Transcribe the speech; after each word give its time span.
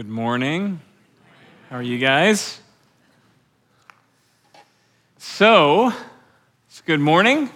Good 0.00 0.08
morning. 0.08 0.80
How 1.68 1.76
are 1.76 1.82
you 1.82 1.98
guys? 1.98 2.58
So, 5.18 5.92
it's 6.66 6.80
good 6.80 7.00
morning. 7.00 7.50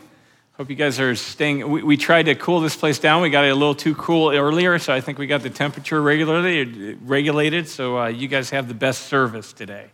Hope 0.58 0.68
you 0.68 0.76
guys 0.76 1.00
are 1.00 1.14
staying. 1.14 1.66
We, 1.70 1.82
we, 1.82 1.96
tried 1.96 2.25
to 2.25 2.34
cool 2.34 2.61
this 2.61 2.76
place 2.76 2.98
down. 2.98 3.22
We 3.22 3.30
got 3.30 3.46
it 3.46 3.48
a 3.48 3.54
little 3.54 3.75
too 3.75 3.94
cool 3.94 4.30
earlier, 4.30 4.79
so 4.79 4.93
I 4.93 5.00
think 5.00 5.16
we 5.16 5.26
got 5.26 5.43
the 5.43 5.48
temperature 5.48 6.02
regularly 6.02 6.99
regulated. 7.02 7.66
So 7.66 7.99
uh, 7.99 8.08
you 8.08 8.29
guys 8.29 8.50
have 8.50 8.68
the 8.68 8.74
best 8.74 9.04
service 9.07 9.54
today. 9.54 9.86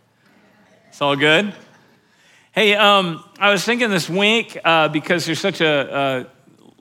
It's 0.89 1.01
all 1.01 1.15
good. 1.15 1.53
Hey, 2.51 2.75
um, 2.75 3.23
I 3.39 3.49
was 3.49 3.63
thinking 3.63 3.89
this 3.89 4.09
week 4.09 4.57
uh, 4.61 4.89
because 4.89 5.25
there's 5.25 5.39
such 5.39 5.61
a, 5.61 6.27
a 6.27 6.27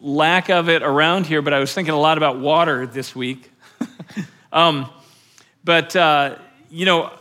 lack 0.00 0.50
of 0.50 0.69
it 0.69 0.83
around 0.83 1.27
here, 1.27 1.42
but 1.42 1.52
I 1.52 1.61
was 1.61 1.73
thinking 1.73 1.95
a 1.95 2.00
lot 2.00 2.16
about 2.16 2.41
water 2.41 2.89
this 2.89 3.14
week. 3.14 3.52
um, 4.52 4.91
but, 5.64 5.95
uh, 5.95 6.37
you 6.70 6.87
know, 6.87 7.12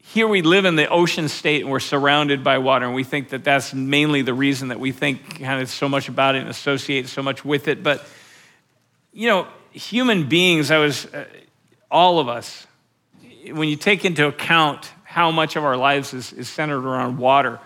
here 0.00 0.26
we 0.26 0.40
live 0.40 0.64
in 0.64 0.74
the 0.76 0.88
ocean 0.88 1.28
state 1.28 1.60
and 1.62 1.70
we're 1.70 1.80
surrounded 1.80 2.42
by 2.42 2.58
water, 2.58 2.86
and 2.86 2.94
we 2.94 3.04
think 3.04 3.28
that 3.28 3.44
that's 3.44 3.74
mainly 3.74 4.22
the 4.22 4.32
reason 4.32 4.68
that 4.68 4.80
we 4.80 4.90
think 4.90 5.40
kind 5.40 5.60
of 5.60 5.68
so 5.68 5.88
much 5.88 6.08
about 6.08 6.34
it 6.34 6.38
and 6.38 6.48
associate 6.48 7.08
so 7.08 7.22
much 7.22 7.44
with 7.44 7.68
it. 7.68 7.82
But, 7.82 8.06
you 9.12 9.28
know, 9.28 9.46
human 9.70 10.28
beings, 10.28 10.70
I 10.70 10.78
was, 10.78 11.06
uh, 11.06 11.26
all 11.90 12.18
of 12.18 12.28
us, 12.28 12.66
when 13.52 13.68
you 13.68 13.76
take 13.76 14.04
into 14.04 14.26
account 14.26 14.90
how 15.04 15.30
much 15.30 15.56
of 15.56 15.64
our 15.64 15.76
lives 15.76 16.14
is, 16.14 16.32
is 16.32 16.48
centered 16.48 16.84
around 16.86 17.18
water, 17.18 17.60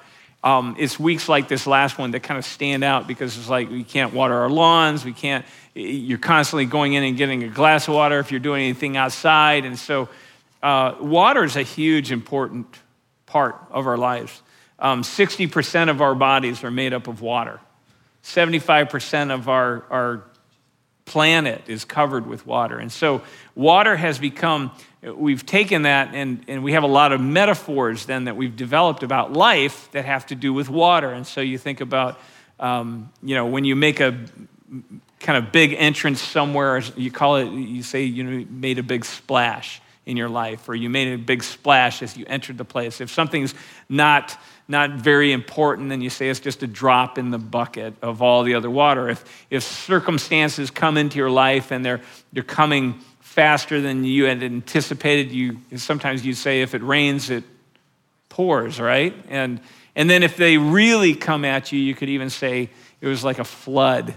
um, 0.45 0.75
it's 0.79 0.99
weeks 0.99 1.29
like 1.29 1.47
this 1.47 1.67
last 1.67 1.99
one 1.99 2.11
that 2.13 2.21
kind 2.21 2.37
of 2.37 2.45
stand 2.45 2.83
out 2.83 3.07
because 3.07 3.37
it's 3.37 3.49
like 3.49 3.71
we 3.71 3.85
can't 3.85 4.13
water 4.13 4.35
our 4.35 4.51
lawns, 4.51 5.05
we 5.05 5.13
can't, 5.13 5.45
you're 5.75 6.19
constantly 6.19 6.67
going 6.67 6.95
in 6.95 7.05
and 7.05 7.17
getting 7.17 7.45
a 7.45 7.49
glass 7.49 7.87
of 7.87 7.95
water 7.95 8.19
if 8.19 8.33
you're 8.33 8.41
doing 8.41 8.65
anything 8.65 8.97
outside. 8.97 9.65
And 9.65 9.79
so, 9.79 10.09
uh, 10.63 10.97
water 11.01 11.45
is 11.45 11.57
a 11.57 11.63
huge, 11.63 12.11
important 12.11 12.67
part 13.27 13.57
of 13.71 13.87
our 13.87 13.97
lives. 13.97 14.43
Um, 14.79 15.03
60% 15.03 15.91
of 15.91 16.01
our 16.01 16.15
bodies 16.15 16.65
are 16.65 16.71
made 16.71 16.93
up 16.93 17.07
of 17.07 17.21
water, 17.21 17.61
75% 18.25 19.33
of 19.33 19.49
our, 19.49 19.85
our 19.91 20.25
planet 21.05 21.63
is 21.69 21.85
covered 21.85 22.27
with 22.27 22.47
water. 22.47 22.79
And 22.79 22.91
so, 22.91 23.23
water 23.55 23.95
has 23.95 24.19
become, 24.19 24.73
we've 25.03 25.45
taken 25.45 25.83
that 25.83 26.15
and, 26.15 26.45
and 26.47 26.63
we 26.63 26.73
have 26.73 26.85
a 26.85 26.89
lot 26.89 27.13
of 27.13 27.21
metaphors 27.21 28.07
then 28.07 28.25
that 28.25 28.37
we've 28.37 28.57
developed 28.57 29.03
about 29.03 29.33
life 29.33 29.91
that 29.93 30.05
have 30.05 30.27
to 30.27 30.35
do 30.35 30.53
with 30.53 30.69
water. 30.69 31.11
And 31.11 31.27
so, 31.27 31.41
you 31.41 31.59
think 31.59 31.81
about, 31.81 32.21
um, 32.61 33.11
you 33.23 33.35
know, 33.35 33.47
when 33.47 33.65
you 33.65 33.75
make 33.75 34.01
a 34.01 34.19
kind 35.21 35.45
of 35.45 35.53
big 35.53 35.75
entrance 35.75 36.21
somewhere, 36.21 36.83
you 36.97 37.11
call 37.11 37.37
it, 37.37 37.51
you 37.51 37.83
say 37.83 38.05
you 38.05 38.47
made 38.51 38.79
a 38.79 38.83
big 38.83 39.05
splash 39.05 39.81
in 40.05 40.17
your 40.17 40.29
life, 40.29 40.69
or 40.69 40.75
you 40.75 40.91
made 40.91 41.13
a 41.13 41.17
big 41.17 41.45
splash 41.45 42.03
as 42.03 42.17
you 42.17 42.25
entered 42.27 42.59
the 42.59 42.65
place. 42.65 43.01
If 43.01 43.11
something's 43.11 43.55
not, 43.89 44.37
not 44.67 44.91
very 44.91 45.33
important, 45.33 45.91
then 45.91 46.01
you 46.01 46.11
say 46.11 46.29
it's 46.29 46.41
just 46.41 46.63
a 46.65 46.67
drop 46.67 47.19
in 47.19 47.31
the 47.31 47.39
bucket 47.39 47.95
of 48.03 48.21
all 48.21 48.43
the 48.43 48.55
other 48.55 48.71
water. 48.71 49.09
If, 49.09 49.47
if 49.49 49.63
circumstances 49.63 50.73
come 50.73 50.97
into 50.97 51.19
your 51.19 51.31
life 51.31 51.71
and 51.71 51.85
they're, 51.85 52.01
they're 52.33 52.43
coming 52.43 52.99
faster 53.33 53.81
than 53.81 54.05
you 54.05 54.27
had 54.27 54.43
anticipated, 54.43 55.33
you, 55.33 55.57
sometimes 55.77 56.23
you 56.25 56.35
say 56.35 56.61
if 56.61 56.75
it 56.75 56.83
rains, 56.83 57.31
it 57.31 57.45
pours, 58.29 58.79
right? 58.79 59.15
And, 59.31 59.59
and 59.97 60.11
then 60.11 60.23
if 60.23 60.37
they 60.37 60.59
really 60.59 61.15
come 61.15 61.47
at 61.47 61.73
you, 61.73 61.81
you 61.81 61.95
could 61.95 62.11
even 62.11 62.29
say 62.29 62.69
it 63.01 63.07
was 63.07 63.25
like 63.25 63.39
a 63.39 63.45
flood 63.45 64.15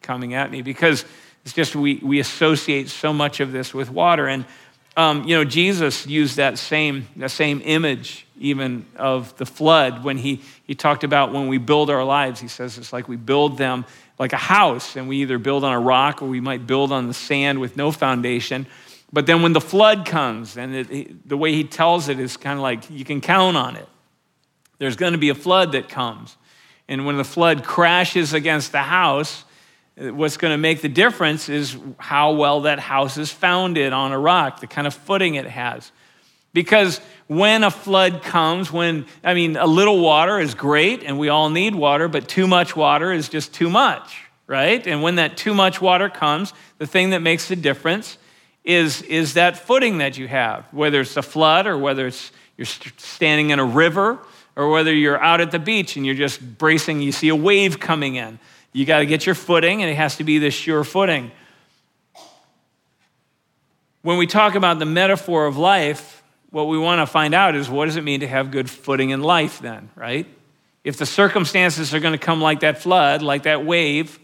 coming 0.00 0.32
at 0.32 0.50
me 0.50 0.62
because 0.62 1.04
it's 1.44 1.52
just 1.52 1.76
we, 1.76 1.96
we 1.96 2.20
associate 2.20 2.88
so 2.88 3.12
much 3.12 3.40
of 3.40 3.52
this 3.52 3.74
with 3.74 3.90
water. 3.90 4.26
And, 4.26 4.46
um, 4.96 5.24
you 5.24 5.36
know, 5.36 5.44
Jesus 5.44 6.06
used 6.06 6.38
that 6.38 6.56
same, 6.56 7.06
that 7.16 7.30
same 7.30 7.60
image 7.62 8.26
even 8.40 8.86
of 8.96 9.36
the 9.36 9.44
flood 9.44 10.04
when 10.04 10.16
he, 10.16 10.40
he 10.64 10.74
talked 10.74 11.04
about 11.04 11.34
when 11.34 11.48
we 11.48 11.58
build 11.58 11.90
our 11.90 12.04
lives. 12.04 12.40
He 12.40 12.48
says 12.48 12.78
it's 12.78 12.94
like 12.94 13.08
we 13.08 13.16
build 13.16 13.58
them 13.58 13.84
like 14.18 14.32
a 14.32 14.38
house, 14.38 14.96
and 14.96 15.08
we 15.08 15.18
either 15.18 15.38
build 15.38 15.64
on 15.64 15.72
a 15.72 15.80
rock 15.80 16.22
or 16.22 16.26
we 16.26 16.40
might 16.40 16.66
build 16.66 16.92
on 16.92 17.06
the 17.06 17.14
sand 17.14 17.60
with 17.60 17.76
no 17.76 17.92
foundation. 17.92 18.66
But 19.12 19.26
then 19.26 19.42
when 19.42 19.52
the 19.52 19.60
flood 19.60 20.04
comes, 20.06 20.56
and 20.56 20.74
it, 20.74 21.28
the 21.28 21.36
way 21.36 21.52
he 21.52 21.64
tells 21.64 22.08
it 22.08 22.18
is 22.18 22.36
kind 22.36 22.58
of 22.58 22.62
like 22.62 22.90
you 22.90 23.04
can 23.04 23.20
count 23.20 23.56
on 23.56 23.76
it. 23.76 23.88
There's 24.78 24.96
going 24.96 25.12
to 25.12 25.18
be 25.18 25.28
a 25.28 25.34
flood 25.34 25.72
that 25.72 25.88
comes. 25.88 26.36
And 26.88 27.06
when 27.06 27.16
the 27.16 27.24
flood 27.24 27.64
crashes 27.64 28.32
against 28.32 28.72
the 28.72 28.82
house, 28.82 29.44
What's 29.98 30.36
going 30.36 30.52
to 30.52 30.58
make 30.58 30.80
the 30.80 30.88
difference 30.88 31.48
is 31.48 31.76
how 31.98 32.32
well 32.34 32.60
that 32.60 32.78
house 32.78 33.18
is 33.18 33.32
founded 33.32 33.92
on 33.92 34.12
a 34.12 34.18
rock, 34.18 34.60
the 34.60 34.68
kind 34.68 34.86
of 34.86 34.94
footing 34.94 35.34
it 35.34 35.46
has. 35.46 35.90
Because 36.58 37.00
when 37.28 37.62
a 37.62 37.70
flood 37.70 38.24
comes, 38.24 38.72
when, 38.72 39.06
I 39.22 39.32
mean, 39.32 39.56
a 39.56 39.64
little 39.64 40.00
water 40.00 40.40
is 40.40 40.56
great 40.56 41.04
and 41.04 41.16
we 41.16 41.28
all 41.28 41.50
need 41.50 41.72
water, 41.72 42.08
but 42.08 42.26
too 42.26 42.48
much 42.48 42.74
water 42.74 43.12
is 43.12 43.28
just 43.28 43.54
too 43.54 43.70
much, 43.70 44.24
right? 44.48 44.84
And 44.84 45.00
when 45.00 45.14
that 45.14 45.36
too 45.36 45.54
much 45.54 45.80
water 45.80 46.08
comes, 46.08 46.52
the 46.78 46.86
thing 46.88 47.10
that 47.10 47.20
makes 47.20 47.46
the 47.46 47.54
difference 47.54 48.18
is, 48.64 49.02
is 49.02 49.34
that 49.34 49.56
footing 49.56 49.98
that 49.98 50.18
you 50.18 50.26
have, 50.26 50.64
whether 50.72 51.00
it's 51.02 51.16
a 51.16 51.22
flood 51.22 51.68
or 51.68 51.78
whether 51.78 52.08
it's 52.08 52.32
you're 52.56 52.66
standing 52.66 53.50
in 53.50 53.60
a 53.60 53.64
river 53.64 54.18
or 54.56 54.68
whether 54.70 54.92
you're 54.92 55.22
out 55.22 55.40
at 55.40 55.52
the 55.52 55.60
beach 55.60 55.94
and 55.94 56.04
you're 56.04 56.16
just 56.16 56.58
bracing, 56.58 57.00
you 57.00 57.12
see 57.12 57.28
a 57.28 57.36
wave 57.36 57.78
coming 57.78 58.16
in. 58.16 58.40
You 58.72 58.84
got 58.84 58.98
to 58.98 59.06
get 59.06 59.26
your 59.26 59.36
footing, 59.36 59.80
and 59.80 59.88
it 59.88 59.94
has 59.94 60.16
to 60.16 60.24
be 60.24 60.38
this 60.38 60.54
sure 60.54 60.82
footing. 60.82 61.30
When 64.02 64.18
we 64.18 64.26
talk 64.26 64.56
about 64.56 64.80
the 64.80 64.86
metaphor 64.86 65.46
of 65.46 65.56
life, 65.56 66.17
what 66.50 66.68
we 66.68 66.78
want 66.78 67.00
to 67.00 67.06
find 67.06 67.34
out 67.34 67.54
is 67.54 67.68
what 67.68 67.86
does 67.86 67.96
it 67.96 68.04
mean 68.04 68.20
to 68.20 68.28
have 68.28 68.50
good 68.50 68.70
footing 68.70 69.10
in 69.10 69.20
life, 69.20 69.60
then, 69.60 69.90
right? 69.94 70.26
If 70.84 70.96
the 70.96 71.06
circumstances 71.06 71.92
are 71.92 72.00
going 72.00 72.12
to 72.12 72.18
come 72.18 72.40
like 72.40 72.60
that 72.60 72.80
flood, 72.80 73.22
like 73.22 73.42
that 73.42 73.64
wave, 73.64 74.18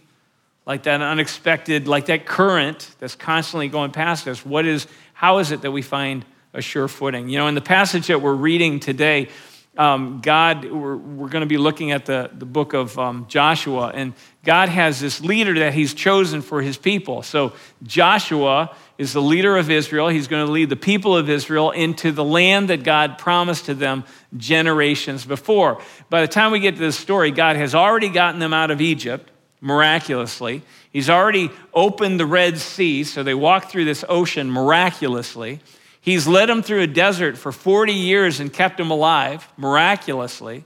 like 0.67 0.85
that 0.85 1.03
unexpected, 1.03 1.87
like 1.87 2.07
that 2.07 2.25
current 2.25 2.91
that's 2.99 3.15
constantly 3.15 3.69
going 3.69 3.91
past 3.91 4.27
us, 4.27 4.45
what 4.47 4.65
is, 4.65 4.87
how 5.13 5.39
is 5.39 5.53
it 5.53 5.61
that 5.63 5.73
we 5.73 5.83
find 5.83 6.25
a 6.55 6.63
sure 6.63 6.89
footing? 6.89 7.29
You 7.29 7.39
know, 7.39 7.49
in 7.49 7.55
the 7.55 7.61
passage 7.61 8.07
that 8.07 8.23
we're 8.23 8.35
reading 8.35 8.81
today, 8.81 9.29
um, 9.77 10.21
God, 10.23 10.65
we're, 10.65 10.97
we're 10.97 11.29
going 11.29 11.43
to 11.43 11.47
be 11.47 11.59
looking 11.59 11.91
at 11.91 12.07
the, 12.07 12.31
the 12.33 12.47
book 12.47 12.73
of 12.75 12.97
um, 12.99 13.27
Joshua, 13.29 13.91
and 13.93 14.15
God 14.45 14.69
has 14.69 15.01
this 15.01 15.21
leader 15.21 15.59
that 15.59 15.75
he's 15.75 15.93
chosen 15.93 16.43
for 16.43 16.63
his 16.63 16.79
people. 16.79 17.23
So 17.23 17.53
Joshua 17.83 18.75
is 18.97 19.13
the 19.13 19.23
leader 19.23 19.57
of 19.57 19.71
Israel. 19.71 20.09
He's 20.09 20.29
going 20.29 20.47
to 20.47 20.53
lead 20.53 20.69
the 20.69 20.77
people 20.77 21.17
of 21.17 21.29
Israel 21.29 21.71
into 21.71 22.13
the 22.13 22.25
land 22.25 22.71
that 22.71 22.85
God 22.85 23.19
promised 23.19 23.67
to 23.67 23.75
them 23.75 24.05
generations 24.37 25.25
before. 25.25 25.81
By 26.11 26.21
the 26.21 26.29
time 26.29 26.53
we 26.53 26.61
get 26.61 26.77
to 26.77 26.81
this 26.81 26.97
story, 26.97 27.31
God 27.31 27.57
has 27.57 27.75
already 27.75 28.09
gotten 28.09 28.41
them 28.41 28.53
out 28.53 28.71
of 28.71 28.81
Egypt 28.81 29.31
miraculously. 29.61 30.63
He's 30.93 31.11
already 31.11 31.51
opened 31.73 32.21
the 32.21 32.27
Red 32.27 32.59
Sea, 32.59 33.03
so 33.03 33.23
they 33.23 33.35
walk 33.35 33.71
through 33.71 33.87
this 33.87 34.05
ocean 34.09 34.51
miraculously. 34.51 35.61
He's 36.01 36.29
led 36.29 36.49
them 36.49 36.63
through 36.63 36.83
a 36.83 36.87
desert 36.87 37.39
for 37.39 37.51
40 37.51 37.93
years 37.93 38.39
and 38.39 38.53
kept 38.53 38.77
them 38.77 38.91
alive 38.91 39.49
miraculously. 39.57 40.65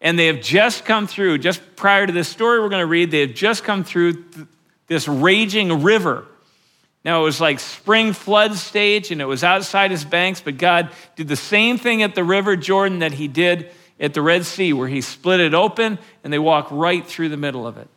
And 0.00 0.18
they 0.18 0.26
have 0.26 0.40
just 0.40 0.84
come 0.84 1.06
through, 1.06 1.38
just 1.38 1.62
prior 1.76 2.06
to 2.06 2.12
this 2.12 2.28
story 2.28 2.60
we're 2.60 2.68
going 2.68 2.82
to 2.82 2.86
read, 2.86 3.10
they 3.10 3.20
have 3.20 3.34
just 3.34 3.64
come 3.64 3.84
through 3.84 4.24
this 4.88 5.08
raging 5.08 5.82
river. 5.82 6.26
Now, 7.04 7.20
it 7.20 7.24
was 7.24 7.40
like 7.40 7.60
spring 7.60 8.12
flood 8.12 8.54
stage 8.54 9.10
and 9.10 9.20
it 9.20 9.24
was 9.24 9.44
outside 9.44 9.90
his 9.90 10.04
banks, 10.04 10.40
but 10.40 10.58
God 10.58 10.90
did 11.16 11.28
the 11.28 11.36
same 11.36 11.78
thing 11.78 12.02
at 12.02 12.14
the 12.14 12.24
River 12.24 12.56
Jordan 12.56 12.98
that 13.00 13.12
he 13.12 13.28
did 13.28 13.70
at 14.00 14.14
the 14.14 14.22
Red 14.22 14.44
Sea, 14.44 14.72
where 14.72 14.88
he 14.88 15.00
split 15.00 15.40
it 15.40 15.54
open 15.54 15.98
and 16.22 16.32
they 16.32 16.38
walked 16.38 16.70
right 16.70 17.06
through 17.06 17.28
the 17.28 17.36
middle 17.36 17.66
of 17.66 17.78
it. 17.78 17.88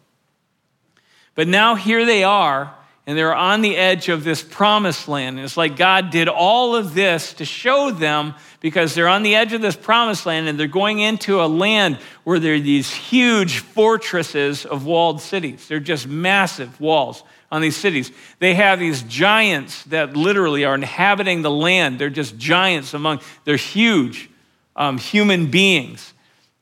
But 1.36 1.48
now 1.48 1.76
here 1.76 2.06
they 2.06 2.24
are 2.24 2.76
and 3.08 3.18
they're 3.18 3.36
on 3.36 3.62
the 3.62 3.76
edge 3.76 4.10
of 4.10 4.24
this 4.24 4.44
promised 4.44 5.08
land. 5.08 5.38
And 5.38 5.46
it's 5.46 5.58
like 5.58 5.76
God 5.76 6.12
did 6.12 6.28
all 6.28 6.76
of 6.76 6.94
this 6.94 7.34
to 7.36 7.46
show 7.46 7.90
them 7.90 8.36
because 8.60 8.94
they're 8.94 9.08
on 9.08 9.24
the 9.24 9.36
edge 9.36 9.54
of 9.54 9.62
this 9.62 9.76
promised 9.76 10.26
land 10.26 10.48
and 10.48 10.60
they're 10.60 10.68
going 10.68 11.00
into 11.00 11.42
a 11.42 11.48
land 11.48 11.98
where 12.24 12.40
there 12.40 12.54
are 12.54 12.60
these 12.60 12.94
huge 12.94 13.60
fortresses 13.60 14.66
of 14.66 14.86
walled 14.86 15.22
cities. 15.22 15.68
They're 15.68 15.80
just 15.80 16.08
massive 16.08 16.80
walls 16.80 17.24
on 17.52 17.62
these 17.62 17.76
cities. 17.76 18.12
They 18.40 18.56
have 18.56 18.80
these 18.80 19.04
giants 19.04 19.84
that 19.86 20.16
literally 20.16 20.64
are 20.64 20.74
inhabiting 20.74 21.42
the 21.42 21.52
land. 21.52 22.00
They're 22.00 22.10
just 22.10 22.38
giants 22.38 22.94
among, 22.94 23.20
they're 23.44 23.58
huge 23.58 24.30
um, 24.76 24.98
human 24.98 25.52
beings. 25.52 26.14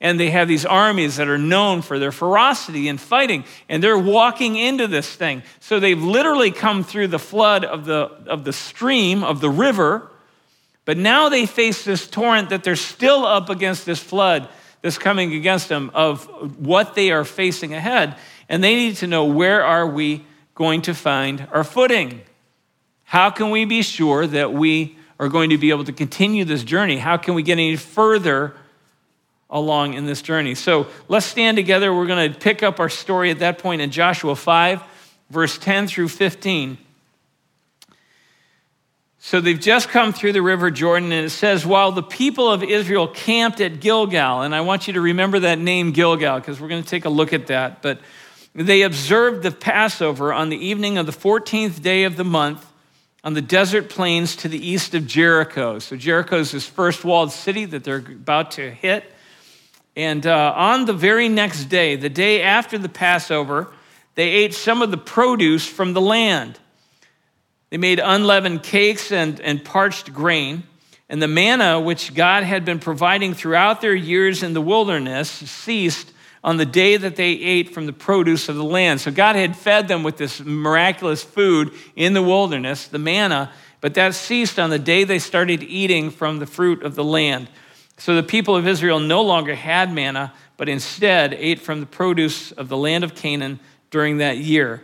And 0.02 0.20
they 0.20 0.30
have 0.30 0.48
these 0.48 0.66
armies 0.66 1.18
that 1.18 1.28
are 1.28 1.38
known 1.38 1.82
for 1.82 2.00
their 2.00 2.14
ferocity 2.14 2.88
in 2.88 2.98
fighting. 2.98 3.44
And 3.68 3.84
they're 3.84 4.00
walking 4.00 4.56
into 4.56 4.88
this 4.88 5.14
thing. 5.14 5.44
So 5.60 5.80
they've 5.80 6.02
literally 6.02 6.52
come 6.52 6.84
through 6.84 7.08
the 7.08 7.20
flood 7.20 7.66
of 7.66 7.86
the, 7.86 8.10
of 8.28 8.46
the 8.46 8.54
stream 8.54 9.24
of 9.24 9.42
the 9.42 9.50
river. 9.50 10.10
But 10.86 10.98
now 10.98 11.30
they 11.30 11.46
face 11.46 11.84
this 11.84 12.08
torrent 12.08 12.50
that 12.50 12.64
they're 12.64 12.78
still 12.78 13.26
up 13.26 13.50
against 13.50 13.86
this 13.86 14.00
flood 14.00 14.48
that's 14.82 14.98
coming 14.98 15.34
against 15.34 15.68
them 15.68 15.92
of 15.94 16.26
what 16.58 16.96
they 16.96 17.12
are 17.12 17.26
facing 17.26 17.74
ahead. 17.74 18.16
And 18.48 18.64
they 18.64 18.76
need 18.76 18.96
to 18.98 19.08
know 19.08 19.26
where 19.26 19.64
are 19.64 19.86
we 19.86 20.26
going 20.60 20.82
to 20.82 20.94
find 20.94 21.48
our 21.54 21.64
footing 21.64 22.22
How 23.06 23.32
can 23.32 23.50
we 23.50 23.64
be 23.66 23.82
sure 23.82 24.28
that 24.28 24.54
we 24.54 24.98
are 25.18 25.30
going 25.30 25.50
to 25.52 25.58
be 25.58 25.72
able 25.72 25.86
to 25.86 25.94
continue 25.94 26.46
this 26.46 26.64
journey? 26.64 26.98
How 26.98 27.18
can 27.18 27.34
we 27.34 27.42
get 27.42 27.54
any 27.54 27.78
further 27.78 28.54
along 29.50 29.96
in 29.96 30.06
this 30.06 30.22
journey? 30.22 30.54
So 30.54 30.88
let's 31.08 31.26
stand 31.26 31.56
together. 31.56 31.92
We're 31.94 32.06
going 32.06 32.32
to 32.32 32.38
pick 32.38 32.62
up 32.62 32.80
our 32.80 32.90
story 32.90 33.32
at 33.32 33.40
that 33.40 33.58
point 33.58 33.82
in 33.82 33.90
Joshua 33.90 34.36
5, 34.36 34.84
verse 35.30 35.58
10 35.58 35.88
through 35.88 36.10
15. 36.10 36.78
So 39.18 39.42
they've 39.42 39.60
just 39.60 39.90
come 39.90 40.12
through 40.12 40.34
the 40.34 40.42
river 40.42 40.70
Jordan, 40.70 41.12
and 41.14 41.26
it 41.26 41.32
says, 41.32 41.66
While 41.66 41.94
the 41.94 42.04
people 42.04 42.52
of 42.52 42.64
Israel 42.64 43.08
camped 43.08 43.62
at 43.62 43.80
Gilgal, 43.80 44.42
and 44.42 44.54
I 44.54 44.62
want 44.62 44.88
you 44.88 44.94
to 44.94 45.02
remember 45.02 45.40
that 45.40 45.58
name 45.58 45.94
Gilgal, 45.94 46.40
because 46.40 46.60
we're 46.60 46.70
going 46.70 46.84
to 46.84 46.90
take 46.90 47.06
a 47.06 47.10
look 47.10 47.34
at 47.34 47.48
that. 47.48 47.82
But 47.82 48.00
they 48.56 48.82
observed 48.82 49.44
the 49.44 49.52
Passover 49.52 50.34
on 50.34 50.50
the 50.50 50.58
evening 50.58 50.98
of 50.98 51.06
the 51.06 51.12
14th 51.12 51.82
day 51.82 52.04
of 52.04 52.16
the 52.16 52.24
month 52.24 52.66
on 53.24 53.34
the 53.34 53.42
desert 53.42 53.90
plains 53.90 54.36
to 54.38 54.48
the 54.48 54.66
east 54.66 54.96
of 54.96 55.06
Jericho. 55.06 55.80
So 55.80 55.96
Jericho 55.96 56.40
is 56.40 56.52
this 56.52 56.66
first 56.66 57.04
walled 57.04 57.32
city 57.32 57.66
that 57.66 57.84
they're 57.84 57.98
about 57.98 58.52
to 58.52 58.72
hit. 58.72 59.04
And 59.96 60.26
uh, 60.26 60.54
on 60.56 60.86
the 60.86 60.94
very 60.94 61.28
next 61.28 61.66
day, 61.66 61.96
the 61.96 62.10
day 62.10 62.42
after 62.42 62.78
the 62.78 62.90
Passover, 62.90 63.72
they 64.16 64.30
ate 64.30 64.54
some 64.54 64.82
of 64.82 64.92
the 64.92 64.98
produce 64.98 65.68
from 65.68 65.94
the 65.94 66.02
land. 66.02 66.60
They 67.70 67.78
made 67.78 68.00
unleavened 68.00 68.64
cakes 68.64 69.12
and, 69.12 69.40
and 69.42 69.64
parched 69.64 70.14
grain. 70.14 70.64
And 71.10 71.22
the 71.22 71.28
manna, 71.28 71.80
which 71.80 72.14
God 72.14 72.44
had 72.44 72.66
been 72.66 72.80
providing 72.80 73.34
throughout 73.34 73.82
their 73.82 73.96
years 73.96 74.44
in 74.44 74.54
the 74.54 74.62
wilderness, 74.62 75.30
ceased 75.30 76.14
on 76.44 76.58
the 76.58 76.66
day 76.66 76.98
that 76.98 77.16
they 77.16 77.32
ate 77.32 77.74
from 77.74 77.86
the 77.86 77.94
produce 77.94 78.50
of 78.50 78.56
the 78.56 78.64
land. 78.64 79.02
So 79.02 79.12
God 79.12 79.36
had 79.36 79.56
fed 79.56 79.88
them 79.88 80.04
with 80.04 80.18
this 80.18 80.40
miraculous 80.40 81.24
food 81.24 81.74
in 81.96 82.14
the 82.14 82.24
wilderness, 82.24 82.88
the 82.88 83.00
manna, 83.00 83.52
but 83.82 83.94
that 83.96 84.16
ceased 84.16 84.60
on 84.60 84.70
the 84.70 84.80
day 84.80 85.04
they 85.04 85.20
started 85.20 85.64
eating 85.64 86.12
from 86.12 86.40
the 86.40 86.46
fruit 86.46 86.84
of 86.84 86.96
the 86.96 87.04
land. 87.04 87.50
So 87.98 88.16
the 88.16 88.24
people 88.24 88.56
of 88.56 88.68
Israel 88.68 89.00
no 89.00 89.22
longer 89.22 89.56
had 89.56 89.94
manna, 89.94 90.34
but 90.56 90.70
instead 90.70 91.34
ate 91.34 91.60
from 91.60 91.82
the 91.82 91.86
produce 91.86 92.52
of 92.54 92.70
the 92.70 92.78
land 92.78 93.04
of 93.04 93.16
Canaan 93.16 93.60
during 93.90 94.18
that 94.18 94.38
year. 94.38 94.82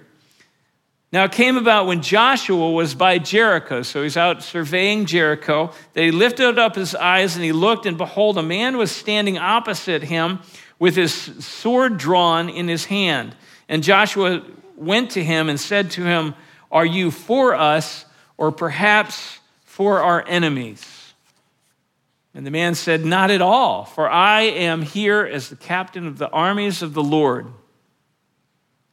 Now 1.14 1.24
it 1.24 1.32
came 1.32 1.56
about 1.56 1.88
when 1.88 2.02
Joshua 2.02 2.72
was 2.72 2.94
by 2.94 3.20
Jericho, 3.20 3.84
so 3.84 4.04
he's 4.04 4.18
out 4.18 4.44
surveying 4.44 5.06
Jericho, 5.06 5.72
that 5.94 6.04
he 6.04 6.12
lifted 6.12 6.60
up 6.60 6.76
his 6.76 6.94
eyes 6.94 7.36
and 7.36 7.46
he 7.46 7.54
looked, 7.54 7.86
and 7.86 7.98
behold, 7.98 8.38
a 8.38 8.44
man 8.44 8.76
was 8.76 8.92
standing 8.92 9.38
opposite 9.38 10.04
him 10.04 10.40
with 10.80 10.96
his 10.96 11.14
sword 11.14 11.98
drawn 11.98 12.50
in 12.50 12.68
his 12.68 12.86
hand. 12.86 13.36
And 13.70 13.84
Joshua 13.84 14.44
went 14.76 15.12
to 15.12 15.24
him 15.24 15.50
and 15.50 15.60
said 15.60 15.92
to 15.92 16.04
him, 16.04 16.36
Are 16.72 16.86
you 16.86 17.12
for 17.12 17.56
us, 17.56 18.06
or 18.38 18.52
perhaps 18.52 19.40
for 19.64 20.02
our 20.02 20.24
enemies? 20.28 21.14
And 22.34 22.46
the 22.46 22.52
man 22.52 22.76
said, 22.76 23.06
Not 23.06 23.32
at 23.32 23.42
all, 23.42 23.86
for 23.86 24.10
I 24.10 24.42
am 24.42 24.82
here 24.82 25.26
as 25.26 25.50
the 25.50 25.56
captain 25.56 26.06
of 26.06 26.18
the 26.18 26.30
armies 26.30 26.82
of 26.82 26.94
the 26.94 27.04
Lord. 27.04 27.48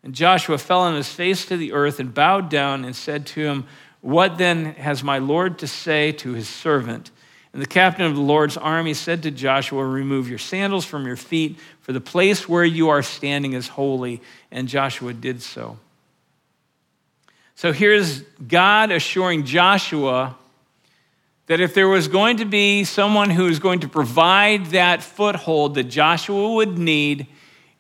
And 0.05 0.15
Joshua 0.15 0.59
fell 0.59 0.81
on 0.81 0.95
his 0.95 1.13
face 1.13 1.45
to 1.47 1.57
the 1.57 1.73
earth 1.73 2.01
and 2.01 2.15
bowed 2.15 2.49
down 2.49 2.85
and 2.85 2.95
said 2.95 3.27
to 3.27 3.41
him, 3.41 3.67
What 4.01 4.39
then 4.39 4.75
has 4.75 5.03
my 5.03 5.19
Lord 5.19 5.59
to 5.59 5.67
say 5.67 6.13
to 6.13 6.33
his 6.33 6.49
servant? 6.49 7.11
And 7.53 7.61
the 7.61 7.67
captain 7.67 8.07
of 8.07 8.15
the 8.15 8.21
Lord's 8.23 8.57
army 8.57 8.95
said 8.95 9.23
to 9.25 9.31
Joshua, 9.31 9.85
Remove 9.85 10.29
your 10.29 10.39
sandals 10.39 10.85
from 10.85 11.07
your 11.07 11.17
feet, 11.17 11.59
for 11.81 11.93
the 11.93 12.01
place 12.01 12.49
where 12.49 12.65
you 12.65 12.89
are 12.89 13.03
standing 13.03 13.53
is 13.53 13.69
holy. 13.69 14.23
And 14.51 14.69
Joshua 14.69 15.13
did 15.13 15.43
so. 15.43 15.79
So 17.55 17.73
here's 17.73 18.21
God 18.21 18.91
assuring 18.91 19.45
Joshua 19.45 20.37
that 21.47 21.61
if 21.61 21.75
there 21.75 21.89
was 21.89 22.09
going 22.09 22.39
to 22.39 22.45
be 22.45 22.85
someone 22.85 23.29
who 23.29 23.45
was 23.45 23.59
going 23.59 23.81
to 23.81 23.89
provide 23.89 24.67
that 24.67 25.03
foothold 25.03 25.75
that 25.75 25.85
Joshua 25.85 26.55
would 26.55 26.79
need, 26.79 27.27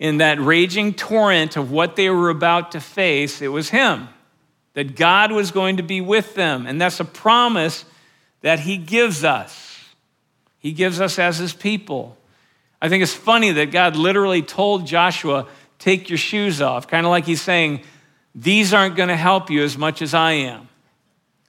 in 0.02 0.19
that 0.19 0.40
raging 0.40 0.92
torrent 0.92 1.56
of 1.56 1.70
what 1.70 1.94
they 1.94 2.10
were 2.10 2.28
about 2.28 2.72
to 2.72 2.80
face, 2.80 3.40
it 3.40 3.46
was 3.46 3.70
him. 3.70 4.08
That 4.74 4.96
God 4.96 5.30
was 5.30 5.52
going 5.52 5.76
to 5.76 5.84
be 5.84 6.00
with 6.00 6.34
them. 6.34 6.66
And 6.66 6.80
that's 6.80 6.98
a 6.98 7.04
promise 7.04 7.84
that 8.43 8.61
he 8.61 8.77
gives 8.77 9.25
us. 9.25 9.79
He 10.59 10.73
gives 10.73 11.00
us 11.00 11.19
as 11.19 11.39
his 11.39 11.53
people. 11.53 12.17
I 12.81 12.89
think 12.89 13.03
it's 13.03 13.15
funny 13.15 13.53
that 13.53 13.71
God 13.71 13.97
literally 13.97 14.43
told 14.43 14.87
Joshua, 14.87 15.49
Take 15.79 16.09
your 16.09 16.19
shoes 16.19 16.62
off, 16.62 16.87
kind 16.87 17.05
of 17.05 17.11
like 17.11 17.25
he's 17.25 17.43
saying, 17.43 17.83
These 18.35 18.73
aren't 18.73 18.94
going 18.94 19.09
to 19.09 19.17
help 19.17 19.50
you 19.50 19.65
as 19.65 19.77
much 19.77 20.03
as 20.03 20.15
I 20.15 20.33
am. 20.33 20.69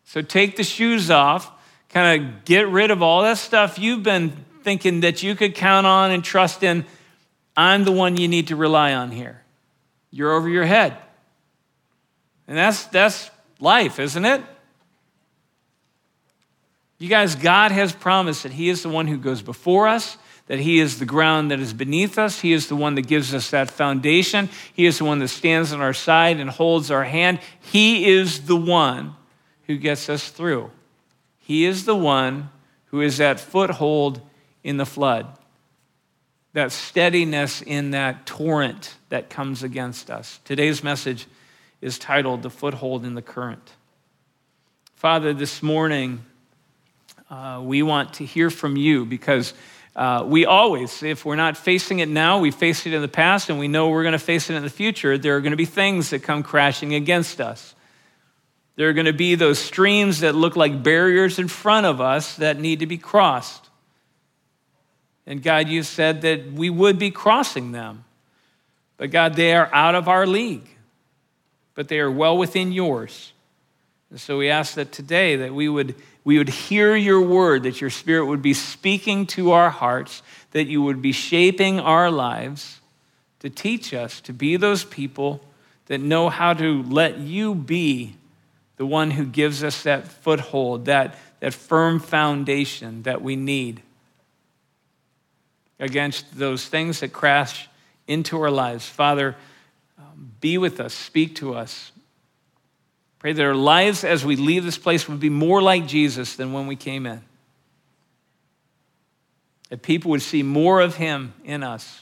So 0.06 0.22
take 0.22 0.56
the 0.56 0.64
shoes 0.64 1.12
off, 1.12 1.52
kind 1.90 2.24
of 2.24 2.46
get 2.46 2.68
rid 2.68 2.90
of 2.90 3.04
all 3.04 3.22
that 3.24 3.38
stuff 3.38 3.78
you've 3.78 4.04
been 4.04 4.46
thinking 4.64 5.02
that 5.02 5.22
you 5.22 5.36
could 5.36 5.54
count 5.56 5.86
on 5.86 6.12
and 6.12 6.24
trust 6.24 6.64
in 6.64 6.86
I'm 7.56 7.84
the 7.84 7.92
one 7.92 8.18
you 8.18 8.28
need 8.28 8.48
to 8.48 8.56
rely 8.56 8.94
on 8.94 9.12
here. 9.12 9.42
You're 10.10 10.34
over 10.34 10.50
your 10.50 10.66
head. 10.66 10.98
And 12.48 12.58
that's, 12.58 12.86
that's 12.88 13.30
life, 13.60 14.00
isn't 14.00 14.26
it? 14.26 14.42
You 17.00 17.10
guys, 17.10 17.36
God 17.36 17.72
has 17.72 17.92
promised 17.94 18.44
that 18.44 18.54
He 18.54 18.70
is 18.70 18.84
the 18.84 18.90
one 18.90 19.08
who 19.08 19.18
goes 19.18 19.42
before 19.42 19.88
us, 19.88 20.18
that 20.48 20.60
He 20.60 20.80
is 20.80 21.00
the 21.00 21.06
ground 21.06 21.52
that 21.52 21.60
is 21.60 21.74
beneath 21.74 22.18
us. 22.18 22.40
He 22.40 22.54
is 22.54 22.68
the 22.68 22.76
one 22.76 22.96
that 22.96 23.08
gives 23.08 23.34
us 23.34 23.50
that 23.52 23.70
foundation. 23.70 24.50
He 24.74 24.86
is 24.86 24.98
the 24.98 25.06
one 25.06 25.20
that 25.20 25.30
stands 25.30 25.74
on 25.74 25.82
our 25.82 25.94
side 25.94 26.40
and 26.40 26.50
holds 26.50 26.92
our 26.92 27.04
hand. 27.04 27.40
He 27.60 28.10
is 28.12 28.46
the 28.46 28.56
one 28.56 29.16
who 29.68 29.78
gets 29.78 30.10
us 30.10 30.30
through. 30.30 30.72
He 31.40 31.66
is 31.66 31.86
the 31.86 31.96
one 31.96 32.50
who 32.86 33.02
is 33.02 33.18
that 33.18 33.40
foothold 33.40 34.22
in 34.64 34.78
the 34.78 34.86
flood 34.86 35.28
that 36.54 36.72
steadiness 36.72 37.62
in 37.62 37.92
that 37.92 38.26
torrent 38.26 38.96
that 39.10 39.30
comes 39.30 39.64
against 39.64 40.10
us. 40.10 40.40
Today's 40.46 40.84
message 40.84 41.28
is 41.82 42.00
titled 42.00 42.44
The 42.44 42.50
Foothold 42.50 43.04
in 43.06 43.16
the 43.16 43.22
Current. 43.22 43.74
Father, 44.96 45.34
this 45.34 45.62
morning, 45.62 46.24
uh, 47.34 47.60
we 47.60 47.82
want 47.82 48.14
to 48.14 48.26
hear 48.26 48.52
from 48.52 48.78
you 48.78 49.08
because 49.08 49.56
uh, 49.96 50.24
we 50.24 50.46
always, 50.46 51.02
if 51.02 51.26
we're 51.26 51.36
not 51.36 51.58
facing 51.58 51.98
it 51.98 52.08
now, 52.08 52.40
we 52.40 52.52
faced 52.52 52.86
it 52.86 52.94
in 52.94 53.02
the 53.02 53.08
past 53.08 53.50
and 53.50 53.58
we 53.58 53.68
know 53.68 53.90
we're 53.90 54.04
going 54.04 54.12
to 54.12 54.20
face 54.20 54.52
it 54.52 54.56
in 54.56 54.62
the 54.62 54.70
future. 54.70 55.18
There 55.18 55.36
are 55.36 55.42
going 55.42 55.52
to 55.52 55.58
be 55.58 55.66
things 55.66 56.12
that 56.12 56.22
come 56.22 56.44
crashing 56.44 56.94
against 56.94 57.42
us. 57.42 57.74
There 58.76 58.88
are 58.88 58.94
going 58.94 59.08
to 59.08 59.14
be 59.14 59.34
those 59.34 59.58
streams 59.58 60.20
that 60.20 60.36
look 60.36 60.56
like 60.56 60.84
barriers 60.84 61.40
in 61.40 61.48
front 61.48 61.88
of 61.88 62.00
us 62.00 62.36
that 62.36 62.60
need 62.60 62.82
to 62.82 62.86
be 62.86 63.00
crossed. 63.00 63.68
And 65.26 65.42
God, 65.42 65.68
you 65.70 65.82
said 65.82 66.22
that 66.22 66.52
we 66.52 66.70
would 66.70 67.00
be 67.00 67.10
crossing 67.10 67.72
them. 67.72 68.04
But 68.98 69.10
God, 69.10 69.34
they 69.34 69.56
are 69.56 69.74
out 69.74 69.96
of 69.96 70.08
our 70.08 70.28
league, 70.28 70.70
but 71.74 71.88
they 71.88 72.00
are 72.00 72.12
well 72.12 72.38
within 72.38 72.72
yours. 72.72 73.34
And 74.12 74.22
so 74.22 74.38
we 74.38 74.50
ask 74.52 74.76
that 74.76 74.92
today 74.92 75.38
that 75.38 75.56
we 75.56 75.68
would, 75.68 75.96
we 76.24 76.38
would 76.38 76.50
hear 76.50 76.96
your 76.96 77.22
word, 77.22 77.64
that 77.64 77.82
your 77.82 77.90
spirit 77.90 78.26
would 78.26 78.42
be 78.42 78.54
speaking 78.54 79.26
to 79.28 79.52
our 79.52 79.70
hearts, 79.70 80.22
that 80.52 80.66
you 80.66 80.82
would 80.82 81.02
be 81.02 81.12
shaping 81.12 81.80
our 81.80 82.10
lives 82.10 82.80
to 83.40 83.50
teach 83.50 83.94
us 83.94 84.22
to 84.22 84.34
be 84.34 84.56
those 84.56 84.86
people 84.86 85.42
that 85.88 86.00
know 86.00 86.30
how 86.30 86.54
to 86.54 86.84
let 86.84 87.18
you 87.18 87.54
be 87.54 88.16
the 88.78 88.86
one 88.86 89.12
who 89.12 89.26
gives 89.26 89.64
us 89.64 89.84
that 89.84 90.08
foothold, 90.08 90.86
that, 90.86 91.18
that 91.40 91.54
firm 91.54 92.00
foundation 92.00 93.04
that 93.04 93.22
we 93.22 93.36
need 93.36 93.82
against 95.80 96.38
those 96.38 96.68
things 96.68 97.00
that 97.02 97.14
crash 97.14 97.70
into 98.08 98.42
our 98.42 98.52
lives. 98.52 98.88
Father, 98.88 99.36
um, 99.98 100.32
be 100.42 100.58
with 100.58 100.80
us, 100.80 100.94
speak 100.94 101.36
to 101.36 101.54
us. 101.54 101.93
Pray 103.24 103.32
that 103.32 103.42
our 103.42 103.56
lives 103.56 104.04
as 104.04 104.26
we 104.26 104.36
leave 104.36 104.66
this 104.66 104.78
place 104.78 105.08
would 105.08 105.22
be 105.22 105.30
more 105.30 105.62
like 105.62 105.88
Jesus 105.88 106.36
than 106.36 106.52
when 106.52 106.68
we 106.68 106.76
came 106.76 107.06
in. 107.06 107.22
That 109.70 109.82
people 109.82 110.12
would 110.12 110.22
see 110.22 110.44
more 110.44 110.82
of 110.82 110.98
him 110.98 111.34
in 111.46 111.64
us. 111.64 112.02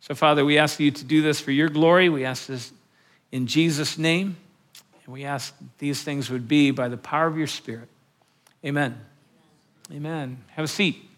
So, 0.00 0.14
Father, 0.14 0.42
we 0.42 0.56
ask 0.56 0.80
you 0.80 0.90
to 0.90 1.04
do 1.04 1.20
this 1.20 1.38
for 1.38 1.50
your 1.50 1.68
glory. 1.68 2.08
We 2.08 2.24
ask 2.24 2.46
this 2.46 2.72
in 3.30 3.46
Jesus' 3.46 3.98
name. 3.98 4.38
And 5.04 5.12
we 5.12 5.24
ask 5.24 5.54
these 5.76 6.02
things 6.02 6.30
would 6.30 6.48
be 6.48 6.70
by 6.70 6.88
the 6.88 6.96
power 6.96 7.26
of 7.26 7.36
your 7.36 7.46
Spirit. 7.46 7.88
Amen. 8.64 8.98
Amen. 9.92 10.42
Have 10.52 10.64
a 10.64 10.68
seat. 10.68 11.10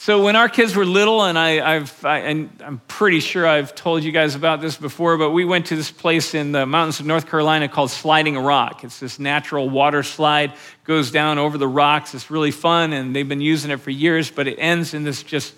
So 0.00 0.22
when 0.22 0.36
our 0.36 0.48
kids 0.48 0.76
were 0.76 0.84
little, 0.84 1.24
and 1.24 1.36
I, 1.36 1.74
have 1.74 2.04
and 2.04 2.50
I'm 2.64 2.80
pretty 2.86 3.18
sure 3.18 3.44
I've 3.44 3.74
told 3.74 4.04
you 4.04 4.12
guys 4.12 4.36
about 4.36 4.60
this 4.60 4.76
before, 4.76 5.18
but 5.18 5.32
we 5.32 5.44
went 5.44 5.66
to 5.66 5.76
this 5.76 5.90
place 5.90 6.34
in 6.34 6.52
the 6.52 6.66
mountains 6.66 7.00
of 7.00 7.06
North 7.06 7.28
Carolina 7.28 7.68
called 7.68 7.90
Sliding 7.90 8.38
Rock. 8.38 8.84
It's 8.84 9.00
this 9.00 9.18
natural 9.18 9.68
water 9.68 10.04
slide, 10.04 10.52
goes 10.84 11.10
down 11.10 11.38
over 11.38 11.58
the 11.58 11.66
rocks. 11.66 12.14
It's 12.14 12.30
really 12.30 12.52
fun, 12.52 12.92
and 12.92 13.14
they've 13.14 13.28
been 13.28 13.40
using 13.40 13.72
it 13.72 13.80
for 13.80 13.90
years, 13.90 14.30
but 14.30 14.46
it 14.46 14.54
ends 14.54 14.94
in 14.94 15.02
this 15.02 15.24
just 15.24 15.52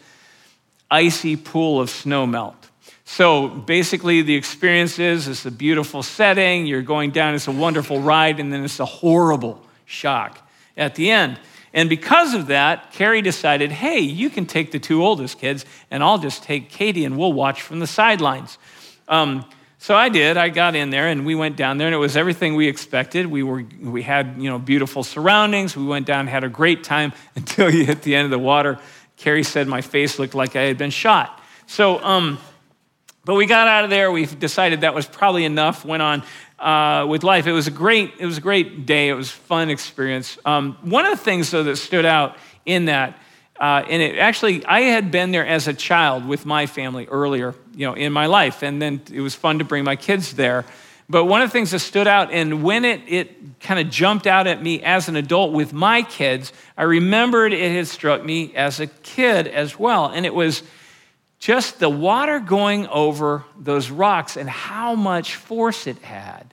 icy 0.91 1.37
pool 1.37 1.79
of 1.79 1.91
snow 1.91 2.27
melt. 2.27 2.57
So 3.05 3.47
basically, 3.47 4.23
the 4.23 4.37
experience 4.37 4.99
is 4.99 5.29
it's 5.29 5.45
a 5.45 5.51
beautiful 5.51 6.03
setting, 6.03 6.65
you're 6.65 6.81
going 6.81 7.11
down, 7.11 7.35
it's 7.35 7.47
a 7.47 7.53
wonderful 7.53 8.01
ride, 8.01 8.41
and 8.41 8.51
then 8.51 8.65
it's 8.65 8.81
a 8.81 8.87
horrible 8.87 9.63
shock 9.85 10.49
at 10.79 10.95
the 10.95 11.11
end. 11.11 11.39
And 11.73 11.89
because 11.89 12.35
of 12.35 12.49
that, 12.49 12.93
Carrie 12.93 13.23
decided, 13.23 13.71
hey, 13.71 14.01
you 14.01 14.29
can 14.29 14.47
take 14.47 14.73
the 14.73 14.79
two 14.79 15.05
oldest 15.05 15.39
kids, 15.39 15.65
and 15.91 16.03
I'll 16.03 16.19
just 16.19 16.43
take 16.43 16.69
Katie 16.69 17.05
and 17.05 17.17
we'll 17.17 17.33
watch 17.33 17.63
from 17.63 17.79
the 17.79 17.87
sidelines. 17.87 18.59
Um, 19.09 19.45
so 19.79 19.95
I 19.95 20.09
did. 20.09 20.37
I 20.37 20.51
got 20.51 20.75
in 20.75 20.91
there 20.91 21.09
and 21.09 21.25
we 21.25 21.35
went 21.35 21.57
down 21.57 21.79
there, 21.79 21.87
and 21.87 21.95
it 21.95 21.99
was 21.99 22.17
everything 22.17 22.55
we 22.55 22.69
expected. 22.69 23.27
We, 23.27 23.43
were, 23.43 23.65
we 23.81 24.03
had 24.03 24.35
you 24.39 24.51
know, 24.51 24.59
beautiful 24.59 25.03
surroundings. 25.03 25.77
We 25.77 25.87
went 25.87 26.07
down, 26.07 26.27
had 26.27 26.45
a 26.45 26.49
great 26.49 26.85
time 26.85 27.13
until 27.37 27.73
you 27.73 27.85
hit 27.85 28.03
the 28.03 28.15
end 28.15 28.27
of 28.27 28.31
the 28.31 28.39
water. 28.39 28.79
Carrie 29.17 29.45
said 29.45 29.69
my 29.69 29.81
face 29.81 30.19
looked 30.19 30.35
like 30.35 30.57
I 30.57 30.63
had 30.63 30.77
been 30.77 30.91
shot. 30.91 31.41
So, 31.67 32.03
um, 32.03 32.39
but 33.25 33.35
we 33.35 33.47
got 33.47 33.69
out 33.69 33.85
of 33.85 33.91
there. 33.91 34.11
We 34.11 34.27
decided 34.27 34.81
that 34.81 34.95
was 34.95 35.07
probably 35.07 35.45
enough. 35.45 35.85
Went 35.85 36.03
on 36.03 36.25
uh, 36.61 37.07
with 37.09 37.25
life. 37.25 37.47
It 37.47 37.53
was 37.53 37.67
a 37.67 37.71
great. 37.73 38.13
It 38.19 38.27
was 38.27 38.39
a 38.39 38.41
great 38.41 38.87
day. 38.87 39.09
It 39.09 39.15
was 39.15 39.31
fun 39.31 39.71
experience. 39.71 40.39
Um, 40.45 40.77
one 40.83 41.07
of 41.07 41.11
the 41.11 41.25
things 41.25 41.51
though 41.51 41.65
that 41.65 41.77
stood 41.77 42.05
out 42.05 42.37
in 42.67 42.85
that, 42.85 43.19
uh, 43.59 43.83
and 43.89 44.03
it 44.03 44.19
actually, 44.19 44.65
I 44.67 44.83
had 44.83 45.11
been 45.11 45.33
there 45.33 45.47
as 45.47 45.69
a 45.69 45.75
child 45.75 46.27
with 46.27 46.47
my 46.47 46.67
family 46.67 47.07
earlier, 47.07 47.55
you 47.75 47.87
know, 47.87 47.95
in 47.95 48.13
my 48.13 48.27
life, 48.27 48.63
and 48.63 48.81
then 48.81 49.01
it 49.13 49.21
was 49.21 49.35
fun 49.35 49.59
to 49.59 49.65
bring 49.65 49.85
my 49.85 49.97
kids 49.97 50.35
there. 50.35 50.65
But 51.09 51.25
one 51.25 51.43
of 51.43 51.49
the 51.49 51.53
things 51.53 51.73
that 51.73 51.81
stood 51.81 52.07
out, 52.07 52.31
and 52.31 52.63
when 52.63 52.85
it, 52.85 53.01
it 53.09 53.61
kind 53.61 53.81
of 53.81 53.91
jumped 53.91 54.29
out 54.29 54.47
at 54.47 54.63
me 54.63 54.81
as 54.83 55.09
an 55.09 55.17
adult 55.17 55.53
with 55.53 55.73
my 55.73 56.03
kids, 56.03 56.53
I 56.77 56.85
remembered 56.85 57.53
it 57.53 57.73
had 57.73 57.89
struck 57.89 58.25
me 58.25 58.55
as 58.55 58.79
a 58.79 58.87
kid 58.87 59.49
as 59.49 59.77
well. 59.77 60.07
And 60.07 60.25
it 60.25 60.33
was 60.33 60.63
just 61.41 61.81
the 61.81 61.89
water 61.89 62.39
going 62.39 62.87
over 62.89 63.45
those 63.59 63.91
rocks 63.91 64.37
and 64.37 64.49
how 64.49 64.95
much 64.95 65.35
force 65.35 65.87
it 65.87 65.99
had, 65.99 66.53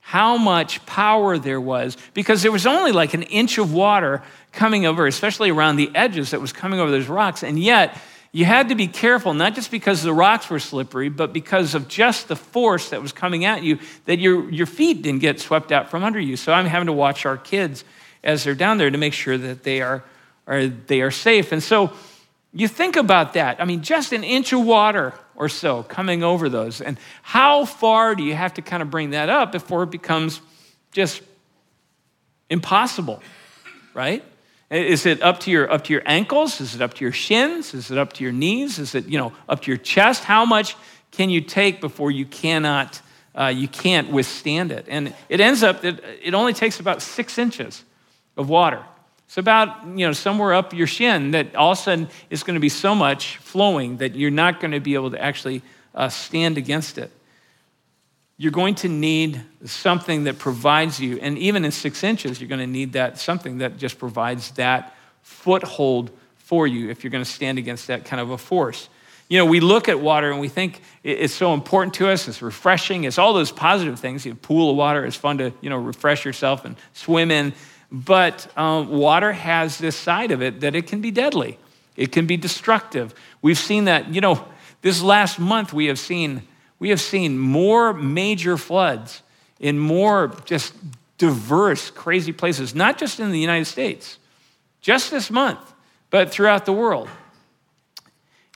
how 0.00 0.38
much 0.38 0.84
power 0.86 1.38
there 1.38 1.60
was, 1.60 1.98
because 2.14 2.42
there 2.42 2.50
was 2.50 2.66
only 2.66 2.92
like 2.92 3.12
an 3.12 3.22
inch 3.24 3.58
of 3.58 3.72
water 3.72 4.22
coming 4.52 4.86
over, 4.86 5.06
especially 5.06 5.50
around 5.50 5.76
the 5.76 5.90
edges 5.94 6.30
that 6.30 6.40
was 6.40 6.52
coming 6.52 6.80
over 6.80 6.90
those 6.90 7.06
rocks. 7.06 7.44
And 7.44 7.58
yet, 7.58 7.96
you 8.32 8.44
had 8.44 8.68
to 8.68 8.74
be 8.74 8.86
careful, 8.86 9.34
not 9.34 9.54
just 9.54 9.70
because 9.70 10.02
the 10.02 10.14
rocks 10.14 10.48
were 10.48 10.60
slippery, 10.60 11.08
but 11.08 11.32
because 11.32 11.74
of 11.74 11.88
just 11.88 12.28
the 12.28 12.36
force 12.36 12.90
that 12.90 13.02
was 13.02 13.12
coming 13.12 13.44
at 13.44 13.62
you, 13.62 13.80
that 14.06 14.18
your, 14.18 14.48
your 14.50 14.66
feet 14.66 15.02
didn't 15.02 15.20
get 15.20 15.40
swept 15.40 15.72
out 15.72 15.90
from 15.90 16.04
under 16.04 16.20
you. 16.20 16.36
So 16.36 16.52
I'm 16.52 16.66
having 16.66 16.86
to 16.86 16.92
watch 16.92 17.26
our 17.26 17.36
kids 17.36 17.84
as 18.22 18.44
they're 18.44 18.54
down 18.54 18.78
there 18.78 18.90
to 18.90 18.98
make 18.98 19.14
sure 19.14 19.36
that 19.36 19.64
they 19.64 19.82
are, 19.82 20.04
are, 20.46 20.68
they 20.68 21.00
are 21.02 21.10
safe. 21.10 21.52
And 21.52 21.62
so, 21.62 21.92
you 22.52 22.66
think 22.66 22.96
about 22.96 23.34
that. 23.34 23.60
I 23.60 23.64
mean, 23.64 23.82
just 23.82 24.12
an 24.12 24.24
inch 24.24 24.52
of 24.52 24.64
water 24.64 25.14
or 25.36 25.48
so 25.48 25.82
coming 25.84 26.22
over 26.22 26.48
those. 26.48 26.80
And 26.80 26.98
how 27.22 27.64
far 27.64 28.14
do 28.14 28.22
you 28.22 28.34
have 28.34 28.54
to 28.54 28.62
kind 28.62 28.82
of 28.82 28.90
bring 28.90 29.10
that 29.10 29.28
up 29.28 29.52
before 29.52 29.84
it 29.84 29.90
becomes 29.90 30.40
just 30.92 31.22
impossible, 32.48 33.22
right? 33.94 34.24
Is 34.70 35.06
it 35.06 35.22
up 35.22 35.40
to 35.40 35.50
your 35.50 35.70
up 35.70 35.84
to 35.84 35.92
your 35.92 36.02
ankles? 36.06 36.60
Is 36.60 36.74
it 36.74 36.80
up 36.80 36.94
to 36.94 37.04
your 37.04 37.12
shins? 37.12 37.74
Is 37.74 37.90
it 37.90 37.98
up 37.98 38.12
to 38.14 38.24
your 38.24 38.32
knees? 38.32 38.78
Is 38.78 38.94
it 38.94 39.06
you 39.06 39.18
know 39.18 39.32
up 39.48 39.62
to 39.62 39.70
your 39.70 39.78
chest? 39.78 40.24
How 40.24 40.44
much 40.44 40.76
can 41.10 41.30
you 41.30 41.40
take 41.40 41.80
before 41.80 42.10
you 42.10 42.24
cannot 42.24 43.00
uh, 43.36 43.46
you 43.46 43.66
can't 43.66 44.10
withstand 44.10 44.70
it? 44.70 44.86
And 44.88 45.14
it 45.28 45.40
ends 45.40 45.64
up 45.64 45.82
that 45.82 46.00
it 46.22 46.34
only 46.34 46.52
takes 46.52 46.78
about 46.78 47.02
six 47.02 47.36
inches 47.36 47.84
of 48.36 48.48
water 48.48 48.84
it's 49.30 49.38
about, 49.38 49.86
you 49.86 50.04
know, 50.04 50.12
somewhere 50.12 50.54
up 50.54 50.74
your 50.74 50.88
shin 50.88 51.30
that 51.30 51.54
all 51.54 51.70
of 51.70 51.78
a 51.78 51.80
sudden 51.80 52.08
is 52.30 52.42
going 52.42 52.54
to 52.54 52.60
be 52.60 52.68
so 52.68 52.96
much 52.96 53.36
flowing 53.36 53.98
that 53.98 54.16
you're 54.16 54.28
not 54.28 54.58
going 54.58 54.72
to 54.72 54.80
be 54.80 54.94
able 54.94 55.12
to 55.12 55.22
actually 55.22 55.62
uh, 55.94 56.08
stand 56.08 56.58
against 56.58 56.98
it. 56.98 57.12
You're 58.38 58.50
going 58.50 58.74
to 58.74 58.88
need 58.88 59.40
something 59.64 60.24
that 60.24 60.40
provides 60.40 60.98
you, 60.98 61.20
and 61.20 61.38
even 61.38 61.64
in 61.64 61.70
six 61.70 62.02
inches, 62.02 62.40
you're 62.40 62.48
going 62.48 62.58
to 62.58 62.66
need 62.66 62.94
that 62.94 63.20
something 63.20 63.58
that 63.58 63.76
just 63.76 64.00
provides 64.00 64.50
that 64.52 64.96
foothold 65.22 66.10
for 66.38 66.66
you 66.66 66.90
if 66.90 67.04
you're 67.04 67.12
going 67.12 67.22
to 67.22 67.30
stand 67.30 67.56
against 67.56 67.86
that 67.86 68.04
kind 68.04 68.20
of 68.20 68.30
a 68.30 68.38
force. 68.38 68.88
You 69.28 69.38
know, 69.38 69.46
we 69.46 69.60
look 69.60 69.88
at 69.88 70.00
water 70.00 70.32
and 70.32 70.40
we 70.40 70.48
think 70.48 70.80
it's 71.04 71.32
so 71.32 71.54
important 71.54 71.94
to 71.94 72.08
us, 72.08 72.26
it's 72.26 72.42
refreshing, 72.42 73.04
it's 73.04 73.16
all 73.16 73.32
those 73.32 73.52
positive 73.52 74.00
things. 74.00 74.26
You 74.26 74.32
have 74.32 74.38
a 74.38 74.40
pool 74.44 74.72
of 74.72 74.76
water, 74.76 75.06
it's 75.06 75.14
fun 75.14 75.38
to, 75.38 75.52
you 75.60 75.70
know, 75.70 75.76
refresh 75.76 76.24
yourself 76.24 76.64
and 76.64 76.74
swim 76.94 77.30
in. 77.30 77.52
But 77.92 78.46
um, 78.56 78.88
water 78.88 79.32
has 79.32 79.78
this 79.78 79.96
side 79.96 80.30
of 80.30 80.42
it 80.42 80.60
that 80.60 80.74
it 80.74 80.86
can 80.86 81.00
be 81.00 81.10
deadly, 81.10 81.58
it 81.96 82.12
can 82.12 82.26
be 82.26 82.36
destructive. 82.36 83.14
We've 83.42 83.58
seen 83.58 83.84
that, 83.86 84.14
you 84.14 84.20
know, 84.20 84.46
this 84.82 85.02
last 85.02 85.38
month 85.38 85.72
we 85.72 85.86
have 85.86 85.98
seen, 85.98 86.42
we 86.78 86.90
have 86.90 87.00
seen 87.00 87.38
more 87.38 87.92
major 87.92 88.56
floods 88.56 89.22
in 89.58 89.78
more 89.78 90.34
just 90.44 90.74
diverse, 91.18 91.90
crazy 91.90 92.32
places, 92.32 92.74
not 92.74 92.96
just 92.96 93.20
in 93.20 93.30
the 93.30 93.38
United 93.38 93.66
States, 93.66 94.18
just 94.80 95.10
this 95.10 95.30
month, 95.30 95.60
but 96.08 96.30
throughout 96.30 96.64
the 96.64 96.72
world. 96.72 97.08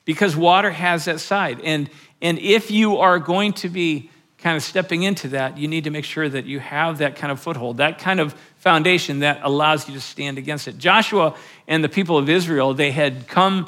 Because 0.07 0.35
water 0.35 0.71
has 0.71 1.05
that 1.05 1.21
side. 1.21 1.61
And, 1.63 1.91
and 2.23 2.39
if 2.39 2.71
you 2.71 2.99
are 2.99 3.19
going 3.19 3.53
to 3.55 3.69
be 3.69 4.11
kind 4.45 4.59
of 4.59 4.63
stepping 4.63 5.05
into 5.05 5.29
that, 5.29 5.57
you 5.57 5.67
need 5.67 5.85
to 5.85 5.91
make 5.91 6.05
sure 6.05 6.29
that 6.29 6.45
you 6.45 6.61
have 6.61 6.99
that 6.99 7.17
kind 7.17 7.33
of 7.33 7.41
foothold, 7.41 7.79
that 7.79 7.99
kind 7.99 8.21
of 8.21 8.35
foundation 8.59 9.21
that 9.21 9.41
allows 9.43 9.89
you 9.89 9.95
to 9.95 10.01
stand 10.03 10.37
against 10.37 10.69
it. 10.69 10.77
Joshua 10.77 11.35
and 11.67 11.83
the 11.83 11.89
people 11.89 12.19
of 12.19 12.29
Israel, 12.29 12.75
they 12.75 12.91
had 12.91 13.27
come 13.27 13.67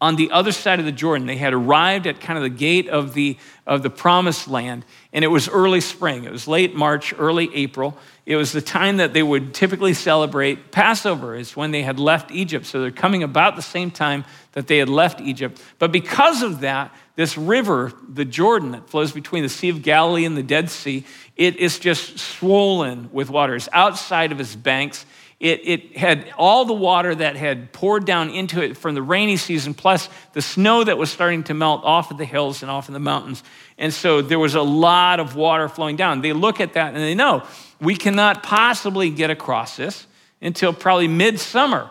on 0.00 0.16
the 0.16 0.30
other 0.30 0.52
side 0.52 0.78
of 0.78 0.84
the 0.84 0.92
Jordan. 0.92 1.26
They 1.26 1.36
had 1.36 1.52
arrived 1.52 2.06
at 2.06 2.20
kind 2.20 2.36
of 2.36 2.44
the 2.44 2.50
gate 2.50 2.88
of 2.88 3.14
the, 3.14 3.36
of 3.66 3.82
the 3.82 3.90
promised 3.90 4.46
land, 4.46 4.84
and 5.12 5.24
it 5.24 5.28
was 5.28 5.48
early 5.48 5.80
spring. 5.80 6.24
It 6.24 6.30
was 6.30 6.46
late 6.46 6.74
March, 6.74 7.12
early 7.18 7.50
April. 7.54 7.96
It 8.24 8.36
was 8.36 8.52
the 8.52 8.62
time 8.62 8.98
that 8.98 9.12
they 9.12 9.22
would 9.22 9.54
typically 9.54 9.94
celebrate 9.94 10.70
Passover, 10.70 11.34
is 11.34 11.56
when 11.56 11.72
they 11.72 11.82
had 11.82 11.98
left 11.98 12.30
Egypt. 12.30 12.66
So 12.66 12.80
they're 12.80 12.90
coming 12.90 13.22
about 13.22 13.56
the 13.56 13.62
same 13.62 13.90
time 13.90 14.24
that 14.52 14.66
they 14.66 14.78
had 14.78 14.88
left 14.88 15.20
Egypt. 15.20 15.60
But 15.78 15.92
because 15.92 16.42
of 16.42 16.60
that, 16.60 16.94
this 17.16 17.36
river, 17.36 17.92
the 18.08 18.24
Jordan 18.24 18.72
that 18.72 18.88
flows 18.88 19.10
between 19.10 19.42
the 19.42 19.48
Sea 19.48 19.70
of 19.70 19.82
Galilee 19.82 20.24
and 20.24 20.36
the 20.36 20.42
Dead 20.42 20.70
Sea, 20.70 21.04
it 21.36 21.56
is 21.56 21.80
just 21.80 22.18
swollen 22.18 23.08
with 23.12 23.30
water. 23.30 23.56
It's 23.56 23.68
outside 23.72 24.30
of 24.30 24.38
its 24.38 24.54
banks. 24.54 25.04
It, 25.40 25.60
it 25.68 25.96
had 25.96 26.32
all 26.36 26.64
the 26.64 26.74
water 26.74 27.14
that 27.14 27.36
had 27.36 27.72
poured 27.72 28.04
down 28.04 28.30
into 28.30 28.60
it 28.60 28.76
from 28.76 28.96
the 28.96 29.02
rainy 29.02 29.36
season, 29.36 29.72
plus 29.72 30.08
the 30.32 30.42
snow 30.42 30.82
that 30.82 30.98
was 30.98 31.10
starting 31.10 31.44
to 31.44 31.54
melt 31.54 31.84
off 31.84 32.10
of 32.10 32.18
the 32.18 32.24
hills 32.24 32.62
and 32.62 32.70
off 32.70 32.88
of 32.88 32.94
the 32.94 33.00
mountains. 33.00 33.44
And 33.78 33.94
so 33.94 34.20
there 34.20 34.40
was 34.40 34.56
a 34.56 34.62
lot 34.62 35.20
of 35.20 35.36
water 35.36 35.68
flowing 35.68 35.94
down. 35.94 36.22
They 36.22 36.32
look 36.32 36.60
at 36.60 36.72
that 36.72 36.94
and 36.94 36.96
they 36.96 37.14
know 37.14 37.44
we 37.80 37.94
cannot 37.94 38.42
possibly 38.42 39.10
get 39.10 39.30
across 39.30 39.76
this 39.76 40.06
until 40.40 40.72
probably 40.72 41.08
midsummer. 41.08 41.88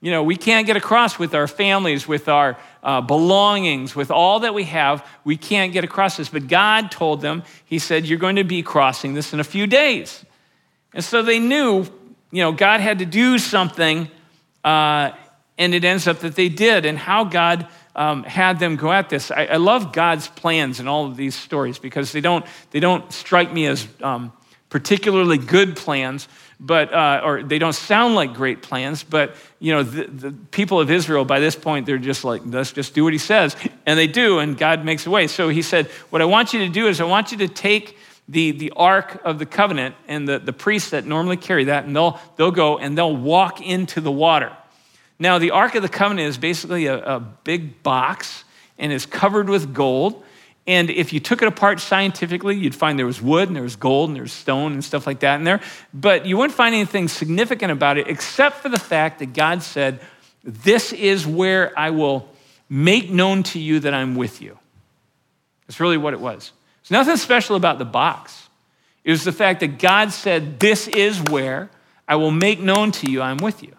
You 0.00 0.10
know, 0.10 0.22
we 0.22 0.36
can't 0.36 0.66
get 0.66 0.76
across 0.76 1.18
with 1.18 1.34
our 1.34 1.46
families, 1.46 2.08
with 2.08 2.28
our 2.28 2.56
uh, 2.82 3.02
belongings, 3.02 3.94
with 3.94 4.10
all 4.10 4.40
that 4.40 4.54
we 4.54 4.64
have. 4.64 5.06
We 5.24 5.36
can't 5.36 5.72
get 5.72 5.84
across 5.84 6.16
this. 6.16 6.30
But 6.30 6.48
God 6.48 6.90
told 6.90 7.20
them, 7.20 7.42
He 7.66 7.78
said, 7.78 8.06
You're 8.06 8.18
going 8.18 8.36
to 8.36 8.44
be 8.44 8.62
crossing 8.62 9.12
this 9.12 9.34
in 9.34 9.40
a 9.40 9.44
few 9.44 9.66
days. 9.66 10.24
And 10.94 11.04
so 11.04 11.22
they 11.22 11.38
knew, 11.38 11.86
you 12.30 12.42
know, 12.42 12.52
God 12.52 12.80
had 12.80 12.98
to 13.00 13.06
do 13.06 13.38
something, 13.38 14.08
uh, 14.64 15.12
and 15.58 15.74
it 15.74 15.84
ends 15.84 16.06
up 16.06 16.20
that 16.20 16.36
they 16.36 16.48
did, 16.48 16.86
and 16.86 16.98
how 16.98 17.24
God 17.24 17.68
um, 17.94 18.22
had 18.22 18.58
them 18.58 18.76
go 18.76 18.92
at 18.92 19.08
this. 19.08 19.30
I, 19.30 19.46
I, 19.46 19.56
love 19.56 19.92
God's 19.92 20.28
plans 20.28 20.80
in 20.80 20.86
all 20.86 21.06
of 21.06 21.16
these 21.16 21.34
stories 21.34 21.78
because 21.78 22.12
they 22.12 22.20
don't, 22.20 22.46
they 22.70 22.80
don't 22.80 23.10
strike 23.12 23.52
me 23.52 23.66
as 23.66 23.86
um, 24.00 24.32
particularly 24.68 25.38
good 25.38 25.76
plans, 25.76 26.28
but 26.60 26.92
uh, 26.92 27.22
or 27.24 27.42
they 27.42 27.58
don't 27.58 27.72
sound 27.72 28.14
like 28.14 28.34
great 28.34 28.60
plans 28.60 29.02
but 29.02 29.34
you 29.58 29.72
know 29.72 29.82
the, 29.82 30.04
the, 30.04 30.30
people 30.50 30.78
of 30.78 30.90
israel 30.90 31.24
by 31.24 31.40
this 31.40 31.56
point 31.56 31.86
they're 31.86 31.96
just 31.96 32.22
like 32.22 32.42
let's 32.44 32.72
just 32.72 32.92
do 32.92 33.02
what 33.02 33.14
he 33.14 33.18
says 33.18 33.56
and 33.86 33.98
they 33.98 34.06
do 34.06 34.38
and 34.38 34.58
god 34.58 34.84
makes 34.84 35.06
a 35.06 35.10
way 35.10 35.26
so 35.26 35.48
he 35.48 35.62
said 35.62 35.86
what 36.10 36.20
i 36.20 36.24
want 36.24 36.52
you 36.52 36.60
to 36.60 36.68
do 36.68 36.86
is 36.86 37.00
i 37.00 37.04
want 37.04 37.32
you 37.32 37.38
to 37.38 37.48
take 37.48 37.96
the, 38.30 38.52
the 38.52 38.72
ark 38.76 39.20
of 39.24 39.38
the 39.38 39.46
covenant 39.46 39.94
and 40.08 40.26
the, 40.26 40.38
the 40.38 40.52
priests 40.52 40.90
that 40.90 41.04
normally 41.04 41.36
carry 41.36 41.64
that 41.64 41.84
and 41.84 41.94
they'll, 41.94 42.18
they'll 42.36 42.50
go 42.50 42.78
and 42.78 42.96
they'll 42.96 43.16
walk 43.16 43.60
into 43.60 44.00
the 44.00 44.12
water 44.12 44.56
now 45.18 45.38
the 45.38 45.50
ark 45.50 45.74
of 45.74 45.82
the 45.82 45.88
covenant 45.88 46.28
is 46.28 46.38
basically 46.38 46.86
a, 46.86 46.96
a 46.96 47.20
big 47.20 47.82
box 47.82 48.44
and 48.78 48.92
is 48.92 49.04
covered 49.04 49.48
with 49.48 49.74
gold 49.74 50.24
and 50.66 50.90
if 50.90 51.12
you 51.12 51.20
took 51.20 51.42
it 51.42 51.48
apart 51.48 51.80
scientifically, 51.80 52.56
you'd 52.56 52.76
find 52.76 52.96
there 52.96 53.06
was 53.06 53.20
wood 53.20 53.48
and 53.48 53.56
there 53.56 53.62
was 53.62 53.76
gold 53.76 54.10
and 54.10 54.14
there 54.14 54.22
was 54.22 54.32
stone 54.32 54.72
and 54.72 54.84
stuff 54.84 55.04
like 55.04 55.18
that 55.20 55.36
in 55.36 55.44
there. 55.44 55.60
But 55.92 56.26
you 56.26 56.36
wouldn't 56.36 56.54
find 56.54 56.74
anything 56.74 57.08
significant 57.08 57.72
about 57.72 57.98
it 57.98 58.06
except 58.08 58.58
for 58.58 58.68
the 58.68 58.78
fact 58.78 59.18
that 59.20 59.32
God 59.32 59.64
said, 59.64 60.00
This 60.44 60.92
is 60.92 61.26
where 61.26 61.76
I 61.78 61.90
will 61.90 62.28
make 62.68 63.10
known 63.10 63.42
to 63.44 63.58
you 63.58 63.80
that 63.80 63.94
I'm 63.94 64.14
with 64.14 64.42
you. 64.42 64.58
That's 65.66 65.80
really 65.80 65.98
what 65.98 66.14
it 66.14 66.20
was. 66.20 66.52
There's 66.90 67.06
nothing 67.06 67.18
special 67.18 67.54
about 67.54 67.78
the 67.78 67.84
box. 67.84 68.48
It 69.04 69.12
was 69.12 69.22
the 69.22 69.30
fact 69.30 69.60
that 69.60 69.78
God 69.78 70.12
said, 70.12 70.58
This 70.58 70.88
is 70.88 71.22
where 71.22 71.70
I 72.08 72.16
will 72.16 72.32
make 72.32 72.58
known 72.58 72.90
to 72.92 73.08
you 73.08 73.22
I'm 73.22 73.36
with 73.36 73.62
you. 73.62 73.72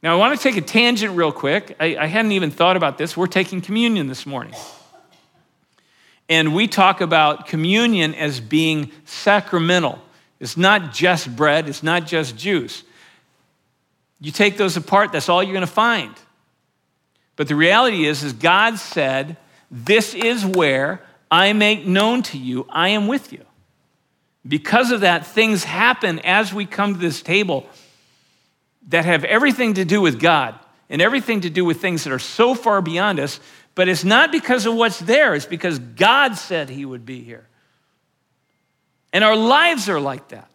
Now, 0.00 0.14
I 0.14 0.16
want 0.16 0.38
to 0.38 0.40
take 0.40 0.56
a 0.56 0.64
tangent 0.64 1.16
real 1.16 1.32
quick. 1.32 1.76
I, 1.80 1.96
I 1.96 2.06
hadn't 2.06 2.30
even 2.30 2.52
thought 2.52 2.76
about 2.76 2.98
this. 2.98 3.16
We're 3.16 3.26
taking 3.26 3.60
communion 3.60 4.06
this 4.06 4.26
morning. 4.26 4.54
And 6.28 6.54
we 6.54 6.68
talk 6.68 7.00
about 7.00 7.48
communion 7.48 8.14
as 8.14 8.38
being 8.38 8.92
sacramental. 9.04 9.98
It's 10.38 10.56
not 10.56 10.92
just 10.92 11.34
bread, 11.34 11.68
it's 11.68 11.82
not 11.82 12.06
just 12.06 12.36
juice. 12.36 12.84
You 14.20 14.30
take 14.30 14.56
those 14.56 14.76
apart, 14.76 15.10
that's 15.10 15.28
all 15.28 15.42
you're 15.42 15.52
going 15.52 15.66
to 15.66 15.66
find. 15.66 16.14
But 17.34 17.48
the 17.48 17.56
reality 17.56 18.04
is 18.04 18.22
is 18.22 18.34
God 18.34 18.78
said, 18.78 19.36
"This 19.68 20.14
is 20.14 20.46
where 20.46 21.02
I 21.30 21.52
make 21.52 21.86
known 21.86 22.22
to 22.24 22.38
you 22.38 22.66
I 22.70 22.88
am 22.90 23.06
with 23.06 23.32
you." 23.32 23.44
Because 24.46 24.90
of 24.90 25.00
that, 25.00 25.26
things 25.26 25.64
happen 25.64 26.20
as 26.20 26.54
we 26.54 26.64
come 26.64 26.94
to 26.94 27.00
this 27.00 27.22
table 27.22 27.68
that 28.88 29.04
have 29.04 29.24
everything 29.24 29.74
to 29.74 29.84
do 29.84 30.00
with 30.00 30.18
God 30.18 30.58
and 30.88 31.02
everything 31.02 31.42
to 31.42 31.50
do 31.50 31.64
with 31.64 31.80
things 31.80 32.04
that 32.04 32.12
are 32.12 32.18
so 32.18 32.54
far 32.54 32.80
beyond 32.80 33.20
us, 33.20 33.40
but 33.74 33.88
it's 33.88 34.04
not 34.04 34.32
because 34.32 34.64
of 34.64 34.74
what's 34.74 34.98
there, 34.98 35.34
it's 35.34 35.44
because 35.44 35.78
God 35.78 36.36
said 36.36 36.70
He 36.70 36.84
would 36.84 37.04
be 37.04 37.22
here. 37.22 37.46
And 39.12 39.22
our 39.22 39.36
lives 39.36 39.88
are 39.88 40.00
like 40.00 40.28
that. 40.28 40.48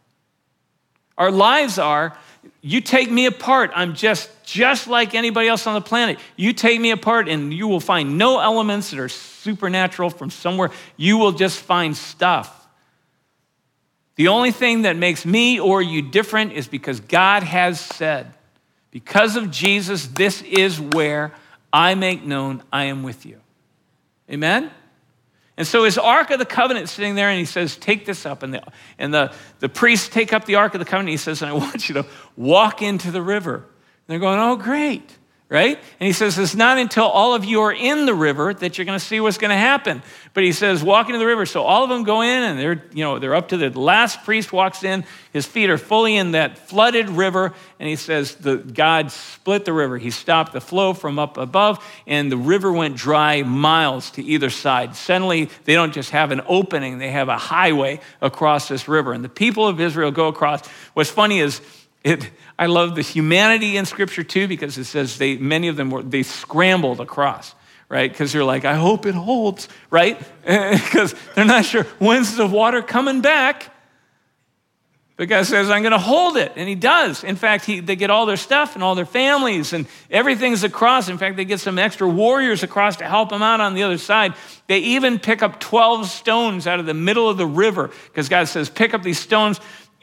Our 1.18 1.32
lives 1.32 1.78
are 1.78 2.18
you 2.66 2.80
take 2.80 3.12
me 3.12 3.26
apart, 3.26 3.72
I'm 3.76 3.94
just 3.94 4.30
just 4.46 4.88
like 4.88 5.14
anybody 5.14 5.50
else 5.50 5.68
on 5.68 5.74
the 5.74 5.82
planet. 5.82 6.18
You 6.38 6.54
take 6.54 6.80
me 6.80 6.92
apart 6.92 7.28
and 7.28 7.54
you 7.54 7.68
will 7.68 7.82
find 7.82 8.18
no 8.18 8.40
elements 8.40 8.90
that 8.92 9.00
are 9.00 9.10
supernatural 9.10 10.10
from 10.10 10.30
somewhere. 10.30 10.72
You 10.96 11.18
will 11.18 11.34
just 11.34 11.60
find 11.60 11.96
stuff. 11.96 12.68
The 14.16 14.30
only 14.30 14.52
thing 14.52 14.84
that 14.84 14.96
makes 14.96 15.26
me 15.26 15.60
or 15.60 15.82
you 15.82 16.02
different 16.02 16.54
is 16.54 16.68
because 16.68 17.02
God 17.02 17.44
has 17.44 17.82
said, 17.82 18.34
because 18.92 19.36
of 19.36 19.52
Jesus, 19.52 20.08
this 20.08 20.42
is 20.44 20.80
where 20.80 21.34
I 21.74 21.96
make 21.96 22.24
known 22.24 22.64
I 22.72 22.86
am 22.86 23.04
with 23.04 23.26
you. 23.26 23.42
Amen? 24.30 24.72
And 25.56 25.68
so 25.68 25.84
his 25.84 25.98
Ark 25.98 26.32
of 26.32 26.40
the 26.40 26.46
Covenant 26.46 26.90
sitting 26.90 27.16
there, 27.16 27.30
and 27.30 27.38
he 27.38 27.46
says, 27.46 27.76
Take 27.78 28.06
this 28.06 28.26
up. 28.26 28.44
And 28.44 28.56
the, 28.56 28.64
and 28.98 29.14
the, 29.14 29.34
the 29.60 29.70
priests 29.70 30.10
take 30.10 30.34
up 30.34 30.46
the 30.46 30.56
Ark 30.56 30.74
of 30.74 30.80
the 30.80 30.86
Covenant. 30.86 31.10
He 31.10 31.18
says, 31.18 31.42
And 31.42 31.52
I 31.52 31.54
want 31.54 31.88
you 31.90 31.96
to 31.96 32.06
walk 32.36 32.82
into 32.82 33.12
the 33.12 33.22
river. 33.22 33.56
And 33.56 33.66
they're 34.08 34.20
going, 34.20 34.40
Oh, 34.40 34.56
great 34.56 35.18
right? 35.54 35.78
And 36.00 36.08
he 36.08 36.14
says, 36.14 36.40
It's 36.40 36.56
not 36.56 36.80
until 36.80 37.04
all 37.06 37.36
of 37.36 37.46
you 37.46 37.62
are 37.62 37.72
in 37.72 38.08
the 38.08 38.14
river 38.16 38.56
that 38.56 38.76
you're 38.78 38.86
going 38.86 38.98
to 38.98 39.06
see 39.06 39.20
what's 39.20 39.38
going 39.38 39.52
to 39.52 39.56
happen. 39.56 40.02
But 40.34 40.44
he 40.44 40.52
says, 40.52 40.84
Walk 40.84 41.08
into 41.08 41.20
the 41.20 41.28
river. 41.28 41.46
So 41.46 41.62
all 41.62 41.84
of 41.84 41.90
them 41.90 42.04
go 42.04 42.22
in, 42.22 42.44
and 42.44 42.60
they're, 42.60 42.84
you 42.92 43.04
know, 43.04 43.20
they're 43.20 43.36
up 43.36 43.50
to 43.50 43.58
the 43.58 43.70
last 43.80 44.24
priest 44.24 44.52
walks 44.52 44.84
in. 44.84 45.06
His 45.32 45.46
feet 45.46 45.70
are 45.70 45.78
fully 45.78 46.16
in 46.16 46.32
that 46.32 46.58
flooded 46.58 47.08
river. 47.08 47.54
And 47.80 47.88
he 47.88 47.96
says, 47.96 48.34
the, 48.36 48.58
God 48.58 49.12
split 49.12 49.64
the 49.64 49.74
river. 49.74 50.00
He 50.00 50.10
stopped 50.10 50.54
the 50.54 50.62
flow 50.62 50.96
from 50.96 51.20
up 51.20 51.38
above, 51.38 51.86
and 52.08 52.32
the 52.32 52.38
river 52.38 52.72
went 52.72 52.98
dry 52.98 53.44
miles 53.44 54.10
to 54.12 54.24
either 54.24 54.50
side. 54.50 54.96
Suddenly, 54.96 55.52
they 55.66 55.76
don't 55.76 55.94
just 55.94 56.10
have 56.10 56.32
an 56.32 56.42
opening, 56.48 56.98
they 56.98 57.12
have 57.12 57.30
a 57.30 57.38
highway 57.38 58.00
across 58.22 58.68
this 58.68 58.88
river. 58.88 59.14
And 59.14 59.24
the 59.24 59.30
people 59.30 59.68
of 59.68 59.80
Israel 59.80 60.10
go 60.10 60.30
across. 60.30 60.68
What's 60.96 61.12
funny 61.12 61.40
is, 61.40 61.62
it, 62.04 62.30
I 62.60 62.66
love 62.66 62.96
the 62.96 63.02
humanity 63.02 63.78
in 63.78 63.86
Scripture 63.86 64.24
too 64.24 64.48
because 64.48 64.78
it 64.78 64.86
says 64.86 65.18
they, 65.18 65.38
many 65.38 65.70
of 65.70 65.78
them 65.78 65.90
were, 65.90 66.04
they 66.04 66.24
scrambled 66.24 67.00
across, 67.00 67.56
right? 67.88 68.12
Because 68.12 68.34
they're 68.34 68.44
like, 68.44 68.66
I 68.66 68.76
hope 68.76 69.06
it 69.06 69.16
holds, 69.16 69.70
right? 69.90 70.22
Because 70.46 71.16
they're 71.36 71.46
not 71.46 71.66
sure 71.66 71.84
when's 72.00 72.36
the 72.36 72.48
water 72.48 72.82
coming 72.82 73.22
back. 73.22 73.74
But 75.16 75.30
God 75.30 75.46
says, 75.46 75.70
I'm 75.70 75.84
going 75.84 75.92
to 75.92 76.00
hold 76.00 76.38
it. 76.38 76.54
And 76.56 76.68
He 76.68 76.74
does. 76.74 77.24
In 77.24 77.36
fact, 77.36 77.66
he, 77.66 77.80
they 77.80 77.96
get 77.96 78.10
all 78.10 78.26
their 78.26 78.36
stuff 78.36 78.74
and 78.74 78.84
all 78.84 78.96
their 78.96 79.06
families 79.06 79.72
and 79.72 79.86
everything's 80.10 80.64
across. 80.64 81.08
In 81.08 81.20
fact, 81.20 81.38
they 81.38 81.46
get 81.46 81.60
some 81.60 81.78
extra 81.78 82.10
warriors 82.10 82.64
across 82.64 82.98
to 82.98 83.06
help 83.06 83.30
them 83.30 83.44
out 83.44 83.62
on 83.62 83.76
the 83.76 83.84
other 83.84 84.00
side. 84.00 84.34
They 84.68 84.80
even 84.80 85.20
pick 85.20 85.44
up 85.44 85.60
12 85.60 86.08
stones 86.08 86.66
out 86.66 86.80
of 86.80 86.88
the 86.88 86.96
middle 86.96 87.30
of 87.30 87.38
the 87.38 87.46
river 87.46 87.92
because 88.08 88.28
God 88.28 88.48
says, 88.48 88.72
Pick 88.72 88.96
up 88.96 89.04
these 89.04 89.20
stones 89.20 89.60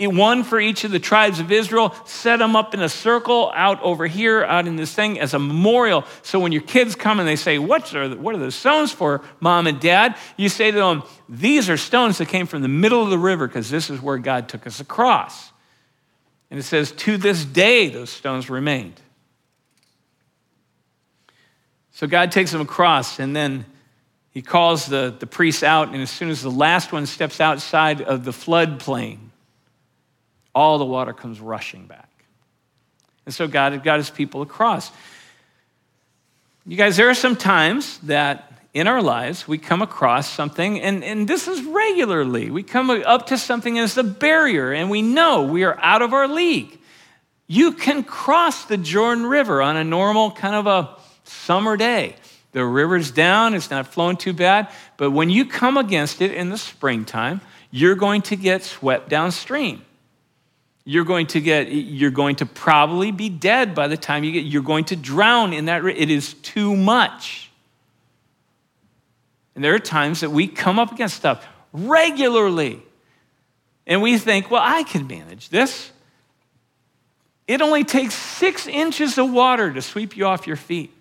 one 0.07 0.45
for 0.45 0.59
each 0.59 0.85
of 0.85 0.91
the 0.91 0.99
tribes 0.99 1.41
of 1.41 1.53
Israel, 1.53 1.95
set 2.05 2.39
them 2.39 2.57
up 2.57 2.75
in 2.75 2.81
a 2.81 2.89
circle 2.89 3.53
out 3.55 3.83
over 3.83 4.07
here, 4.07 4.43
out 4.45 4.67
in 4.67 4.77
this 4.77 4.95
thing 4.95 5.21
as 5.21 5.35
a 5.35 5.39
memorial. 5.39 6.05
So 6.23 6.41
when 6.41 6.53
your 6.53 6.63
kids 6.63 6.95
come 6.95 7.19
and 7.19 7.29
they 7.29 7.37
say, 7.37 7.59
What 7.59 7.95
are, 7.95 8.09
what 8.17 8.35
are 8.35 8.39
the 8.39 8.51
stones 8.51 8.93
for, 8.93 9.23
mom 9.41 9.67
and 9.67 9.81
dad? 9.81 10.17
You 10.37 10.49
say 10.49 10.71
to 10.71 10.77
them, 10.77 11.03
These 11.29 11.69
are 11.69 11.77
stones 11.77 12.19
that 12.19 12.29
came 12.29 12.47
from 12.47 12.63
the 12.63 12.69
middle 12.69 13.03
of 13.03 13.11
the 13.11 13.19
river 13.19 13.47
because 13.47 13.71
this 13.71 13.91
is 13.91 14.01
where 14.01 14.19
God 14.19 14.49
took 14.49 14.67
us 14.67 14.81
across. 14.81 15.53
And 16.51 16.59
it 16.59 16.65
says, 16.65 16.93
To 16.93 17.17
this 17.17 17.45
day, 17.45 17.89
those 17.89 18.11
stones 18.11 18.51
remained. 18.51 19.01
So 21.93 22.07
God 22.07 22.33
takes 22.33 22.53
them 22.53 22.63
across 22.63 23.19
and 23.19 23.37
then 23.37 23.67
he 24.31 24.43
calls 24.43 24.87
the, 24.87 25.15
the 25.19 25.27
priests 25.27 25.63
out. 25.63 25.89
And 25.89 26.01
as 26.01 26.11
soon 26.11 26.31
as 26.31 26.43
the 26.43 26.51
last 26.51 26.93
one 26.93 27.07
steps 27.07 27.41
outside 27.41 28.01
of 28.01 28.25
the 28.25 28.31
floodplain, 28.31 29.30
all 30.55 30.79
the 30.79 30.85
water 30.85 31.13
comes 31.13 31.41
rushing 31.41 31.87
back. 31.87 32.09
And 33.27 33.35
so 33.35 33.47
God 33.47 33.73
had 33.73 33.83
got 33.83 33.99
his 33.99 34.11
people 34.11 34.43
across. 34.43 34.91
You 36.67 36.77
guys, 36.77 36.97
there 36.97 37.09
are 37.09 37.15
some 37.15 37.37
times 37.37 37.99
that 38.01 38.53
in 38.75 38.87
our 38.87 39.03
lives 39.03 39.49
we 39.49 39.59
come 39.59 39.83
across 39.83 40.29
something, 40.29 40.81
and, 40.81 41.03
and 41.03 41.27
this 41.27 41.49
is 41.49 41.63
regularly. 41.63 42.51
We 42.51 42.63
come 42.63 42.91
up 42.91 43.27
to 43.27 43.39
something 43.39 43.79
as 43.79 43.97
a 43.97 44.05
barrier, 44.05 44.73
and 44.73 44.91
we 44.91 45.03
know 45.03 45.45
we 45.45 45.65
are 45.65 45.79
out 45.81 46.03
of 46.03 46.13
our 46.13 46.29
league. 46.29 46.79
You 47.47 47.73
can 47.73 48.05
cross 48.05 48.67
the 48.67 48.77
Jordan 48.77 49.27
River 49.27 49.61
on 49.61 49.77
a 49.77 49.85
normal 49.85 50.31
kind 50.31 50.55
of 50.55 50.67
a 50.67 50.97
summer 51.25 51.77
day. 51.77 52.17
The 52.53 52.65
river's 52.65 53.11
down, 53.11 53.55
it's 53.55 53.71
not 53.71 53.87
flowing 53.87 54.17
too 54.17 54.33
bad, 54.33 54.69
but 54.97 55.13
when 55.13 55.31
you 55.31 55.47
come 55.47 55.77
against 55.77 56.21
it 56.21 56.33
in 56.33 56.49
the 56.49 56.59
springtime, 56.59 57.41
you're 57.71 57.95
going 57.95 58.23
to 58.23 58.37
get 58.37 58.65
swept 58.65 59.09
downstream 59.09 59.85
you're 60.85 61.05
going 61.05 61.27
to 61.29 61.41
get 61.41 61.71
you're 61.71 62.11
going 62.11 62.37
to 62.37 62.47
probably 62.47 63.13
be 63.13 63.29
dead 63.29 63.75
by 63.75 63.89
the 63.89 63.97
time 63.97 64.25
you 64.25 64.33
get 64.33 64.45
you're 64.45 64.63
going 64.63 64.85
to 64.85 64.97
drown 64.97 65.53
in 65.53 65.67
that 65.67 65.85
it 65.85 66.11
is 66.11 66.35
too 66.35 66.77
much. 66.77 67.51
And 69.55 69.65
there 69.65 69.75
are 69.75 69.81
times 69.81 70.21
that 70.21 70.31
we 70.31 70.47
come 70.47 70.79
up 70.79 70.93
against 70.93 71.17
stuff 71.17 71.47
regularly 71.73 72.83
and 73.87 74.03
we 74.03 74.19
think 74.19 74.51
well 74.51 74.63
i 74.65 74.83
can 74.83 75.07
manage 75.07 75.49
this. 75.51 75.93
It 77.47 77.63
only 77.63 77.83
takes 77.83 78.15
six 78.15 78.69
inches 78.69 79.19
of 79.19 79.29
water 79.33 79.73
to 79.73 79.83
sweep 79.83 80.17
you 80.17 80.27
off 80.27 80.47
your 80.47 80.55
feet. 80.57 80.93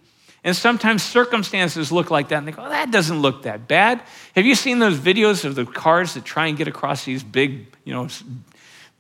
And 0.44 0.56
sometimes 0.56 1.04
circumstances 1.04 1.92
look 1.92 2.10
like 2.10 2.30
that, 2.30 2.38
and 2.38 2.48
they 2.48 2.52
go, 2.54 2.64
oh, 2.66 2.70
that 2.70 2.92
doesn't 2.92 3.22
look 3.22 3.44
that 3.44 3.68
bad. 3.68 4.02
Have 4.36 4.46
you 4.46 4.56
seen 4.56 4.80
those 4.80 4.98
videos 4.98 5.44
of 5.44 5.56
the 5.56 5.66
cars 5.66 6.14
that 6.14 6.24
try 6.24 6.48
and 6.48 6.58
get 6.58 6.68
across 6.68 7.04
these 7.04 7.24
big, 7.24 7.68
you 7.84 7.94
know, 7.94 8.08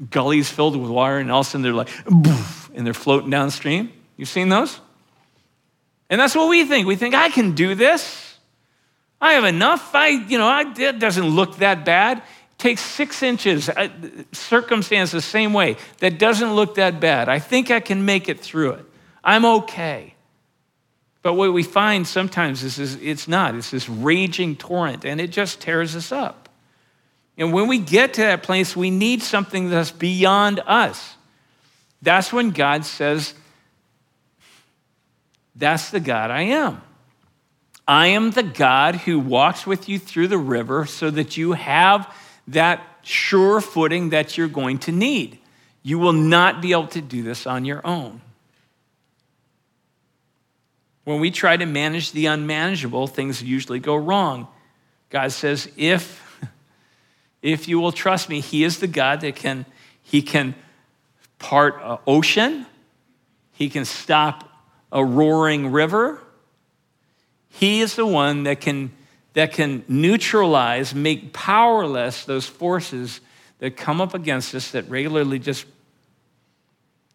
gullies 0.10 0.50
filled 0.50 0.76
with 0.76 0.90
water, 0.90 1.18
and 1.18 1.32
all 1.32 1.42
of 1.42 1.48
a 1.48 1.50
sudden 1.50 1.62
they're 1.62 1.74
like, 1.74 1.90
Boof, 2.06 2.70
and 2.74 2.86
they're 2.86 2.94
floating 2.94 3.30
downstream. 3.30 3.92
You've 4.18 4.30
seen 4.30 4.50
those? 4.50 4.80
And 6.10 6.20
that's 6.20 6.36
what 6.36 6.50
we 6.50 6.66
think. 6.66 6.88
We 6.88 6.96
think, 6.96 7.14
I 7.14 7.30
can 7.30 7.54
do 7.54 7.76
this. 7.76 8.38
I 9.22 9.34
have 9.34 9.44
enough. 9.44 9.94
I, 9.94 10.08
you 10.08 10.38
know, 10.38 10.48
I, 10.48 10.74
it 10.78 11.00
doesn't 11.00 11.28
look 11.28 11.58
that 11.58 11.86
bad. 11.86 12.20
It 12.20 12.24
takes 12.58 12.82
six 12.82 13.22
inches. 13.22 13.70
I, 13.70 13.92
circumstance 14.32 15.12
the 15.12 15.22
same 15.22 15.54
way. 15.54 15.78
That 16.00 16.18
doesn't 16.18 16.54
look 16.54 16.76
that 16.76 17.00
bad. 17.00 17.30
I 17.30 17.40
think 17.40 17.70
I 17.70 17.80
can 17.80 18.06
make 18.06 18.30
it 18.30 18.40
through 18.40 18.72
it. 18.72 18.86
I'm 19.24 19.46
okay. 19.46 20.16
But 21.22 21.34
what 21.34 21.54
we 21.54 21.64
find 21.64 22.08
sometimes 22.08 22.64
is, 22.64 22.80
is 22.80 22.96
it's 22.96 23.28
not. 23.28 23.56
It's 23.56 23.72
this 23.72 23.90
raging 23.90 24.56
torrent, 24.56 25.06
and 25.06 25.20
it 25.20 25.28
just 25.28 25.62
tears 25.62 25.96
us 25.96 26.12
up. 26.12 26.49
And 27.40 27.54
when 27.54 27.68
we 27.68 27.78
get 27.80 28.16
to 28.16 28.22
that 28.22 28.44
place, 28.44 28.76
we 28.76 28.92
need 28.92 29.24
something 29.24 29.70
that's 29.70 29.92
beyond 29.92 30.60
us. 30.68 31.16
That's 32.02 32.34
when 32.34 32.52
God 32.52 32.84
says, 32.84 33.34
That's 35.56 35.90
the 35.90 36.02
God 36.02 36.32
I 36.32 36.42
am. 36.42 36.82
I 37.88 38.08
am 38.08 38.32
the 38.32 38.44
God 38.44 38.96
who 38.96 39.20
walks 39.20 39.66
with 39.66 39.88
you 39.88 39.98
through 39.98 40.28
the 40.28 40.38
river 40.38 40.86
so 40.86 41.10
that 41.10 41.38
you 41.38 41.54
have 41.54 42.14
that 42.50 42.86
sure 43.04 43.62
footing 43.62 44.10
that 44.10 44.38
you're 44.38 44.50
going 44.50 44.80
to 44.80 44.92
need. 44.92 45.40
You 45.82 45.98
will 45.98 46.14
not 46.14 46.62
be 46.62 46.74
able 46.74 46.88
to 46.88 47.02
do 47.02 47.24
this 47.24 47.48
on 47.48 47.64
your 47.64 47.86
own. 47.88 48.22
When 51.06 51.20
we 51.22 51.32
try 51.32 51.56
to 51.58 51.66
manage 51.66 52.12
the 52.12 52.28
unmanageable, 52.28 53.08
things 53.08 53.42
usually 53.42 53.80
go 53.80 53.96
wrong. 53.96 54.48
God 55.10 55.32
says, 55.32 55.72
if 55.76 56.29
if 57.42 57.68
you 57.68 57.80
will 57.80 57.92
trust 57.92 58.30
me, 58.30 58.40
He 58.40 58.64
is 58.64 58.80
the 58.80 58.88
God 58.88 59.22
that 59.22 59.36
can, 59.36 59.66
He 60.04 60.22
can 60.22 60.56
part 61.38 61.80
an 61.84 61.98
ocean, 62.06 62.66
He 63.54 63.70
can 63.70 63.86
stop 63.86 64.50
a 64.92 65.04
roaring 65.04 65.72
river. 65.72 66.20
He 67.50 67.82
is 67.82 67.96
the 67.96 68.06
one 68.06 68.44
that 68.44 68.62
can, 68.62 68.92
that 69.34 69.54
can 69.54 69.84
neutralize, 69.88 70.94
make 70.94 71.34
powerless 71.34 72.26
those 72.26 72.46
forces 72.46 73.22
that 73.60 73.76
come 73.76 74.02
up 74.02 74.14
against 74.14 74.56
us 74.56 74.72
that 74.72 74.90
regularly 74.90 75.40
just 75.40 75.66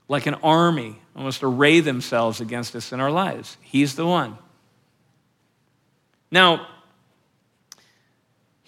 like 0.09 0.27
an 0.27 0.35
army, 0.35 0.99
almost 1.17 1.43
array 1.43 1.81
themselves 1.81 2.41
against 2.41 2.77
us 2.77 2.93
in 2.93 3.01
our 3.01 3.11
lives. 3.11 3.57
He's 3.63 3.95
the 3.97 4.07
one. 4.07 4.37
Now, 6.31 6.67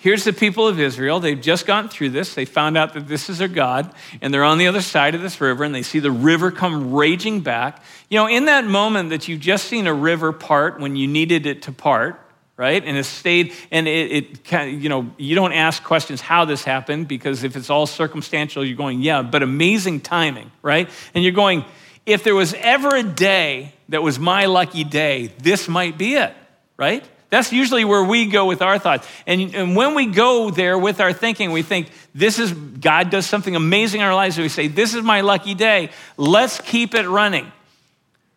here's 0.06 0.22
the 0.22 0.32
people 0.32 0.68
of 0.68 0.78
Israel. 0.78 1.18
They've 1.18 1.40
just 1.40 1.66
gotten 1.66 1.90
through 1.90 2.10
this. 2.10 2.36
They 2.36 2.44
found 2.44 2.78
out 2.78 2.94
that 2.94 3.08
this 3.08 3.28
is 3.28 3.38
their 3.38 3.48
God, 3.48 3.92
and 4.20 4.32
they're 4.32 4.44
on 4.44 4.56
the 4.56 4.68
other 4.68 4.80
side 4.80 5.16
of 5.16 5.20
this 5.20 5.40
river, 5.40 5.64
and 5.64 5.74
they 5.74 5.82
see 5.82 5.98
the 5.98 6.12
river 6.12 6.52
come 6.52 6.94
raging 6.94 7.40
back. 7.40 7.82
You 8.08 8.20
know, 8.20 8.28
in 8.28 8.44
that 8.44 8.64
moment 8.64 9.10
that 9.10 9.26
you've 9.26 9.40
just 9.40 9.64
seen 9.64 9.88
a 9.88 9.92
river 9.92 10.32
part 10.32 10.78
when 10.78 10.94
you 10.94 11.08
needed 11.08 11.44
it 11.44 11.62
to 11.62 11.72
part, 11.72 12.20
right? 12.56 12.84
And 12.84 12.96
it 12.96 13.02
stayed, 13.02 13.52
and 13.72 13.88
it, 13.88 14.38
it 14.52 14.68
you 14.68 14.88
know, 14.88 15.10
you 15.18 15.34
don't 15.34 15.52
ask 15.52 15.82
questions 15.82 16.20
how 16.20 16.44
this 16.44 16.62
happened 16.62 17.08
because 17.08 17.42
if 17.42 17.56
it's 17.56 17.68
all 17.68 17.88
circumstantial, 17.88 18.64
you're 18.64 18.76
going, 18.76 19.02
yeah, 19.02 19.22
but 19.22 19.42
amazing 19.42 20.02
timing, 20.02 20.52
right? 20.62 20.88
And 21.14 21.24
you're 21.24 21.32
going, 21.32 21.64
if 22.06 22.22
there 22.22 22.36
was 22.36 22.54
ever 22.54 22.94
a 22.94 23.02
day 23.02 23.72
that 23.88 24.04
was 24.04 24.20
my 24.20 24.46
lucky 24.46 24.84
day, 24.84 25.32
this 25.38 25.66
might 25.66 25.98
be 25.98 26.14
it, 26.14 26.32
right? 26.76 27.04
That's 27.28 27.52
usually 27.52 27.84
where 27.84 28.04
we 28.04 28.26
go 28.26 28.46
with 28.46 28.62
our 28.62 28.78
thoughts. 28.78 29.08
And, 29.26 29.54
and 29.54 29.76
when 29.76 29.94
we 29.94 30.06
go 30.06 30.50
there 30.50 30.78
with 30.78 31.00
our 31.00 31.12
thinking, 31.12 31.50
we 31.50 31.62
think, 31.62 31.90
this 32.14 32.38
is, 32.38 32.52
God 32.52 33.10
does 33.10 33.26
something 33.26 33.56
amazing 33.56 34.00
in 34.00 34.06
our 34.06 34.14
lives. 34.14 34.36
And 34.36 34.44
we 34.44 34.48
say, 34.48 34.68
this 34.68 34.94
is 34.94 35.02
my 35.02 35.22
lucky 35.22 35.54
day. 35.54 35.90
Let's 36.16 36.60
keep 36.60 36.94
it 36.94 37.08
running 37.08 37.50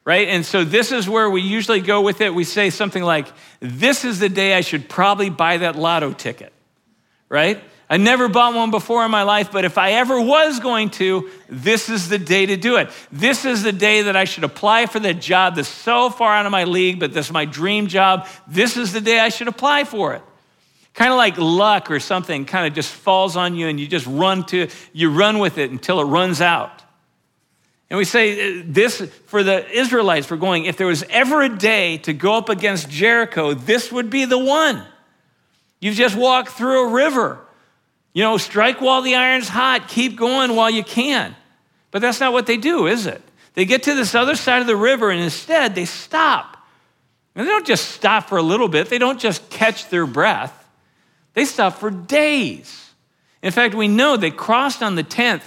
right? 0.06 0.30
And 0.30 0.43
so 0.43 0.63
this 0.63 0.91
is 0.91 1.08
where 1.08 1.30
we 1.30 1.41
usually 1.41 1.82
go 1.82 2.02
with 2.02 2.19
it. 2.19 2.34
We 2.34 2.43
say 2.43 2.71
something 2.71 3.04
like, 3.04 3.28
This 3.60 4.04
is 4.04 4.17
the 4.17 4.28
day 4.28 4.56
I 4.56 4.62
should 4.62 4.89
probably 4.89 5.30
buy 5.30 5.58
that 5.58 5.75
lotto 5.75 6.13
ticket, 6.13 6.52
right? 7.30 7.62
I 7.91 7.97
never 7.97 8.28
bought 8.28 8.54
one 8.54 8.69
before 8.69 9.04
in 9.04 9.10
my 9.10 9.23
life, 9.23 9.52
but 9.52 9.65
if 9.65 9.80
I 9.80 9.93
ever 9.93 10.21
was 10.21 10.60
going 10.60 10.91
to, 10.91 11.28
this 11.49 11.89
is 11.89 12.08
the 12.08 12.19
day 12.19 12.45
to 12.45 12.56
do 12.56 12.75
it. 12.75 12.91
This 13.12 13.45
is 13.45 13.63
the 13.63 13.71
day 13.71 14.04
that 14.04 14.15
I 14.15 14.25
should 14.25 14.43
apply 14.43 14.86
for 14.86 14.99
that 14.99 15.19
job 15.19 15.56
that's 15.56 15.67
so 15.67 16.12
far 16.12 16.36
out 16.36 16.45
of 16.45 16.52
my 16.52 16.65
league, 16.65 16.99
but 16.99 17.13
this 17.13 17.25
is 17.25 17.32
my 17.32 17.45
dream 17.45 17.88
job. 17.88 18.28
This 18.47 18.78
is 18.78 18.93
the 18.93 19.02
day 19.02 19.19
I 19.19 19.30
should 19.30 19.47
apply 19.47 19.86
for 19.86 20.13
it. 20.13 20.21
Kind 20.93 21.12
of 21.12 21.17
like 21.17 21.38
luck 21.39 21.89
or 21.89 21.99
something 21.99 22.45
kind 22.45 22.67
of 22.67 22.73
just 22.73 22.91
falls 22.91 23.36
on 23.36 23.56
you 23.56 23.67
and 23.67 23.80
you 23.80 23.88
just 23.88 24.06
run 24.06 24.45
to 24.47 24.67
you 24.93 25.12
run 25.12 25.39
with 25.39 25.58
it 25.58 25.71
until 25.71 25.99
it 25.99 26.06
runs 26.06 26.41
out. 26.41 26.84
And 27.89 27.97
we 27.97 28.06
say 28.06 28.60
uh, 28.60 28.63
this 28.67 29.02
for 29.25 29.41
the 29.41 29.67
Israelites, 29.71 30.30
we're 30.30 30.38
going, 30.38 30.65
if 30.65 30.78
there 30.78 30.86
was 30.86 31.04
ever 31.10 31.41
a 31.41 31.49
day 31.49 31.97
to 31.99 32.13
go 32.13 32.36
up 32.36 32.49
against 32.49 32.88
Jericho, 32.88 33.56
this 33.56 33.91
would 33.91 34.12
be 34.12 34.25
the 34.25 34.38
one. 34.38 34.86
You've 35.80 35.95
just 35.95 36.15
walked 36.15 36.49
through 36.49 36.89
a 36.89 36.91
river. 36.91 37.39
You 38.13 38.24
know, 38.24 38.38
strike 38.38 38.82
while 38.82 39.02
the 39.02 39.15
iron's 39.15 39.50
hot, 39.50 39.88
keep 39.88 40.15
going 40.15 40.56
while 40.56 40.69
you 40.69 40.84
can. 40.84 41.36
But 41.91 42.02
that's 42.02 42.19
not 42.19 42.34
what 42.34 42.45
they 42.45 42.58
do, 42.58 42.88
is 42.88 43.06
it? 43.06 43.22
They 43.54 43.65
get 43.65 43.84
to 43.84 43.93
this 43.93 44.15
other 44.15 44.36
side 44.36 44.62
of 44.62 44.67
the 44.67 44.76
river 44.76 45.10
and 45.12 45.22
instead 45.22 45.76
they 45.76 45.86
stop. 45.86 46.58
And 47.36 47.45
they 47.48 47.52
don't 47.52 47.65
just 47.65 47.89
stop 47.89 48.30
for 48.30 48.38
a 48.38 48.43
little 48.43 48.67
bit, 48.67 48.89
they 48.89 48.98
don't 48.98 49.19
just 49.19 49.50
catch 49.50 49.89
their 49.89 50.06
breath, 50.06 50.67
they 51.34 51.45
stop 51.45 51.78
for 51.78 51.89
days. 51.89 52.91
In 53.41 53.52
fact, 53.52 53.74
we 53.74 53.88
know 53.88 54.17
they 54.17 54.32
crossed 54.32 54.84
on 54.84 54.95
the 54.95 55.04
10th 55.04 55.43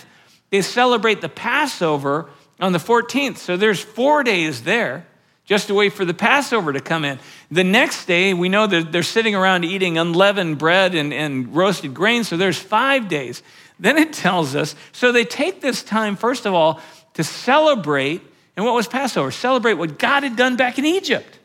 they 0.52 0.60
celebrate 0.60 1.22
the 1.22 1.30
Passover 1.30 2.28
on 2.60 2.72
the 2.72 2.78
14th. 2.78 3.38
So 3.38 3.56
there's 3.56 3.80
four 3.80 4.22
days 4.22 4.62
there 4.64 5.06
just 5.44 5.66
to 5.66 5.74
wait 5.74 5.92
for 5.92 6.04
the 6.04 6.14
Passover 6.14 6.72
to 6.72 6.80
come 6.80 7.04
in. 7.04 7.18
The 7.50 7.64
next 7.64 8.06
day, 8.06 8.32
we 8.32 8.48
know 8.48 8.66
that 8.66 8.92
they're 8.92 9.02
sitting 9.02 9.34
around 9.34 9.64
eating 9.64 9.98
unleavened 9.98 10.58
bread 10.58 10.94
and, 10.94 11.12
and 11.12 11.54
roasted 11.54 11.94
grain. 11.94 12.24
So 12.24 12.36
there's 12.36 12.58
five 12.58 13.08
days. 13.08 13.42
Then 13.78 13.98
it 13.98 14.12
tells 14.12 14.54
us 14.54 14.74
so 14.92 15.10
they 15.10 15.24
take 15.24 15.60
this 15.60 15.82
time, 15.82 16.16
first 16.16 16.46
of 16.46 16.54
all, 16.54 16.80
to 17.14 17.24
celebrate. 17.24 18.22
And 18.56 18.64
what 18.64 18.74
was 18.74 18.86
Passover? 18.86 19.30
Celebrate 19.30 19.74
what 19.74 19.98
God 19.98 20.22
had 20.22 20.36
done 20.36 20.56
back 20.56 20.78
in 20.78 20.84
Egypt. 20.84 21.38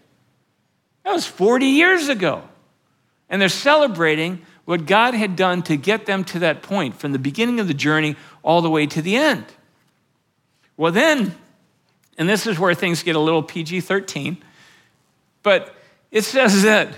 That 1.04 1.14
was 1.14 1.26
40 1.26 1.66
years 1.66 2.10
ago. 2.10 2.44
And 3.30 3.42
they're 3.42 3.50
celebrating 3.50 4.42
what 4.66 4.86
God 4.86 5.14
had 5.14 5.36
done 5.36 5.64
to 5.64 5.78
get 5.78 6.06
them 6.06 6.26
to 6.26 6.40
that 6.40 6.62
point 6.62 7.00
from 7.00 7.14
the 7.14 7.20
beginning 7.20 7.60
of 7.60 7.68
the 7.68 7.74
journey 7.74 8.18
all 8.44 8.62
the 8.62 8.70
way 8.70 8.86
to 8.86 9.02
the 9.02 9.16
end. 9.16 9.46
Well, 10.76 10.92
then, 10.92 11.34
and 12.18 12.28
this 12.28 12.48
is 12.48 12.58
where 12.58 12.74
things 12.74 13.04
get 13.04 13.16
a 13.16 13.20
little 13.20 13.44
PG 13.44 13.82
13, 13.82 14.38
but 15.44 15.76
it 16.12 16.24
says 16.24 16.64
that 16.64 16.90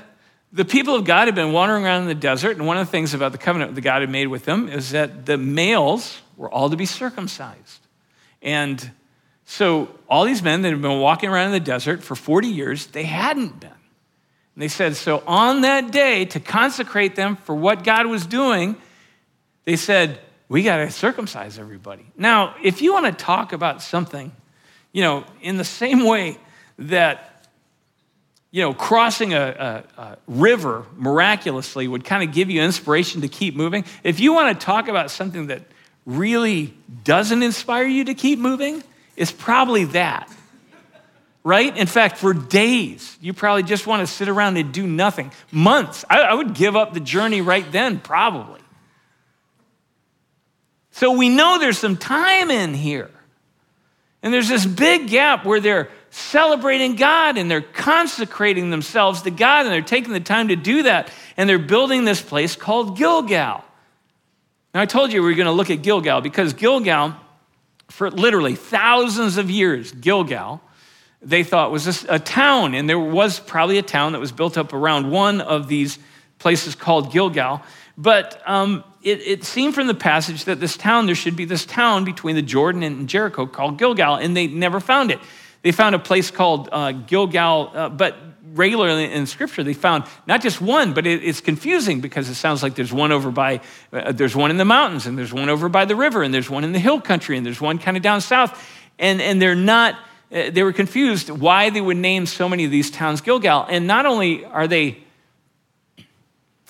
the 0.52 0.66
people 0.66 0.96
of 0.96 1.06
God 1.06 1.28
had 1.28 1.36
been 1.36 1.52
wandering 1.52 1.86
around 1.86 2.04
in 2.04 2.08
the 2.08 2.16
desert, 2.16 2.58
and 2.58 2.66
one 2.66 2.78
of 2.78 2.88
the 2.88 2.92
things 2.92 3.14
about 3.14 3.32
the 3.32 3.38
covenant 3.38 3.76
that 3.76 3.82
God 3.82 4.02
had 4.02 4.10
made 4.10 4.28
with 4.28 4.46
them 4.46 4.68
is 4.68 4.92
that 4.92 5.26
the 5.26 5.38
males 5.38 6.22
were 6.38 6.50
all 6.50 6.70
to 6.70 6.76
be 6.76 6.86
circumcised. 6.86 7.82
And 8.42 8.92
so 9.46 9.90
all 10.08 10.26
these 10.26 10.42
men 10.42 10.62
that 10.62 10.70
had 10.70 10.82
been 10.82 11.00
walking 11.00 11.30
around 11.30 11.48
in 11.48 11.52
the 11.54 11.60
desert 11.60 12.02
for 12.04 12.16
40 12.16 12.48
years, 12.48 12.88
they 12.88 13.04
hadn't 13.04 13.60
been. 13.60 13.70
And 13.70 14.64
they 14.64 14.68
said, 14.68 14.96
so 14.96 15.24
on 15.28 15.62
that 15.62 15.92
day, 15.92 16.26
to 16.26 16.40
consecrate 16.40 17.16
them 17.16 17.36
for 17.36 17.54
what 17.54 17.84
God 17.84 18.08
was 18.08 18.26
doing, 18.26 18.76
they 19.66 19.76
said, 19.76 20.20
we 20.48 20.64
got 20.64 20.78
to 20.78 20.90
circumcise 20.90 21.60
everybody. 21.60 22.06
Now, 22.18 22.56
if 22.64 22.82
you 22.82 22.94
want 22.94 23.06
to 23.06 23.12
talk 23.12 23.54
about 23.54 23.82
something, 23.84 24.32
you 24.92 25.02
know, 25.02 25.24
in 25.42 25.58
the 25.58 25.64
same 25.64 26.06
way 26.06 26.38
that, 26.80 27.46
you 28.52 28.62
know, 28.62 28.74
crossing 28.74 29.34
a, 29.34 29.86
a, 29.98 30.02
a 30.02 30.18
river 30.28 30.86
miraculously 30.96 31.88
would 31.88 32.04
kind 32.04 32.28
of 32.28 32.34
give 32.34 32.50
you 32.50 32.62
inspiration 32.62 33.22
to 33.22 33.28
keep 33.28 33.56
moving, 33.56 33.86
if 34.04 34.20
you 34.20 34.34
want 34.34 34.60
to 34.60 34.66
talk 34.66 34.88
about 34.88 35.12
something 35.12 35.48
that 35.48 35.62
really 36.06 36.74
doesn't 37.04 37.44
inspire 37.44 37.86
you 37.86 38.06
to 38.06 38.14
keep 38.14 38.40
moving, 38.40 38.84
it's 39.16 39.32
probably 39.32 39.86
that 39.86 40.32
right? 41.44 41.76
In 41.78 41.88
fact, 41.88 42.18
for 42.18 42.34
days, 42.34 43.18
you 43.22 43.34
probably 43.34 43.64
just 43.64 43.88
want 43.88 44.02
to 44.02 44.08
sit 44.08 44.28
around 44.28 44.58
and 44.58 44.72
do 44.74 44.86
nothing. 44.86 45.32
Months. 45.52 46.06
I, 46.10 46.20
I, 46.22 46.34
would 46.34 46.54
give 46.54 46.76
up 46.76 46.94
the 46.94 47.00
journey 47.00 47.42
right 47.42 47.70
then, 47.72 48.00
probably. 48.00 48.62
So 50.92 51.14
we 51.14 51.30
know 51.30 51.58
there's 51.60 51.78
some 51.78 51.98
time 51.98 52.52
in 52.52 52.74
here. 52.74 53.10
And 54.22 54.34
there's 54.34 54.50
this 54.50 54.66
big 54.66 55.08
gap 55.08 55.46
where 55.46 55.60
they're 55.60 55.90
celebrating 56.10 56.96
God 56.96 57.38
and 57.38 57.50
they're 57.50 57.62
consecrating 57.62 58.70
themselves 58.70 59.22
to 59.24 59.32
God 59.32 59.66
and 59.66 59.74
they're 59.74 59.82
taking 59.82 60.14
the 60.14 60.20
time 60.20 60.50
to 60.50 60.56
do 60.56 60.84
that. 60.84 61.12
And 61.38 61.50
they're 61.50 61.60
building 61.60 62.04
this 62.04 62.22
place 62.22 62.56
called 62.56 62.98
Gilgal. 62.98 63.64
Now, 64.74 64.82
I 64.82 64.86
told 64.86 65.14
you 65.14 65.22
we 65.22 65.30
were 65.30 65.36
going 65.36 65.46
to 65.46 65.52
look 65.52 65.70
at 65.70 65.82
Gilgal 65.82 66.22
because 66.22 66.54
Gilgal, 66.54 67.16
for 67.90 68.12
literally 68.12 68.56
thousands 68.56 69.38
of 69.38 69.50
years, 69.50 69.92
Gilgal 69.92 70.62
they 71.22 71.44
thought 71.44 71.72
was 71.72 72.06
a, 72.06 72.16
a 72.16 72.20
town, 72.20 72.74
and 72.74 72.90
there 72.90 73.00
was 73.00 73.40
probably 73.40 73.78
a 73.78 73.84
town 73.84 74.14
that 74.14 74.20
was 74.20 74.32
built 74.32 74.58
up 74.58 74.74
around 74.74 75.12
one 75.12 75.42
of 75.42 75.68
these 75.68 76.00
places 76.38 76.76
called 76.76 77.12
Gilgal. 77.12 77.62
But 78.00 78.42
um, 78.46 78.86
it, 79.04 79.20
it, 79.28 79.44
seemed 79.44 79.76
from 79.76 79.88
the 79.88 79.94
passage 79.94 80.46
that 80.46 80.62
this 80.62 80.78
town, 80.78 81.06
there 81.06 81.16
should 81.16 81.36
be 81.36 81.44
this 81.44 81.66
town 81.66 82.06
between 82.06 82.38
the 82.38 82.42
Jordan 82.42 82.82
and 82.82 83.10
Jericho 83.10 83.46
called 83.46 83.78
Gilgal, 83.78 84.16
and 84.16 84.38
they 84.38 84.48
never 84.48 84.80
found 84.80 85.12
it. 85.12 85.20
They 85.64 85.74
found 85.74 85.96
a 85.96 86.00
place 86.00 86.32
called 86.32 86.70
uh, 86.72 86.94
Gilgal, 86.94 87.72
uh, 87.74 87.90
but 87.90 88.16
regularly 88.54 89.12
in 89.12 89.26
Scripture 89.26 89.64
they 89.64 89.74
found 89.74 90.06
not 90.28 90.42
just 90.42 90.62
one, 90.62 90.94
but 90.94 91.06
it, 91.06 91.26
it's 91.26 91.42
confusing 91.42 92.00
because 92.00 92.30
it 92.30 92.36
sounds 92.36 92.64
like 92.64 92.76
there's 92.76 92.94
one 92.94 93.12
over 93.12 93.32
by, 93.32 93.60
uh, 93.92 94.14
there's 94.14 94.34
one 94.34 94.50
in 94.50 94.56
the 94.56 94.64
mountains, 94.64 95.06
and 95.06 95.18
there's 95.18 95.34
one 95.34 95.50
over 95.50 95.68
by 95.68 95.84
the 95.84 95.98
river, 95.98 96.24
and 96.24 96.34
there's 96.34 96.50
one 96.50 96.64
in 96.64 96.72
the 96.72 96.80
hill 96.80 97.02
country, 97.02 97.36
and 97.36 97.46
there's 97.46 97.60
one 97.60 97.80
kind 97.80 97.98
of 97.98 98.04
down 98.04 98.22
south, 98.22 98.66
and, 98.98 99.20
and 99.22 99.42
they're 99.42 99.56
not 99.56 99.96
uh, 100.32 100.52
they 100.52 100.64
were 100.64 100.74
confused 100.74 101.30
why 101.30 101.70
they 101.70 101.82
would 101.82 101.98
name 101.98 102.26
so 102.26 102.48
many 102.48 102.64
of 102.64 102.72
these 102.72 102.92
towns 102.92 103.20
Gilgal. 103.20 103.66
And 103.68 103.88
not 103.88 104.06
only 104.06 104.46
are 104.46 104.68
they 104.68 105.00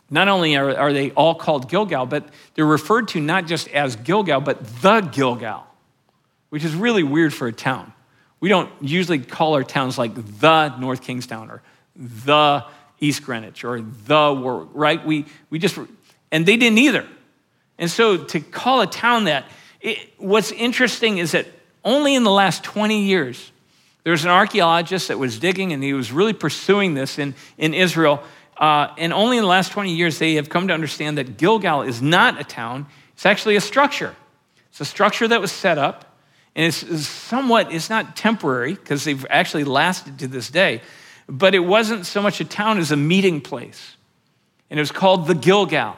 not 0.09 0.27
only 0.27 0.55
are, 0.55 0.75
are 0.77 0.93
they 0.93 1.11
all 1.11 1.35
called 1.35 1.69
Gilgal, 1.69 2.05
but 2.05 2.27
they're 2.55 2.65
referred 2.65 3.09
to 3.09 3.19
not 3.19 3.45
just 3.45 3.67
as 3.69 3.95
Gilgal, 3.95 4.41
but 4.41 4.65
the 4.81 5.01
Gilgal, 5.01 5.65
which 6.49 6.65
is 6.65 6.73
really 6.73 7.03
weird 7.03 7.33
for 7.33 7.47
a 7.47 7.53
town. 7.53 7.93
We 8.39 8.49
don't 8.49 8.71
usually 8.81 9.19
call 9.19 9.55
our 9.55 9.63
towns 9.63 9.97
like 9.97 10.13
the 10.39 10.69
North 10.77 11.01
Kingstown 11.01 11.51
or 11.51 11.61
the 11.95 12.65
East 12.99 13.23
Greenwich 13.23 13.63
or 13.63 13.81
the 13.81 14.33
Warwick, 14.33 14.69
right? 14.73 15.05
We, 15.05 15.25
we 15.49 15.59
just, 15.59 15.77
and 16.31 16.45
they 16.45 16.57
didn't 16.57 16.77
either. 16.77 17.05
And 17.77 17.89
so 17.89 18.17
to 18.17 18.39
call 18.39 18.81
a 18.81 18.87
town 18.87 19.25
that, 19.25 19.45
it, 19.81 19.97
what's 20.17 20.51
interesting 20.51 21.17
is 21.17 21.31
that 21.31 21.47
only 21.83 22.15
in 22.15 22.23
the 22.23 22.31
last 22.31 22.63
20 22.63 23.03
years, 23.03 23.51
there 24.03 24.11
was 24.11 24.23
an 24.23 24.31
archaeologist 24.31 25.09
that 25.09 25.19
was 25.19 25.39
digging 25.39 25.73
and 25.73 25.83
he 25.83 25.93
was 25.93 26.11
really 26.11 26.33
pursuing 26.33 26.93
this 26.93 27.19
in, 27.19 27.35
in 27.57 27.73
Israel. 27.73 28.23
Uh, 28.59 28.93
and 28.97 29.13
only 29.13 29.37
in 29.37 29.43
the 29.43 29.49
last 29.49 29.71
20 29.71 29.95
years, 29.95 30.19
they 30.19 30.35
have 30.35 30.49
come 30.49 30.67
to 30.67 30.73
understand 30.73 31.17
that 31.17 31.37
Gilgal 31.37 31.83
is 31.83 32.01
not 32.01 32.39
a 32.39 32.43
town, 32.43 32.87
it's 33.13 33.25
actually 33.25 33.55
a 33.55 33.61
structure. 33.61 34.13
It's 34.69 34.81
a 34.81 34.85
structure 34.85 35.27
that 35.27 35.39
was 35.39 35.51
set 35.51 35.77
up, 35.77 36.17
and 36.55 36.65
it's, 36.65 36.83
it's 36.83 37.07
somewhat, 37.07 37.71
it's 37.71 37.89
not 37.89 38.17
temporary 38.17 38.73
because 38.73 39.05
they've 39.05 39.25
actually 39.29 39.63
lasted 39.63 40.19
to 40.19 40.27
this 40.27 40.49
day, 40.49 40.81
but 41.27 41.55
it 41.55 41.59
wasn't 41.59 42.05
so 42.05 42.21
much 42.21 42.41
a 42.41 42.45
town 42.45 42.79
as 42.79 42.91
a 42.91 42.97
meeting 42.97 43.39
place. 43.39 43.95
And 44.69 44.77
it 44.77 44.81
was 44.81 44.91
called 44.91 45.27
the 45.27 45.35
Gilgal. 45.35 45.95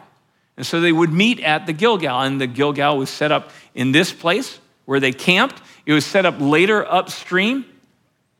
And 0.56 0.66
so 0.66 0.80
they 0.80 0.92
would 0.92 1.12
meet 1.12 1.40
at 1.40 1.66
the 1.66 1.74
Gilgal, 1.74 2.22
and 2.22 2.40
the 2.40 2.48
Gilgal 2.48 2.98
was 2.98 3.10
set 3.10 3.32
up 3.32 3.50
in 3.74 3.92
this 3.92 4.14
place 4.14 4.60
where 4.86 5.00
they 5.00 5.12
camped. 5.12 5.60
It 5.88 5.94
was 5.94 6.06
set 6.06 6.28
up 6.28 6.36
later 6.40 6.86
upstream 6.86 7.66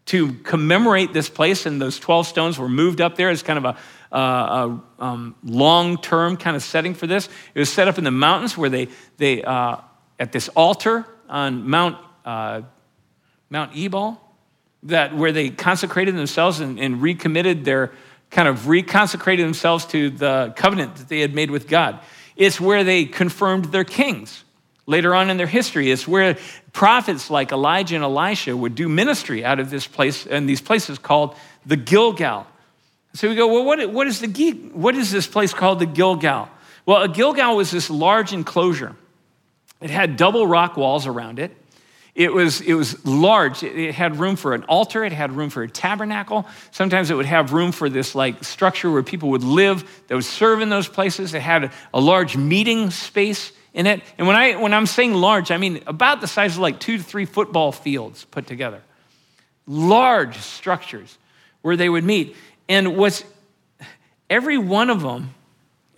to 0.06 0.34
commemorate 0.34 1.14
this 1.14 1.30
place, 1.30 1.66
and 1.66 1.82
those 1.82 2.00
12 2.00 2.28
stones 2.28 2.60
were 2.60 2.70
moved 2.70 3.02
up 3.02 3.16
there 3.16 3.30
as 3.30 3.44
kind 3.44 3.58
of 3.58 3.66
a, 3.66 3.78
uh, 4.12 4.18
a 5.00 5.04
um, 5.04 5.36
long 5.44 5.98
term 5.98 6.38
kind 6.38 6.56
of 6.56 6.64
setting 6.64 6.94
for 6.94 7.08
this. 7.08 7.30
It 7.56 7.60
was 7.60 7.72
set 7.72 7.88
up 7.88 7.98
in 7.98 8.04
the 8.04 8.12
mountains 8.12 8.58
where 8.58 8.70
they, 8.70 8.90
they 9.18 9.44
uh, 9.44 9.78
at 10.20 10.32
this 10.32 10.50
altar 10.50 11.06
on 11.30 11.70
Mount, 11.70 11.98
uh, 12.26 12.62
Mount 13.50 13.76
Ebal, 13.76 14.20
that 14.84 15.16
where 15.16 15.32
they 15.32 15.50
consecrated 15.50 16.16
themselves 16.16 16.60
and, 16.60 16.80
and 16.80 17.02
recommitted 17.02 17.66
their 17.66 17.92
kind 18.32 18.48
of 18.48 18.62
reconsecrated 18.62 19.44
themselves 19.44 19.86
to 19.86 20.10
the 20.10 20.54
covenant 20.56 20.96
that 20.96 21.10
they 21.10 21.20
had 21.20 21.36
made 21.36 21.52
with 21.52 21.68
God. 21.68 22.00
It's 22.36 22.60
where 22.60 22.84
they 22.84 23.06
confirmed 23.06 23.66
their 23.66 23.84
kings. 23.84 24.44
Later 24.88 25.14
on 25.14 25.30
in 25.30 25.38
their 25.38 25.48
history, 25.48 25.92
it's 25.92 26.08
where 26.08 26.38
prophets 26.74 27.30
like 27.30 27.52
Elijah 27.52 27.96
and 27.96 28.04
Elisha 28.04 28.56
would 28.58 28.74
do 28.74 28.90
ministry 28.90 29.46
out 29.46 29.60
of 29.60 29.70
this 29.70 29.86
place 29.86 30.26
and 30.26 30.50
these 30.50 30.62
places 30.62 30.98
called 30.98 31.36
the 31.66 31.76
Gilgal. 31.76 32.48
So 33.14 33.28
we 33.30 33.36
go, 33.36 33.48
well, 33.48 33.66
what, 33.66 33.92
what, 33.92 34.08
is 34.08 34.20
the, 34.20 34.52
what 34.74 34.96
is 34.96 35.12
this 35.12 35.28
place 35.28 35.54
called 35.54 35.80
the 35.80 35.86
Gilgal? 35.86 36.50
Well, 36.86 37.04
a 37.04 37.10
Gilgal 37.10 37.56
was 37.56 37.72
this 37.72 37.90
large 37.90 38.34
enclosure. 38.34 38.96
It 39.82 39.90
had 39.90 40.16
double 40.16 40.48
rock 40.48 40.78
walls 40.78 41.08
around 41.08 41.40
it. 41.40 41.56
It 42.14 42.34
was, 42.34 42.60
it 42.62 42.74
was 42.74 43.06
large. 43.06 43.64
It 43.64 43.96
had 43.96 44.20
room 44.20 44.36
for 44.36 44.54
an 44.54 44.64
altar. 44.64 45.04
It 45.04 45.14
had 45.14 45.32
room 45.32 45.50
for 45.50 45.64
a 45.64 45.70
tabernacle. 45.70 46.46
Sometimes 46.72 47.10
it 47.10 47.16
would 47.16 47.26
have 47.26 47.54
room 47.54 47.72
for 47.72 47.90
this 47.90 48.16
like 48.16 48.44
structure 48.44 48.92
where 48.92 49.04
people 49.04 49.30
would 49.30 49.44
live 49.44 49.90
that 50.08 50.16
would 50.16 50.26
serve 50.26 50.62
in 50.62 50.70
those 50.70 50.90
places. 50.90 51.34
It 51.34 51.42
had 51.42 51.66
a, 51.66 51.72
a 51.94 52.02
large 52.02 52.36
meeting 52.36 52.92
space 52.92 53.54
in 53.74 53.88
it. 53.88 54.02
And 54.18 54.28
when, 54.28 54.36
I, 54.36 54.56
when 54.56 54.74
I'm 54.74 54.88
saying 54.88 55.14
large, 55.14 55.52
I 55.52 55.58
mean 55.58 55.82
about 55.88 56.20
the 56.20 56.28
size 56.28 56.56
of 56.56 56.60
like 56.60 56.80
two 56.80 56.98
to 56.98 57.04
three 57.04 57.26
football 57.26 57.72
fields 57.72 58.26
put 58.26 58.46
together. 58.46 58.82
Large 59.66 60.38
structures 60.38 61.18
where 61.62 61.78
they 61.78 61.88
would 61.88 62.04
meet. 62.04 62.36
And 62.72 62.96
what's 62.96 63.26
every 64.30 64.58
one 64.58 64.90
of 64.90 65.02
them, 65.02 65.34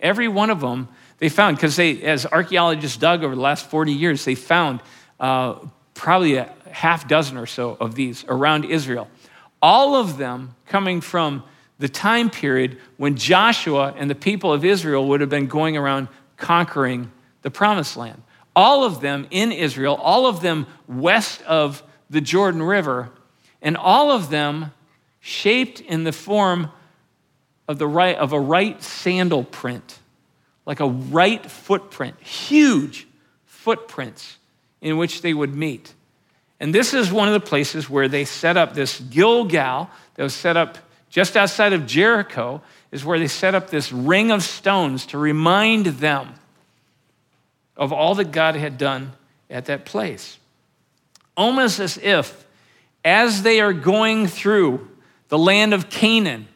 every 0.00 0.26
one 0.26 0.50
of 0.50 0.60
them, 0.60 0.88
they 1.18 1.28
found, 1.28 1.56
because 1.56 1.76
they, 1.76 2.02
as 2.02 2.26
archaeologists 2.26 2.96
dug 2.96 3.22
over 3.22 3.36
the 3.36 3.40
last 3.40 3.70
40 3.70 3.92
years, 3.92 4.24
they 4.24 4.34
found 4.34 4.80
uh, 5.20 5.54
probably 5.94 6.34
a 6.34 6.52
half 6.68 7.06
dozen 7.06 7.36
or 7.36 7.46
so 7.46 7.76
of 7.78 7.94
these 7.94 8.24
around 8.26 8.64
Israel. 8.64 9.06
All 9.62 9.94
of 9.94 10.18
them 10.18 10.56
coming 10.66 11.00
from 11.00 11.44
the 11.78 11.88
time 11.88 12.28
period 12.28 12.78
when 12.96 13.14
Joshua 13.14 13.94
and 13.96 14.10
the 14.10 14.16
people 14.16 14.52
of 14.52 14.64
Israel 14.64 15.06
would 15.10 15.20
have 15.20 15.30
been 15.30 15.46
going 15.46 15.76
around 15.76 16.08
conquering 16.36 17.12
the 17.42 17.52
promised 17.52 17.96
land. 17.96 18.20
All 18.56 18.82
of 18.82 19.00
them 19.00 19.28
in 19.30 19.52
Israel, 19.52 19.94
all 19.94 20.26
of 20.26 20.40
them 20.40 20.66
west 20.88 21.40
of 21.42 21.84
the 22.10 22.20
Jordan 22.20 22.64
River, 22.64 23.10
and 23.62 23.76
all 23.76 24.10
of 24.10 24.28
them 24.28 24.72
shaped 25.26 25.80
in 25.80 26.04
the 26.04 26.12
form 26.12 26.70
of, 27.66 27.78
the 27.78 27.88
right, 27.88 28.14
of 28.18 28.34
a 28.34 28.38
right 28.38 28.82
sandal 28.82 29.42
print, 29.42 29.98
like 30.66 30.80
a 30.80 30.86
right 30.86 31.50
footprint, 31.50 32.20
huge 32.20 33.08
footprints 33.46 34.36
in 34.82 34.98
which 34.98 35.22
they 35.22 35.32
would 35.32 35.54
meet. 35.54 35.94
And 36.60 36.74
this 36.74 36.92
is 36.92 37.10
one 37.10 37.26
of 37.26 37.32
the 37.32 37.40
places 37.40 37.88
where 37.88 38.06
they 38.06 38.26
set 38.26 38.58
up 38.58 38.74
this 38.74 39.00
Gilgal 39.00 39.88
that 40.16 40.22
was 40.22 40.34
set 40.34 40.58
up 40.58 40.76
just 41.08 41.38
outside 41.38 41.72
of 41.72 41.86
Jericho, 41.86 42.60
is 42.92 43.02
where 43.02 43.18
they 43.18 43.28
set 43.28 43.54
up 43.54 43.70
this 43.70 43.90
ring 43.92 44.30
of 44.30 44.42
stones 44.42 45.06
to 45.06 45.16
remind 45.16 45.86
them 45.86 46.34
of 47.78 47.94
all 47.94 48.16
that 48.16 48.30
God 48.30 48.56
had 48.56 48.76
done 48.76 49.12
at 49.48 49.64
that 49.66 49.86
place. 49.86 50.36
Almost 51.34 51.80
as 51.80 51.96
if, 51.96 52.44
as 53.04 53.42
they 53.42 53.62
are 53.62 53.72
going 53.72 54.26
through 54.26 54.90
the 55.28 55.38
land 55.38 55.74
of 55.74 55.90
Canaan, 55.90 56.48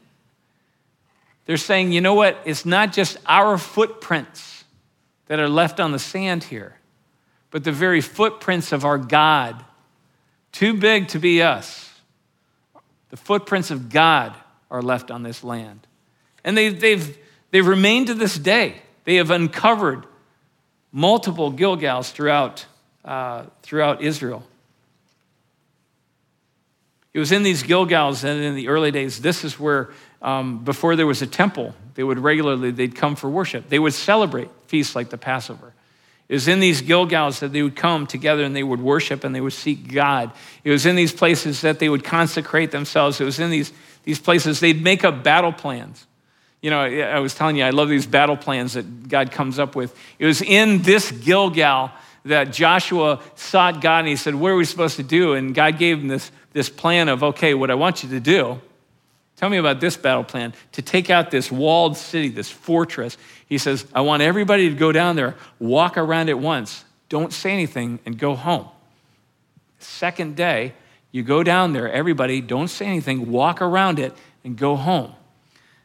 they're 1.46 1.56
saying, 1.56 1.92
you 1.92 2.00
know 2.00 2.14
what? 2.14 2.38
It's 2.44 2.66
not 2.66 2.92
just 2.92 3.18
our 3.26 3.56
footprints 3.58 4.64
that 5.26 5.40
are 5.40 5.48
left 5.48 5.80
on 5.80 5.92
the 5.92 5.98
sand 5.98 6.44
here 6.44 6.78
but 7.50 7.64
the 7.64 7.72
very 7.72 8.00
footprints 8.00 8.72
of 8.72 8.84
our 8.84 8.98
God. 8.98 9.64
Too 10.52 10.74
big 10.74 11.08
to 11.08 11.18
be 11.18 11.42
us. 11.42 11.90
The 13.10 13.16
footprints 13.16 13.70
of 13.70 13.88
God 13.88 14.34
are 14.70 14.82
left 14.82 15.10
on 15.10 15.22
this 15.22 15.42
land. 15.42 15.86
And 16.44 16.56
they, 16.56 16.68
they've, 16.68 17.16
they've 17.50 17.66
remained 17.66 18.08
to 18.08 18.14
this 18.14 18.38
day. 18.38 18.82
They 19.04 19.16
have 19.16 19.30
uncovered 19.30 20.06
multiple 20.92 21.52
Gilgals 21.52 22.12
throughout, 22.12 22.66
uh, 23.04 23.44
throughout 23.62 24.02
Israel. 24.02 24.42
It 27.18 27.20
was 27.20 27.32
in 27.32 27.42
these 27.42 27.64
Gilgals 27.64 28.22
and 28.22 28.40
in 28.40 28.54
the 28.54 28.68
early 28.68 28.92
days, 28.92 29.20
this 29.20 29.42
is 29.42 29.58
where, 29.58 29.90
um, 30.22 30.62
before 30.62 30.94
there 30.94 31.04
was 31.04 31.20
a 31.20 31.26
temple, 31.26 31.74
they 31.94 32.04
would 32.04 32.20
regularly, 32.20 32.70
they'd 32.70 32.94
come 32.94 33.16
for 33.16 33.28
worship. 33.28 33.68
They 33.68 33.80
would 33.80 33.92
celebrate 33.92 34.48
feasts 34.68 34.94
like 34.94 35.10
the 35.10 35.18
Passover. 35.18 35.74
It 36.28 36.34
was 36.34 36.46
in 36.46 36.60
these 36.60 36.80
Gilgals 36.80 37.40
that 37.40 37.52
they 37.52 37.64
would 37.64 37.74
come 37.74 38.06
together 38.06 38.44
and 38.44 38.54
they 38.54 38.62
would 38.62 38.80
worship 38.80 39.24
and 39.24 39.34
they 39.34 39.40
would 39.40 39.52
seek 39.52 39.92
God. 39.92 40.30
It 40.62 40.70
was 40.70 40.86
in 40.86 40.94
these 40.94 41.12
places 41.12 41.60
that 41.62 41.80
they 41.80 41.88
would 41.88 42.04
consecrate 42.04 42.70
themselves. 42.70 43.20
It 43.20 43.24
was 43.24 43.40
in 43.40 43.50
these, 43.50 43.72
these 44.04 44.20
places 44.20 44.60
they'd 44.60 44.80
make 44.80 45.02
up 45.02 45.24
battle 45.24 45.52
plans. 45.52 46.06
You 46.62 46.70
know, 46.70 46.82
I 46.82 47.18
was 47.18 47.34
telling 47.34 47.56
you, 47.56 47.64
I 47.64 47.70
love 47.70 47.88
these 47.88 48.06
battle 48.06 48.36
plans 48.36 48.74
that 48.74 49.08
God 49.08 49.32
comes 49.32 49.58
up 49.58 49.74
with. 49.74 49.92
It 50.20 50.26
was 50.26 50.40
in 50.40 50.82
this 50.82 51.10
Gilgal 51.10 51.90
that 52.28 52.52
Joshua 52.52 53.20
sought 53.34 53.80
God 53.80 54.00
and 54.00 54.08
he 54.08 54.16
said, 54.16 54.34
What 54.34 54.48
are 54.50 54.56
we 54.56 54.64
supposed 54.64 54.96
to 54.96 55.02
do? 55.02 55.34
And 55.34 55.54
God 55.54 55.78
gave 55.78 55.98
him 55.98 56.08
this, 56.08 56.30
this 56.52 56.70
plan 56.70 57.08
of, 57.08 57.22
okay, 57.22 57.54
what 57.54 57.70
I 57.70 57.74
want 57.74 58.02
you 58.02 58.08
to 58.10 58.20
do 58.20 58.60
Tell 59.38 59.48
me 59.48 59.56
about 59.56 59.78
this 59.78 59.96
battle 59.96 60.24
plan 60.24 60.52
to 60.72 60.82
take 60.82 61.10
out 61.10 61.30
this 61.30 61.50
walled 61.50 61.96
city, 61.96 62.28
this 62.28 62.50
fortress. 62.50 63.16
He 63.46 63.56
says, 63.56 63.86
I 63.94 64.00
want 64.00 64.20
everybody 64.20 64.68
to 64.68 64.74
go 64.74 64.90
down 64.90 65.14
there, 65.14 65.36
walk 65.60 65.96
around 65.96 66.28
it 66.28 66.36
once, 66.36 66.84
don't 67.08 67.32
say 67.32 67.52
anything, 67.52 68.00
and 68.04 68.18
go 68.18 68.34
home. 68.34 68.66
Second 69.78 70.34
day, 70.34 70.74
you 71.12 71.22
go 71.22 71.44
down 71.44 71.72
there, 71.72 71.88
everybody, 71.88 72.40
don't 72.40 72.66
say 72.66 72.86
anything, 72.86 73.30
walk 73.30 73.62
around 73.62 74.00
it, 74.00 74.12
and 74.42 74.56
go 74.56 74.74
home. 74.74 75.14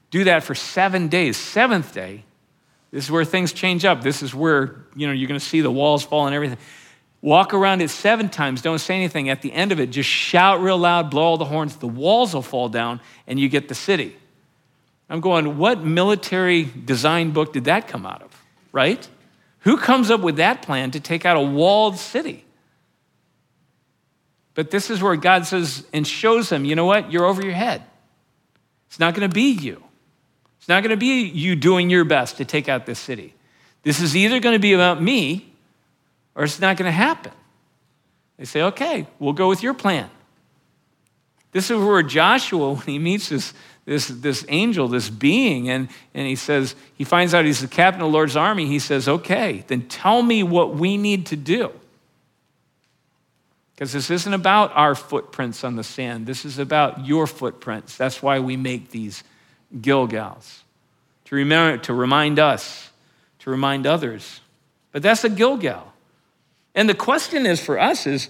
Do 0.10 0.24
that 0.24 0.42
for 0.42 0.56
seven 0.56 1.08
days. 1.08 1.38
Seventh 1.38 1.94
day, 1.94 2.24
this 2.94 3.06
is 3.06 3.12
where 3.12 3.26
things 3.26 3.52
change 3.52 3.86
up. 3.86 4.04
This 4.04 4.22
is 4.22 4.36
where, 4.36 4.76
you 4.96 5.08
know, 5.08 5.14
you're 5.14 5.28
going 5.28 5.40
to 5.40 5.46
see 5.46 5.62
the 5.62 5.72
walls 5.72 6.04
fall 6.04 6.28
and 6.28 6.36
everything. 6.36 6.60
Walk 7.24 7.56
around 7.56 7.82
it 7.82 7.90
seven 7.90 8.30
times, 8.30 8.62
don't 8.62 8.78
say 8.78 8.96
anything. 8.96 9.30
At 9.30 9.42
the 9.42 9.52
end 9.52 9.72
of 9.72 9.80
it, 9.80 9.88
just 9.88 10.08
shout 10.08 10.62
real 10.62 10.78
loud, 10.78 11.10
blow 11.10 11.24
all 11.24 11.38
the 11.38 11.46
horns, 11.46 11.78
the 11.78 11.88
walls 11.88 12.36
will 12.36 12.44
fall 12.44 12.70
down, 12.70 13.02
and 13.26 13.40
you 13.40 13.50
get 13.50 13.68
the 13.68 13.74
city. 13.74 14.16
I'm 15.10 15.22
going, 15.22 15.58
what 15.58 15.84
military 15.84 16.66
design 16.66 17.32
book 17.32 17.54
did 17.54 17.66
that 17.66 17.88
come 17.88 18.06
out 18.06 18.22
of, 18.22 18.44
right? 18.72 19.08
Who 19.62 19.78
comes 19.78 20.12
up 20.12 20.22
with 20.22 20.36
that 20.36 20.62
plan 20.62 20.92
to 20.92 21.00
take 21.00 21.26
out 21.26 21.36
a 21.36 21.42
walled 21.42 21.98
city? 21.98 22.46
But 24.54 24.70
this 24.70 24.92
is 24.92 25.02
where 25.02 25.16
God 25.16 25.48
says 25.48 25.84
and 25.94 26.06
shows 26.06 26.50
them, 26.50 26.64
you 26.64 26.76
know 26.76 26.86
what? 26.86 27.12
You're 27.12 27.26
over 27.26 27.44
your 27.44 27.56
head. 27.56 27.82
It's 28.88 29.00
not 29.00 29.16
going 29.16 29.28
to 29.28 29.34
be 29.34 29.50
you. 29.50 29.84
It's 30.64 30.70
not 30.70 30.82
going 30.82 30.92
to 30.92 30.96
be 30.96 31.24
you 31.24 31.58
doing 31.58 31.90
your 31.90 32.06
best 32.06 32.38
to 32.38 32.46
take 32.46 32.70
out 32.70 32.86
this 32.86 32.98
city. 32.98 33.34
This 33.82 34.00
is 34.00 34.16
either 34.16 34.40
going 34.40 34.56
to 34.56 34.62
be 34.62 34.72
about 34.72 35.02
me 35.02 35.52
or 36.36 36.46
it's 36.46 36.62
not 36.62 36.78
going 36.78 36.88
to 36.88 36.94
happen. 36.94 37.34
They 38.38 38.46
say, 38.46 38.62
okay, 38.62 39.06
we'll 39.20 39.34
go 39.34 39.50
with 39.50 39.62
your 39.62 39.74
plan. 39.74 40.10
This 41.52 41.70
is 41.70 41.78
where 41.78 42.02
Joshua, 42.02 42.72
when 42.76 42.86
he 42.86 42.98
meets 42.98 43.28
this, 43.28 43.54
this, 43.84 44.08
this 44.08 44.46
angel, 44.48 44.88
this 44.88 45.10
being, 45.10 45.68
and, 45.68 45.90
and 46.14 46.26
he 46.26 46.38
says, 46.38 46.76
he 46.96 47.04
finds 47.04 47.34
out 47.34 47.44
he's 47.44 47.60
the 47.60 47.68
captain 47.68 48.02
of 48.02 48.08
the 48.08 48.14
Lord's 48.14 48.38
army, 48.38 48.66
he 48.66 48.80
says, 48.80 49.10
okay, 49.10 49.66
then 49.68 49.82
tell 49.90 50.24
me 50.24 50.44
what 50.44 50.76
we 50.76 50.96
need 50.96 51.26
to 51.26 51.36
do. 51.36 51.74
Because 53.76 53.92
this 53.92 54.10
isn't 54.10 54.34
about 54.34 54.72
our 54.78 54.96
footprints 54.96 55.66
on 55.66 55.76
the 55.76 55.84
sand. 55.84 56.26
This 56.26 56.46
is 56.46 56.58
about 56.58 57.06
your 57.06 57.28
footprints. 57.28 57.98
That's 57.98 58.24
why 58.24 58.40
we 58.40 58.56
make 58.56 58.92
these 58.92 59.26
Gilgals. 59.80 60.62
To, 61.26 61.36
remember, 61.36 61.82
to 61.84 61.94
remind 61.94 62.40
us, 62.40 62.92
to 63.40 63.50
remind 63.50 63.88
others. 63.88 64.42
But 64.92 65.02
that's 65.02 65.24
a 65.24 65.30
Gilgal. 65.30 65.92
And 66.76 66.90
the 66.90 66.94
question 66.94 67.46
is 67.46 67.60
for 67.60 67.80
us 67.80 68.08
is, 68.08 68.30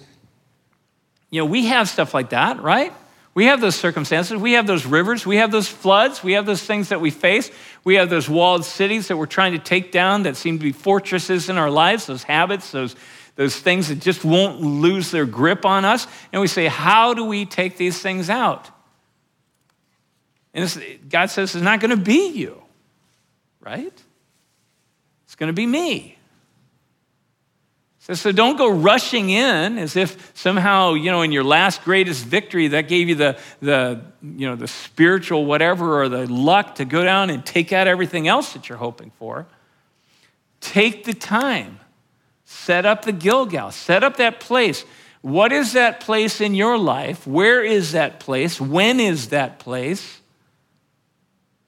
you 1.30 1.40
know, 1.40 1.46
we 1.46 1.66
have 1.66 1.88
stuff 1.88 2.14
like 2.14 2.30
that, 2.30 2.62
right? 2.62 2.92
We 3.34 3.46
have 3.46 3.60
those 3.60 3.74
circumstances. 3.74 4.36
We 4.36 4.52
have 4.52 4.66
those 4.66 4.86
rivers. 4.86 5.26
We 5.26 5.36
have 5.36 5.50
those 5.50 5.66
floods. 5.66 6.22
We 6.22 6.34
have 6.34 6.46
those 6.46 6.62
things 6.62 6.90
that 6.90 7.00
we 7.00 7.10
face. 7.10 7.50
We 7.82 7.96
have 7.96 8.08
those 8.08 8.28
walled 8.28 8.64
cities 8.64 9.08
that 9.08 9.16
we're 9.16 9.26
trying 9.26 9.52
to 9.52 9.58
take 9.58 9.90
down 9.90 10.22
that 10.22 10.36
seem 10.36 10.58
to 10.58 10.62
be 10.62 10.72
fortresses 10.72 11.48
in 11.48 11.58
our 11.58 11.70
lives, 11.70 12.06
those 12.06 12.22
habits, 12.22 12.70
those, 12.70 12.94
those 13.34 13.56
things 13.56 13.88
that 13.88 13.98
just 13.98 14.24
won't 14.24 14.60
lose 14.60 15.10
their 15.10 15.26
grip 15.26 15.66
on 15.66 15.84
us. 15.84 16.06
And 16.32 16.40
we 16.40 16.46
say, 16.46 16.66
how 16.66 17.12
do 17.12 17.24
we 17.24 17.44
take 17.44 17.76
these 17.76 17.98
things 17.98 18.30
out? 18.30 18.70
And 20.54 20.72
God 21.08 21.26
says, 21.26 21.54
it's 21.54 21.64
not 21.64 21.80
going 21.80 21.90
to 21.90 21.96
be 21.96 22.28
you, 22.28 22.62
right? 23.60 24.02
It's 25.24 25.34
going 25.34 25.48
to 25.48 25.52
be 25.52 25.66
me. 25.66 26.16
So, 27.98 28.14
so 28.14 28.32
don't 28.32 28.56
go 28.56 28.68
rushing 28.68 29.30
in 29.30 29.78
as 29.78 29.96
if 29.96 30.32
somehow, 30.36 30.94
you 30.94 31.10
know, 31.10 31.22
in 31.22 31.32
your 31.32 31.42
last 31.42 31.82
greatest 31.82 32.24
victory, 32.24 32.68
that 32.68 32.86
gave 32.86 33.08
you 33.08 33.16
the, 33.16 33.38
the, 33.60 34.00
you 34.22 34.46
know, 34.46 34.54
the 34.54 34.68
spiritual 34.68 35.44
whatever 35.46 36.02
or 36.02 36.08
the 36.08 36.30
luck 36.30 36.76
to 36.76 36.84
go 36.84 37.02
down 37.02 37.30
and 37.30 37.44
take 37.44 37.72
out 37.72 37.88
everything 37.88 38.28
else 38.28 38.52
that 38.52 38.68
you're 38.68 38.78
hoping 38.78 39.10
for. 39.18 39.46
Take 40.60 41.04
the 41.04 41.14
time. 41.14 41.80
Set 42.44 42.86
up 42.86 43.04
the 43.04 43.12
Gilgal. 43.12 43.72
Set 43.72 44.04
up 44.04 44.18
that 44.18 44.38
place. 44.38 44.84
What 45.22 45.50
is 45.50 45.72
that 45.72 46.00
place 46.00 46.40
in 46.40 46.54
your 46.54 46.78
life? 46.78 47.26
Where 47.26 47.64
is 47.64 47.92
that 47.92 48.20
place? 48.20 48.60
When 48.60 49.00
is 49.00 49.30
that 49.30 49.58
place 49.58 50.20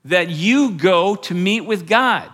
that 0.07 0.29
you 0.29 0.71
go 0.71 1.15
to 1.15 1.33
meet 1.33 1.61
with 1.61 1.87
God? 1.87 2.29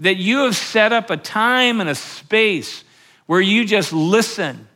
That 0.00 0.16
you 0.16 0.38
have 0.44 0.56
set 0.56 0.92
up 0.92 1.10
a 1.10 1.16
time 1.16 1.80
and 1.80 1.90
a 1.90 1.94
space 1.94 2.84
where 3.26 3.40
you 3.40 3.64
just 3.64 3.92
listen, 3.92 4.68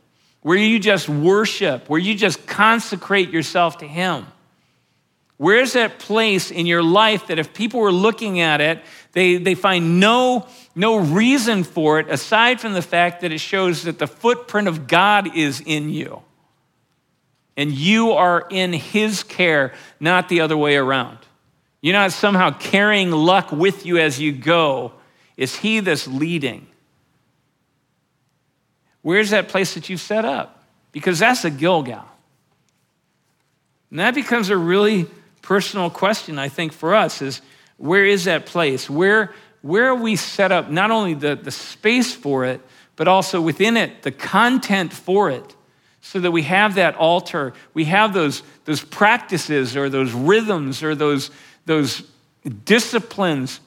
where 0.43 0.59
you 0.59 0.79
just 0.79 1.09
worship, 1.09 1.89
where 1.89 2.01
you 2.01 2.15
just 2.15 2.47
consecrate 2.47 3.31
yourself 3.31 3.79
to 3.79 3.87
Him. 3.87 4.27
Where's 5.37 5.73
that 5.73 5.99
place 5.99 6.51
in 6.53 6.67
your 6.67 6.83
life 6.83 7.27
that 7.27 7.39
if 7.39 7.53
people 7.53 7.81
were 7.81 7.91
looking 7.91 8.41
at 8.41 8.61
it, 8.61 8.81
they, 9.13 9.39
they 9.39 9.55
find 9.57 9.99
no, 9.99 10.47
no 10.75 10.99
reason 10.99 11.65
for 11.65 11.99
it 11.99 12.09
aside 12.09 12.61
from 12.61 12.75
the 12.75 12.83
fact 12.83 13.23
that 13.23 13.33
it 13.33 13.41
shows 13.41 13.83
that 13.83 13.99
the 13.99 14.07
footprint 14.07 14.69
of 14.69 14.87
God 14.87 15.37
is 15.37 15.61
in 15.61 15.91
you? 15.91 16.23
And 17.57 17.73
you 17.73 18.13
are 18.13 18.47
in 18.51 18.73
His 18.73 19.23
care, 19.25 19.73
not 19.99 20.29
the 20.29 20.41
other 20.43 20.57
way 20.57 20.77
around. 20.77 21.19
You're 21.83 21.93
not 21.93 22.13
somehow 22.13 22.51
carrying 22.51 23.11
luck 23.11 23.53
with 23.53 23.85
you 23.85 23.99
as 23.99 24.19
you 24.19 24.33
go. 24.33 24.93
It's 25.37 25.57
He 25.57 25.81
that's 25.81 26.09
leading. 26.09 26.69
Where's 29.03 29.31
that 29.31 29.49
place 29.49 29.75
that 29.75 29.91
you've 29.91 30.01
set 30.01 30.25
up? 30.25 30.65
Because 30.93 31.19
that's 31.19 31.45
a 31.45 31.51
Gilgal. 31.51 32.05
And 33.91 33.99
that 33.99 34.15
becomes 34.15 34.49
a 34.49 34.57
really 34.57 35.07
personal 35.43 35.91
question, 35.91 36.39
I 36.39 36.49
think, 36.49 36.73
for 36.73 36.95
us 36.95 37.21
is 37.21 37.43
where 37.77 38.07
is 38.07 38.25
that 38.25 38.47
place? 38.47 38.89
Where, 38.89 39.35
where 39.61 39.89
are 39.89 39.95
we 39.95 40.15
set 40.15 40.53
up, 40.53 40.71
not 40.71 40.91
only 40.91 41.15
the, 41.15 41.35
the 41.35 41.51
space 41.51 42.15
for 42.15 42.45
it, 42.45 42.61
but 42.95 43.09
also 43.09 43.41
within 43.41 43.77
it, 43.77 44.03
the 44.03 44.13
content 44.13 44.93
for 44.93 45.31
it, 45.31 45.57
so 46.01 46.21
that 46.21 46.31
we 46.31 46.43
have 46.43 46.77
that 46.77 46.97
altar, 46.97 47.55
we 47.75 47.85
have 47.85 48.13
those, 48.13 48.43
those 48.65 48.83
practices 48.83 49.77
or 49.77 49.89
those 49.89 50.13
rhythms 50.13 50.83
or 50.83 50.95
those, 50.95 51.31
those 51.65 52.03
disciplines 52.65 53.61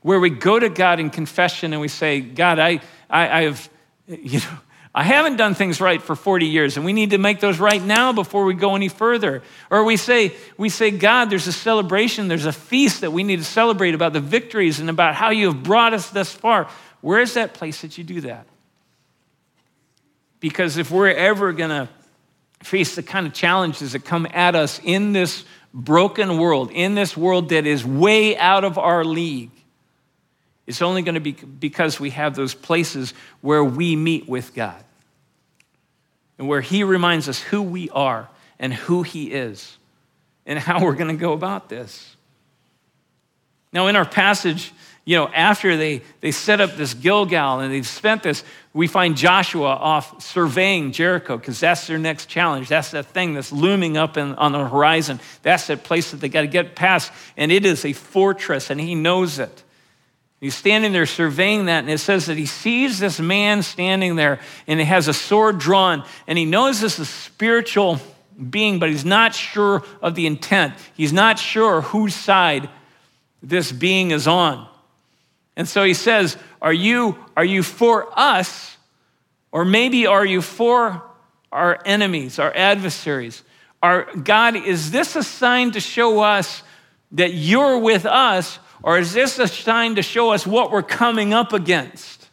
where 0.00 0.20
we 0.20 0.30
go 0.30 0.58
to 0.58 0.68
God 0.68 1.00
in 1.00 1.10
confession 1.10 1.72
and 1.72 1.80
we 1.80 1.88
say, 1.88 2.20
God, 2.20 2.58
I, 2.58 2.80
I, 3.10 3.28
I 3.28 3.42
have, 3.42 3.68
you 4.06 4.40
know, 4.40 4.58
I 4.94 5.02
haven't 5.02 5.36
done 5.36 5.54
things 5.54 5.80
right 5.80 6.00
for 6.00 6.16
40 6.16 6.46
years, 6.46 6.76
and 6.76 6.84
we 6.84 6.92
need 6.92 7.10
to 7.10 7.18
make 7.18 7.40
those 7.40 7.60
right 7.60 7.82
now 7.82 8.12
before 8.12 8.44
we 8.44 8.54
go 8.54 8.74
any 8.74 8.88
further. 8.88 9.42
Or 9.70 9.84
we 9.84 9.96
say, 9.96 10.34
we 10.56 10.70
say, 10.70 10.90
God, 10.90 11.30
there's 11.30 11.46
a 11.46 11.52
celebration, 11.52 12.28
there's 12.28 12.46
a 12.46 12.52
feast 12.52 13.02
that 13.02 13.12
we 13.12 13.22
need 13.22 13.36
to 13.36 13.44
celebrate 13.44 13.94
about 13.94 14.12
the 14.12 14.20
victories 14.20 14.80
and 14.80 14.90
about 14.90 15.14
how 15.14 15.30
you 15.30 15.52
have 15.52 15.62
brought 15.62 15.94
us 15.94 16.10
thus 16.10 16.32
far. 16.32 16.68
Where 17.00 17.20
is 17.20 17.34
that 17.34 17.54
place 17.54 17.82
that 17.82 17.96
you 17.98 18.04
do 18.04 18.22
that? 18.22 18.46
Because 20.40 20.78
if 20.78 20.90
we're 20.90 21.10
ever 21.10 21.52
going 21.52 21.70
to 21.70 21.88
face 22.62 22.96
the 22.96 23.02
kind 23.02 23.26
of 23.26 23.32
challenges 23.32 23.92
that 23.92 24.04
come 24.04 24.26
at 24.32 24.56
us 24.56 24.80
in 24.82 25.12
this 25.12 25.44
broken 25.72 26.38
world, 26.38 26.70
in 26.72 26.94
this 26.94 27.16
world 27.16 27.50
that 27.50 27.66
is 27.66 27.84
way 27.84 28.36
out 28.36 28.64
of 28.64 28.78
our 28.78 29.04
league, 29.04 29.50
it's 30.66 30.82
only 30.82 31.02
going 31.02 31.14
to 31.14 31.20
be 31.20 31.32
because 31.32 31.98
we 31.98 32.10
have 32.10 32.34
those 32.34 32.54
places 32.54 33.14
where 33.40 33.64
we 33.64 33.96
meet 33.96 34.28
with 34.28 34.54
God 34.54 34.82
and 36.38 36.46
where 36.46 36.60
He 36.60 36.84
reminds 36.84 37.28
us 37.28 37.40
who 37.40 37.62
we 37.62 37.88
are 37.90 38.28
and 38.58 38.72
who 38.72 39.02
He 39.02 39.32
is 39.32 39.78
and 40.46 40.58
how 40.58 40.84
we're 40.84 40.94
going 40.94 41.14
to 41.14 41.20
go 41.20 41.32
about 41.32 41.68
this. 41.68 42.16
Now, 43.72 43.86
in 43.86 43.96
our 43.96 44.04
passage, 44.04 44.72
you 45.04 45.16
know, 45.16 45.28
after 45.28 45.76
they, 45.76 46.02
they 46.20 46.32
set 46.32 46.60
up 46.60 46.76
this 46.76 46.92
Gilgal 46.92 47.60
and 47.60 47.72
they've 47.72 47.86
spent 47.86 48.22
this, 48.22 48.44
we 48.78 48.86
find 48.86 49.16
Joshua 49.16 49.70
off 49.70 50.22
surveying 50.22 50.92
Jericho 50.92 51.36
because 51.36 51.58
that's 51.58 51.88
their 51.88 51.98
next 51.98 52.26
challenge. 52.26 52.68
That's 52.68 52.92
that 52.92 53.06
thing 53.06 53.34
that's 53.34 53.50
looming 53.50 53.96
up 53.96 54.16
in, 54.16 54.36
on 54.36 54.52
the 54.52 54.68
horizon. 54.68 55.18
That's 55.42 55.66
that 55.66 55.82
place 55.82 56.12
that 56.12 56.18
they 56.18 56.28
got 56.28 56.42
to 56.42 56.46
get 56.46 56.76
past. 56.76 57.10
And 57.36 57.50
it 57.50 57.66
is 57.66 57.84
a 57.84 57.92
fortress, 57.92 58.70
and 58.70 58.80
he 58.80 58.94
knows 58.94 59.40
it. 59.40 59.64
He's 60.40 60.54
standing 60.54 60.92
there 60.92 61.06
surveying 61.06 61.64
that, 61.64 61.80
and 61.80 61.90
it 61.90 61.98
says 61.98 62.26
that 62.26 62.36
he 62.36 62.46
sees 62.46 63.00
this 63.00 63.18
man 63.18 63.64
standing 63.64 64.14
there, 64.14 64.38
and 64.68 64.78
he 64.78 64.86
has 64.86 65.08
a 65.08 65.12
sword 65.12 65.58
drawn, 65.58 66.04
and 66.28 66.38
he 66.38 66.44
knows 66.44 66.80
this 66.80 67.00
is 67.00 67.08
a 67.08 67.12
spiritual 67.12 67.98
being, 68.48 68.78
but 68.78 68.90
he's 68.90 69.04
not 69.04 69.34
sure 69.34 69.82
of 70.00 70.14
the 70.14 70.24
intent. 70.24 70.74
He's 70.94 71.12
not 71.12 71.40
sure 71.40 71.80
whose 71.80 72.14
side 72.14 72.68
this 73.42 73.72
being 73.72 74.12
is 74.12 74.28
on. 74.28 74.68
And 75.58 75.68
so 75.68 75.82
he 75.82 75.92
says, 75.92 76.38
Are 76.62 76.72
you, 76.72 77.18
are 77.36 77.44
you 77.44 77.62
for 77.64 78.08
us, 78.16 78.76
or 79.50 79.64
maybe 79.64 80.06
are 80.06 80.24
you 80.24 80.40
for 80.40 81.02
our 81.50 81.78
enemies, 81.84 82.38
our 82.38 82.54
adversaries? 82.54 83.42
Our, 83.82 84.04
God, 84.14 84.54
is 84.54 84.92
this 84.92 85.16
a 85.16 85.22
sign 85.22 85.72
to 85.72 85.80
show 85.80 86.20
us 86.20 86.62
that 87.12 87.34
you're 87.34 87.78
with 87.78 88.06
us? 88.06 88.60
Or 88.82 88.98
is 88.98 89.12
this 89.12 89.40
a 89.40 89.48
sign 89.48 89.96
to 89.96 90.02
show 90.02 90.30
us 90.30 90.46
what 90.46 90.70
we're 90.70 90.82
coming 90.82 91.34
up 91.34 91.52
against? 91.52 92.28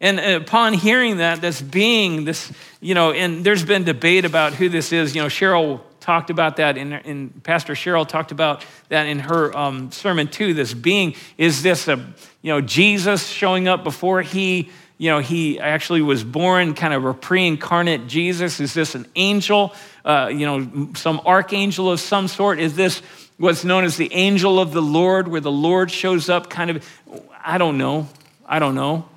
And 0.00 0.18
uh, 0.18 0.40
upon 0.42 0.72
hearing 0.72 1.18
that, 1.18 1.40
this 1.40 1.62
being, 1.62 2.24
this, 2.24 2.50
you 2.80 2.94
know, 2.94 3.12
and 3.12 3.44
there's 3.44 3.64
been 3.64 3.84
debate 3.84 4.24
about 4.24 4.54
who 4.54 4.68
this 4.68 4.92
is. 4.92 5.14
You 5.14 5.22
know, 5.22 5.28
Cheryl 5.28 5.82
talked 6.10 6.28
about 6.28 6.56
that, 6.56 6.76
in, 6.76 6.92
in 6.92 7.28
Pastor 7.44 7.74
Cheryl 7.74 8.04
talked 8.04 8.32
about 8.32 8.64
that 8.88 9.06
in 9.06 9.20
her 9.20 9.56
um, 9.56 9.92
sermon 9.92 10.26
too. 10.26 10.54
This 10.54 10.74
being, 10.74 11.14
is 11.38 11.62
this 11.62 11.86
a, 11.86 11.98
you 12.42 12.52
know, 12.52 12.60
Jesus 12.60 13.28
showing 13.28 13.68
up 13.68 13.84
before 13.84 14.20
he, 14.20 14.70
you 14.98 15.08
know, 15.08 15.20
he 15.20 15.60
actually 15.60 16.02
was 16.02 16.24
born, 16.24 16.74
kind 16.74 16.94
of 16.94 17.04
a 17.04 17.14
pre 17.14 17.46
incarnate 17.46 18.08
Jesus? 18.08 18.58
Is 18.58 18.74
this 18.74 18.96
an 18.96 19.06
angel, 19.14 19.72
uh, 20.04 20.32
you 20.32 20.46
know, 20.46 20.88
some 20.96 21.20
archangel 21.24 21.92
of 21.92 22.00
some 22.00 22.26
sort? 22.26 22.58
Is 22.58 22.74
this 22.74 23.02
what's 23.38 23.62
known 23.62 23.84
as 23.84 23.96
the 23.96 24.12
angel 24.12 24.58
of 24.58 24.72
the 24.72 24.82
Lord, 24.82 25.28
where 25.28 25.40
the 25.40 25.52
Lord 25.52 25.92
shows 25.92 26.28
up 26.28 26.50
kind 26.50 26.72
of, 26.72 27.00
I 27.44 27.56
don't 27.56 27.78
know. 27.78 28.08
I 28.44 28.58
don't 28.58 28.74
know. 28.74 29.08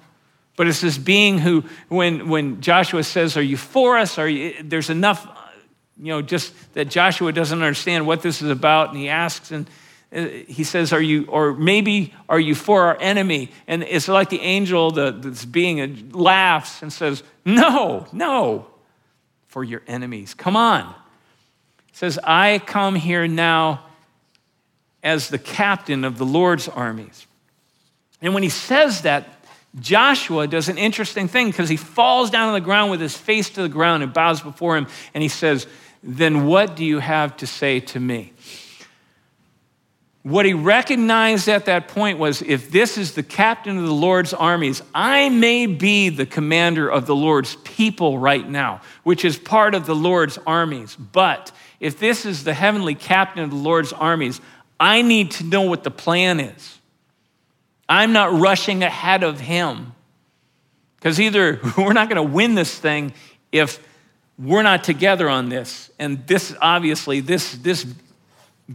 But 0.56 0.68
it's 0.68 0.82
this 0.82 1.00
being 1.00 1.40
who, 1.40 1.64
when, 1.90 2.30
when 2.30 2.62
Joshua 2.62 3.04
says, 3.04 3.36
Are 3.36 3.42
you 3.42 3.58
for 3.58 3.98
us? 3.98 4.20
Are 4.20 4.30
you, 4.30 4.54
there's 4.62 4.92
enough, 4.92 5.28
you 5.98 6.08
know, 6.08 6.22
just 6.22 6.54
that 6.74 6.86
Joshua 6.86 7.32
doesn't 7.32 7.62
understand 7.62 8.08
what 8.08 8.22
this 8.22 8.42
is 8.42 8.50
about. 8.50 8.90
And 8.90 8.98
he 8.98 9.10
asks, 9.10 9.52
and 9.52 9.70
uh, 10.14 10.26
he 10.48 10.64
says, 10.64 10.94
Are 10.94 11.02
you, 11.02 11.26
or 11.28 11.54
maybe, 11.54 12.14
are 12.28 12.40
you 12.40 12.56
for 12.56 12.84
our 12.84 12.98
enemy? 13.00 13.52
And 13.68 13.84
it's 13.84 14.08
like 14.08 14.30
the 14.30 14.42
angel, 14.42 14.92
that's 14.92 15.46
being, 15.46 15.82
uh, 15.82 16.18
laughs 16.18 16.82
and 16.82 16.92
says, 16.92 17.24
No, 17.46 18.08
no, 18.12 18.68
for 19.48 19.64
your 19.64 19.82
enemies. 19.88 20.34
Come 20.34 20.56
on. 20.56 20.94
says, 21.92 22.20
I 22.24 22.60
come 22.66 22.96
here 22.96 23.28
now 23.28 23.86
as 25.04 25.30
the 25.30 25.38
captain 25.38 26.04
of 26.06 26.18
the 26.18 26.26
Lord's 26.26 26.68
armies. 26.68 27.28
And 28.22 28.34
when 28.34 28.42
he 28.42 28.50
says 28.50 29.02
that, 29.02 29.44
Joshua 29.80 30.48
does 30.48 30.70
an 30.70 30.78
interesting 30.78 31.28
thing 31.28 31.48
because 31.50 31.68
he 31.68 31.78
falls 31.78 32.30
down 32.30 32.50
on 32.50 32.54
the 32.54 32.62
ground 32.62 32.92
with 32.92 33.02
his 33.02 33.18
face 33.18 33.50
to 33.52 33.64
the 33.64 33.70
ground 33.70 34.04
and 34.04 34.14
bows 34.14 34.42
before 34.42 34.78
him, 34.78 34.88
and 35.14 35.22
he 35.24 35.30
says, 35.30 35.68
Then 36.04 36.46
what 36.46 36.76
do 36.76 36.84
you 36.84 37.00
have 37.00 37.38
to 37.38 37.48
say 37.48 37.80
to 37.80 38.00
me? 38.00 38.34
What 40.24 40.46
he 40.46 40.54
recognized 40.54 41.50
at 41.50 41.66
that 41.66 41.90
point 41.90 42.18
was 42.18 42.42
if 42.42 42.72
this 42.72 42.98
is 42.98 43.14
the 43.14 43.24
captain 43.24 43.78
of 43.78 43.84
the 43.84 43.94
Lord's 43.94 44.34
armies, 44.34 44.82
I 44.96 45.28
may 45.30 45.66
be 45.66 46.10
the 46.10 46.26
commander 46.26 46.90
of 46.90 47.06
the 47.08 47.16
Lord's 47.16 47.56
people 47.58 48.18
right 48.20 48.48
now, 48.48 48.82
which 49.04 49.26
is 49.26 49.38
part 49.38 49.76
of 49.76 49.86
the 49.86 49.96
Lord's 49.96 50.38
armies. 50.48 50.96
But 50.96 51.52
if 51.82 52.00
this 52.00 52.26
is 52.26 52.46
the 52.46 52.54
heavenly 52.54 52.96
captain 52.96 53.44
of 53.44 53.50
the 53.50 53.58
Lord's 53.58 53.92
armies, 53.92 54.40
I 54.80 55.02
need 55.02 55.32
to 55.32 55.44
know 55.44 55.64
what 55.64 55.84
the 55.84 55.92
plan 55.92 56.40
is. 56.40 56.80
I'm 57.90 58.14
not 58.14 58.34
rushing 58.34 58.82
ahead 58.82 59.24
of 59.24 59.42
him. 59.42 59.94
Because 60.96 61.20
either 61.20 61.60
we're 61.78 61.92
not 61.92 62.08
going 62.08 62.26
to 62.26 62.34
win 62.34 62.56
this 62.56 62.74
thing 62.74 63.14
if 63.52 63.86
we're 64.38 64.64
not 64.64 64.84
together 64.84 65.30
on 65.30 65.50
this. 65.50 65.92
And 66.00 66.26
this, 66.28 66.56
obviously, 66.62 67.20
this, 67.20 67.54
this 67.56 67.86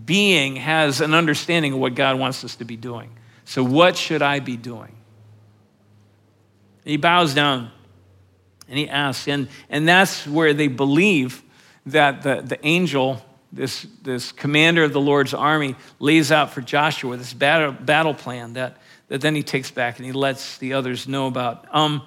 being 0.05 0.57
has 0.57 1.01
an 1.01 1.15
understanding 1.15 1.73
of 1.73 1.79
what 1.79 1.95
God 1.95 2.19
wants 2.19 2.45
us 2.45 2.57
to 2.57 2.65
be 2.65 2.77
doing. 2.77 3.11
So, 3.45 3.65
what 3.65 3.97
should 3.97 4.23
I 4.23 4.41
be 4.41 4.57
doing? 4.57 4.95
He 6.85 6.97
bows 6.97 7.35
down 7.35 7.71
and 8.69 8.79
he 8.79 8.89
asks, 8.89 9.29
and, 9.29 9.49
and 9.69 9.89
that's 9.89 10.27
where 10.27 10.55
they 10.55 10.69
believe 10.69 11.43
that 11.87 12.23
the, 12.23 12.43
the 12.43 12.65
angel 12.67 13.23
this, 13.53 13.87
this 14.03 14.33
commander 14.33 14.85
of 14.85 14.93
the 14.93 15.01
Lord's 15.01 15.33
army 15.33 15.77
lays 15.99 16.31
out 16.31 16.53
for 16.53 16.61
Joshua 16.61 17.17
this 17.17 17.33
battle, 17.33 17.73
battle 17.73 18.15
plan 18.15 18.55
that, 18.55 18.77
that 19.09 19.21
then 19.21 19.35
he 19.35 19.43
takes 19.43 19.71
back 19.71 19.97
and 19.99 20.05
he 20.05 20.13
lets 20.13 20.59
the 20.59 20.75
others 20.75 21.09
know 21.09 21.27
about. 21.27 21.67
Um, 21.75 22.03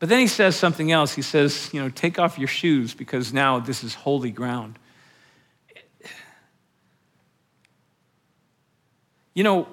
But 0.00 0.08
then 0.08 0.18
he 0.18 0.26
says 0.26 0.56
something 0.56 0.90
else. 0.90 1.14
He 1.14 1.22
says, 1.22 1.70
you 1.72 1.80
know, 1.80 1.90
take 1.90 2.18
off 2.18 2.38
your 2.38 2.48
shoes 2.48 2.94
because 2.94 3.32
now 3.32 3.60
this 3.60 3.84
is 3.84 3.94
holy 3.94 4.30
ground. 4.30 4.78
You 9.34 9.44
know, 9.44 9.68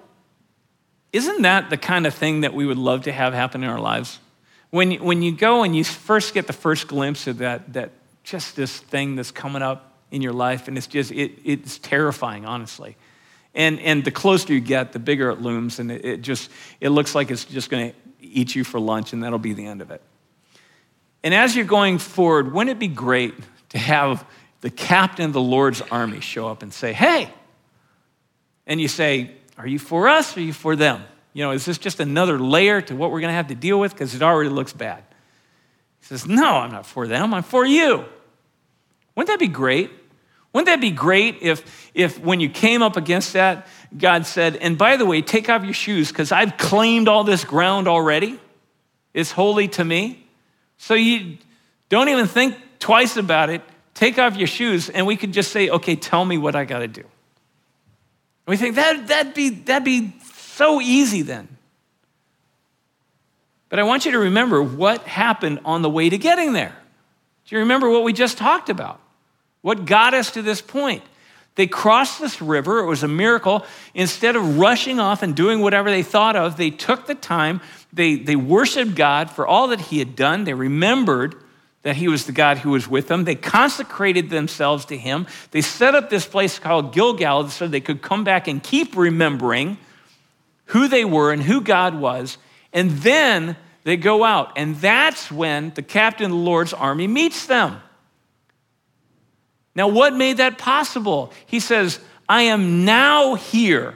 isn't 1.14 1.42
that 1.42 1.70
the 1.70 1.78
kind 1.78 2.06
of 2.06 2.14
thing 2.14 2.42
that 2.42 2.54
we 2.54 2.66
would 2.66 2.78
love 2.78 3.04
to 3.04 3.12
have 3.12 3.34
happen 3.34 3.64
in 3.64 3.70
our 3.70 3.80
lives? 3.80 4.20
When, 4.70 4.96
when 4.96 5.22
you 5.22 5.32
go 5.32 5.64
and 5.64 5.74
you 5.76 5.86
first 5.86 6.34
get 6.34 6.46
the 6.46 6.54
first 6.54 6.90
glimpse 6.90 7.26
of 7.28 7.38
that, 7.38 7.74
that 7.74 7.92
just 8.24 8.58
this 8.58 8.78
thing 8.78 9.16
that's 9.16 9.32
coming 9.32 9.62
up 9.62 9.94
in 10.12 10.22
your 10.22 10.34
life, 10.34 10.68
and 10.68 10.78
it's 10.78 10.88
just, 10.88 11.12
it, 11.12 11.32
it's 11.46 11.80
terrifying, 11.80 12.46
honestly. 12.46 12.98
And, 13.56 13.80
and 13.80 14.04
the 14.04 14.12
closer 14.12 14.54
you 14.54 14.60
get, 14.60 14.92
the 14.92 15.00
bigger 15.00 15.30
it 15.30 15.42
looms, 15.42 15.80
and 15.80 15.90
it, 15.90 16.04
it 16.04 16.22
just, 16.22 16.52
it 16.82 16.90
looks 16.90 17.16
like 17.16 17.32
it's 17.32 17.46
just 17.46 17.70
going 17.70 17.92
to 17.92 17.96
eat 18.22 18.56
you 18.56 18.66
for 18.66 18.80
lunch, 18.80 19.14
and 19.14 19.24
that'll 19.24 19.40
be 19.40 19.54
the 19.54 19.66
end 19.66 19.82
of 19.82 19.90
it. 19.90 20.02
And 21.28 21.34
as 21.34 21.58
you're 21.58 21.66
going 21.66 21.98
forward, 21.98 22.54
wouldn't 22.54 22.70
it 22.70 22.80
be 22.80 22.88
great 22.88 23.34
to 23.72 23.78
have 23.78 24.26
the 24.62 24.70
captain 24.70 25.26
of 25.26 25.34
the 25.34 25.42
Lord's 25.42 25.82
army 25.82 26.22
show 26.22 26.48
up 26.48 26.64
and 26.64 26.74
say, 26.74 26.94
Hey, 26.94 27.30
and 28.66 28.80
you 28.80 28.88
say, 28.88 29.32
Are 29.58 29.68
you 29.68 29.78
for 29.78 30.08
us 30.08 30.38
or 30.38 30.40
are 30.40 30.44
you 30.44 30.54
for 30.54 30.78
them? 30.78 31.04
You 31.34 31.44
know, 31.44 31.52
is 31.52 31.66
this 31.66 31.80
just 31.80 32.00
another 32.00 32.40
layer 32.40 32.80
to 32.80 32.96
what 32.96 33.12
we're 33.12 33.20
going 33.20 33.32
to 33.32 33.36
have 33.36 33.48
to 33.48 33.56
deal 33.56 33.78
with? 33.78 33.92
Because 33.92 34.16
it 34.16 34.22
already 34.22 34.50
looks 34.50 34.72
bad. 34.72 35.04
He 36.00 36.06
says, 36.06 36.26
No, 36.26 36.60
I'm 36.60 36.72
not 36.72 36.86
for 36.86 37.08
them, 37.10 37.34
I'm 37.34 37.44
for 37.44 37.66
you. 37.66 38.06
Wouldn't 39.16 39.28
that 39.28 39.38
be 39.38 39.50
great? 39.50 39.92
Wouldn't 40.54 40.68
that 40.68 40.80
be 40.80 40.92
great 40.92 41.40
if, 41.42 41.92
if 41.94 42.22
when 42.22 42.40
you 42.40 42.48
came 42.48 42.82
up 42.82 42.96
against 42.96 43.34
that, 43.34 43.68
God 43.98 44.26
said, 44.26 44.56
And 44.56 44.78
by 44.78 44.96
the 44.96 45.06
way, 45.06 45.22
take 45.22 45.50
off 45.50 45.66
your 45.66 45.74
shoes 45.74 46.08
because 46.08 46.32
I've 46.32 46.56
claimed 46.56 47.10
all 47.10 47.26
this 47.26 47.44
ground 47.44 47.90
already? 47.90 48.40
It's 49.14 49.34
holy 49.34 49.68
to 49.68 49.84
me. 49.84 50.24
So 50.78 50.94
you 50.94 51.38
don't 51.90 52.10
even 52.10 52.28
think 52.28 52.56
twice 52.80 53.18
about 53.18 53.50
it. 53.50 53.62
Take 53.94 54.20
off 54.20 54.38
your 54.38 54.48
shoes, 54.48 54.90
and 54.90 55.08
we 55.08 55.16
could 55.16 55.34
just 55.34 55.52
say, 55.52 55.70
okay, 55.70 55.96
tell 55.96 56.24
me 56.24 56.38
what 56.38 56.56
I 56.56 56.66
got 56.66 56.80
to 56.80 56.88
do. 56.88 57.02
And 57.02 57.10
we 58.48 58.58
think 58.58 58.76
that, 58.76 59.08
that'd, 59.08 59.34
be, 59.34 59.50
that'd 59.50 59.84
be 59.84 60.14
so 60.34 60.80
easy 60.80 61.24
then. 61.24 61.48
But 63.70 63.80
I 63.80 63.84
want 63.84 64.06
you 64.06 64.12
to 64.12 64.20
remember 64.20 64.64
what 64.64 65.02
happened 65.02 65.60
on 65.66 65.82
the 65.82 65.90
way 65.90 66.10
to 66.10 66.18
getting 66.18 66.54
there. 66.54 66.76
Do 67.46 67.56
you 67.56 67.60
remember 67.62 67.90
what 67.90 68.04
we 68.04 68.14
just 68.14 68.38
talked 68.38 68.70
about? 68.70 69.00
What 69.62 69.86
got 69.86 70.14
us 70.14 70.32
to 70.32 70.42
this 70.42 70.62
point? 70.62 71.04
They 71.58 71.68
crossed 71.68 72.22
this 72.22 72.40
river. 72.40 72.80
It 72.80 72.86
was 72.86 73.02
a 73.02 73.08
miracle. 73.08 73.66
Instead 73.96 74.36
of 74.36 74.60
rushing 74.60 75.00
off 75.00 75.24
and 75.24 75.36
doing 75.36 75.60
whatever 75.60 75.90
they 75.90 76.04
thought 76.04 76.36
of, 76.36 76.56
they 76.56 76.70
took 76.70 77.08
the 77.08 77.16
time. 77.16 77.62
They, 77.92 78.16
they 78.16 78.36
worshiped 78.36 78.94
God 78.94 79.32
for 79.32 79.46
all 79.46 79.68
that 79.70 79.82
He 79.82 79.98
had 79.98 80.16
done. 80.16 80.44
They 80.44 80.54
remembered 80.54 81.36
that 81.82 81.96
He 81.96 82.08
was 82.08 82.28
the 82.28 82.32
God 82.32 82.60
who 82.60 82.70
was 82.70 82.88
with 82.88 83.08
them. 83.08 83.24
They 83.24 83.34
consecrated 83.34 84.30
themselves 84.30 84.86
to 84.86 84.98
Him. 84.98 85.26
They 85.50 85.62
set 85.62 85.96
up 85.96 86.12
this 86.12 86.28
place 86.28 86.60
called 86.60 86.94
Gilgal 86.94 87.50
so 87.50 87.68
they 87.68 87.82
could 87.82 88.04
come 88.04 88.24
back 88.24 88.48
and 88.48 88.62
keep 88.62 88.96
remembering 88.96 89.80
who 90.66 90.88
they 90.88 91.06
were 91.06 91.32
and 91.32 91.42
who 91.42 91.60
God 91.62 92.00
was. 92.00 92.38
And 92.72 92.92
then 92.92 93.58
they 93.84 93.98
go 93.98 94.24
out. 94.24 94.52
And 94.56 94.76
that's 94.76 95.32
when 95.32 95.72
the 95.74 95.82
captain 95.82 96.26
of 96.26 96.32
the 96.32 96.38
Lord's 96.38 96.74
army 96.74 97.08
meets 97.08 97.48
them. 97.48 97.82
Now, 99.78 99.88
what 99.88 100.16
made 100.16 100.38
that 100.38 100.58
possible? 100.58 101.32
He 101.46 101.60
says, 101.60 102.00
I 102.28 102.42
am 102.44 102.84
now 102.84 103.36
here. 103.36 103.96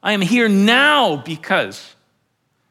I 0.00 0.12
am 0.12 0.20
here 0.20 0.48
now 0.48 1.16
because, 1.16 1.96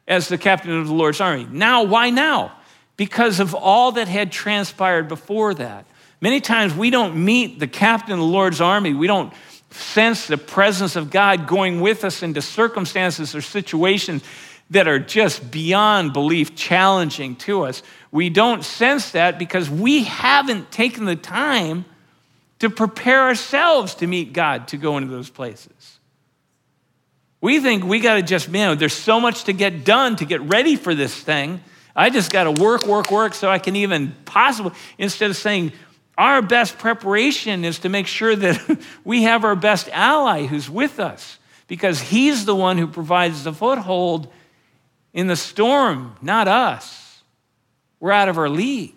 as 0.08 0.28
the 0.28 0.38
captain 0.38 0.72
of 0.80 0.86
the 0.86 0.94
Lord's 0.94 1.20
army. 1.20 1.46
Now, 1.50 1.82
why 1.82 2.08
now? 2.08 2.52
Because 2.96 3.40
of 3.40 3.54
all 3.54 3.92
that 3.92 4.08
had 4.08 4.32
transpired 4.32 5.06
before 5.06 5.52
that. 5.52 5.84
Many 6.22 6.40
times 6.40 6.74
we 6.74 6.88
don't 6.88 7.22
meet 7.22 7.60
the 7.60 7.68
captain 7.68 8.14
of 8.14 8.20
the 8.20 8.24
Lord's 8.24 8.62
army. 8.62 8.94
We 8.94 9.06
don't 9.06 9.34
sense 9.70 10.26
the 10.26 10.38
presence 10.38 10.96
of 10.96 11.10
God 11.10 11.46
going 11.46 11.82
with 11.82 12.06
us 12.06 12.22
into 12.22 12.40
circumstances 12.40 13.34
or 13.34 13.42
situations 13.42 14.24
that 14.70 14.88
are 14.88 14.98
just 14.98 15.50
beyond 15.50 16.14
belief 16.14 16.56
challenging 16.56 17.36
to 17.36 17.64
us. 17.66 17.82
We 18.16 18.30
don't 18.30 18.64
sense 18.64 19.10
that 19.10 19.38
because 19.38 19.68
we 19.68 20.04
haven't 20.04 20.70
taken 20.70 21.04
the 21.04 21.16
time 21.16 21.84
to 22.60 22.70
prepare 22.70 23.24
ourselves 23.24 23.96
to 23.96 24.06
meet 24.06 24.32
God 24.32 24.68
to 24.68 24.78
go 24.78 24.96
into 24.96 25.10
those 25.10 25.28
places. 25.28 25.98
We 27.42 27.60
think 27.60 27.84
we 27.84 28.00
got 28.00 28.14
to 28.14 28.22
just, 28.22 28.48
man, 28.48 28.78
there's 28.78 28.94
so 28.94 29.20
much 29.20 29.44
to 29.44 29.52
get 29.52 29.84
done 29.84 30.16
to 30.16 30.24
get 30.24 30.40
ready 30.40 30.76
for 30.76 30.94
this 30.94 31.14
thing. 31.14 31.60
I 31.94 32.08
just 32.08 32.32
got 32.32 32.44
to 32.44 32.52
work, 32.52 32.86
work, 32.86 33.10
work 33.10 33.34
so 33.34 33.50
I 33.50 33.58
can 33.58 33.76
even 33.76 34.16
possibly, 34.24 34.72
instead 34.96 35.28
of 35.28 35.36
saying, 35.36 35.72
our 36.16 36.40
best 36.40 36.78
preparation 36.78 37.66
is 37.66 37.80
to 37.80 37.90
make 37.90 38.06
sure 38.06 38.34
that 38.34 38.80
we 39.04 39.24
have 39.24 39.44
our 39.44 39.56
best 39.56 39.90
ally 39.92 40.46
who's 40.46 40.70
with 40.70 40.98
us 40.98 41.38
because 41.66 42.00
he's 42.00 42.46
the 42.46 42.56
one 42.56 42.78
who 42.78 42.86
provides 42.86 43.44
the 43.44 43.52
foothold 43.52 44.32
in 45.12 45.26
the 45.26 45.36
storm, 45.36 46.16
not 46.22 46.48
us. 46.48 47.05
We're 48.00 48.12
out 48.12 48.28
of 48.28 48.38
our 48.38 48.48
league. 48.48 48.94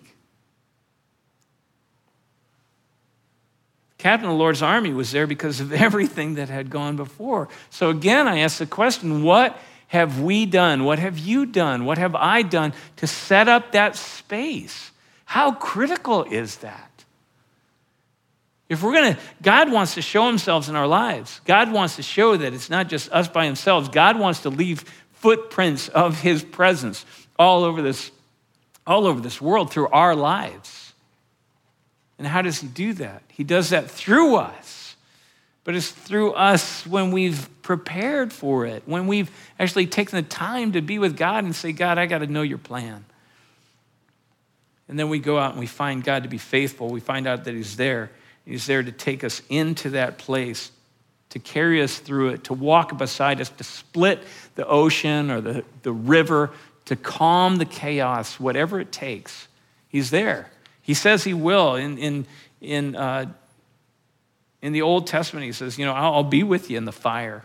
The 3.96 4.02
Captain 4.02 4.28
of 4.28 4.34
the 4.34 4.38
Lord's 4.38 4.62
army 4.62 4.92
was 4.92 5.12
there 5.12 5.26
because 5.26 5.60
of 5.60 5.72
everything 5.86 6.34
that 6.34 6.48
had 6.48 6.70
gone 6.70 6.96
before. 6.96 7.48
So 7.70 7.90
again, 7.90 8.28
I 8.28 8.38
ask 8.38 8.58
the 8.58 8.66
question 8.66 9.22
what 9.22 9.58
have 9.88 10.20
we 10.20 10.46
done? 10.46 10.84
What 10.84 10.98
have 10.98 11.18
you 11.18 11.46
done? 11.46 11.84
What 11.84 11.98
have 11.98 12.14
I 12.14 12.42
done 12.42 12.72
to 12.96 13.06
set 13.06 13.48
up 13.48 13.72
that 13.72 13.96
space? 13.96 14.92
How 15.24 15.52
critical 15.52 16.24
is 16.24 16.56
that? 16.58 16.90
If 18.68 18.84
we're 18.84 18.92
going 18.92 19.14
to, 19.14 19.20
God 19.42 19.72
wants 19.72 19.94
to 19.94 20.02
show 20.02 20.28
himself 20.28 20.68
in 20.68 20.76
our 20.76 20.86
lives. 20.86 21.40
God 21.44 21.72
wants 21.72 21.96
to 21.96 22.02
show 22.02 22.36
that 22.36 22.54
it's 22.54 22.70
not 22.70 22.88
just 22.88 23.10
us 23.10 23.26
by 23.26 23.44
himself. 23.44 23.90
God 23.90 24.16
wants 24.16 24.42
to 24.42 24.48
leave 24.48 24.84
footprints 25.12 25.88
of 25.88 26.20
his 26.20 26.44
presence 26.44 27.04
all 27.36 27.64
over 27.64 27.82
this 27.82 28.12
all 28.86 29.06
over 29.06 29.20
this 29.20 29.40
world 29.40 29.72
through 29.72 29.88
our 29.88 30.14
lives. 30.14 30.92
And 32.18 32.26
how 32.26 32.42
does 32.42 32.60
he 32.60 32.68
do 32.68 32.92
that? 32.94 33.22
He 33.28 33.44
does 33.44 33.70
that 33.70 33.90
through 33.90 34.36
us. 34.36 34.94
But 35.64 35.74
it's 35.74 35.90
through 35.90 36.32
us 36.32 36.86
when 36.86 37.12
we've 37.12 37.48
prepared 37.62 38.32
for 38.32 38.66
it, 38.66 38.82
when 38.86 39.06
we've 39.06 39.30
actually 39.58 39.86
taken 39.86 40.16
the 40.16 40.28
time 40.28 40.72
to 40.72 40.80
be 40.80 40.98
with 40.98 41.16
God 41.16 41.44
and 41.44 41.54
say, 41.54 41.72
God, 41.72 41.98
I 41.98 42.06
got 42.06 42.18
to 42.18 42.26
know 42.26 42.42
your 42.42 42.58
plan. 42.58 43.04
And 44.88 44.98
then 44.98 45.08
we 45.08 45.18
go 45.18 45.38
out 45.38 45.52
and 45.52 45.60
we 45.60 45.66
find 45.66 46.02
God 46.02 46.24
to 46.24 46.28
be 46.28 46.38
faithful. 46.38 46.88
We 46.88 47.00
find 47.00 47.28
out 47.28 47.44
that 47.44 47.54
He's 47.54 47.76
there. 47.76 48.10
He's 48.44 48.66
there 48.66 48.82
to 48.82 48.90
take 48.90 49.22
us 49.22 49.40
into 49.48 49.90
that 49.90 50.18
place, 50.18 50.72
to 51.30 51.38
carry 51.38 51.80
us 51.80 51.98
through 51.98 52.30
it, 52.30 52.44
to 52.44 52.54
walk 52.54 52.98
beside 52.98 53.40
us, 53.40 53.50
to 53.50 53.64
split 53.64 54.20
the 54.56 54.66
ocean 54.66 55.30
or 55.30 55.40
the, 55.40 55.64
the 55.82 55.92
river, 55.92 56.50
to 56.90 56.96
calm 56.96 57.58
the 57.58 57.64
chaos, 57.64 58.40
whatever 58.40 58.80
it 58.80 58.90
takes. 58.90 59.46
He's 59.86 60.10
there. 60.10 60.50
He 60.82 60.92
says 60.92 61.22
he 61.22 61.32
will. 61.32 61.76
In, 61.76 61.96
in, 61.98 62.26
in, 62.60 62.96
uh, 62.96 63.26
in 64.60 64.72
the 64.72 64.82
Old 64.82 65.06
Testament, 65.06 65.46
he 65.46 65.52
says, 65.52 65.78
You 65.78 65.86
know, 65.86 65.92
I'll, 65.92 66.14
I'll 66.14 66.24
be 66.24 66.42
with 66.42 66.68
you 66.68 66.76
in 66.76 66.86
the 66.86 66.92
fire. 66.92 67.44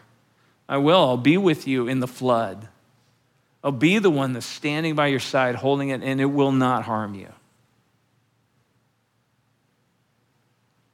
I 0.67 0.77
will. 0.77 0.97
I'll 0.97 1.15
be 1.15 1.37
with 1.37 1.67
you 1.67 1.87
in 1.87 1.99
the 1.99 2.07
flood. 2.07 2.67
I'll 3.63 3.71
be 3.71 3.99
the 3.99 4.09
one 4.09 4.33
that's 4.33 4.47
standing 4.47 4.95
by 4.95 5.07
your 5.07 5.19
side, 5.19 5.53
holding 5.53 5.89
it, 5.89 6.01
and 6.01 6.19
it 6.19 6.25
will 6.25 6.51
not 6.51 6.81
harm 6.81 7.13
you. 7.13 7.29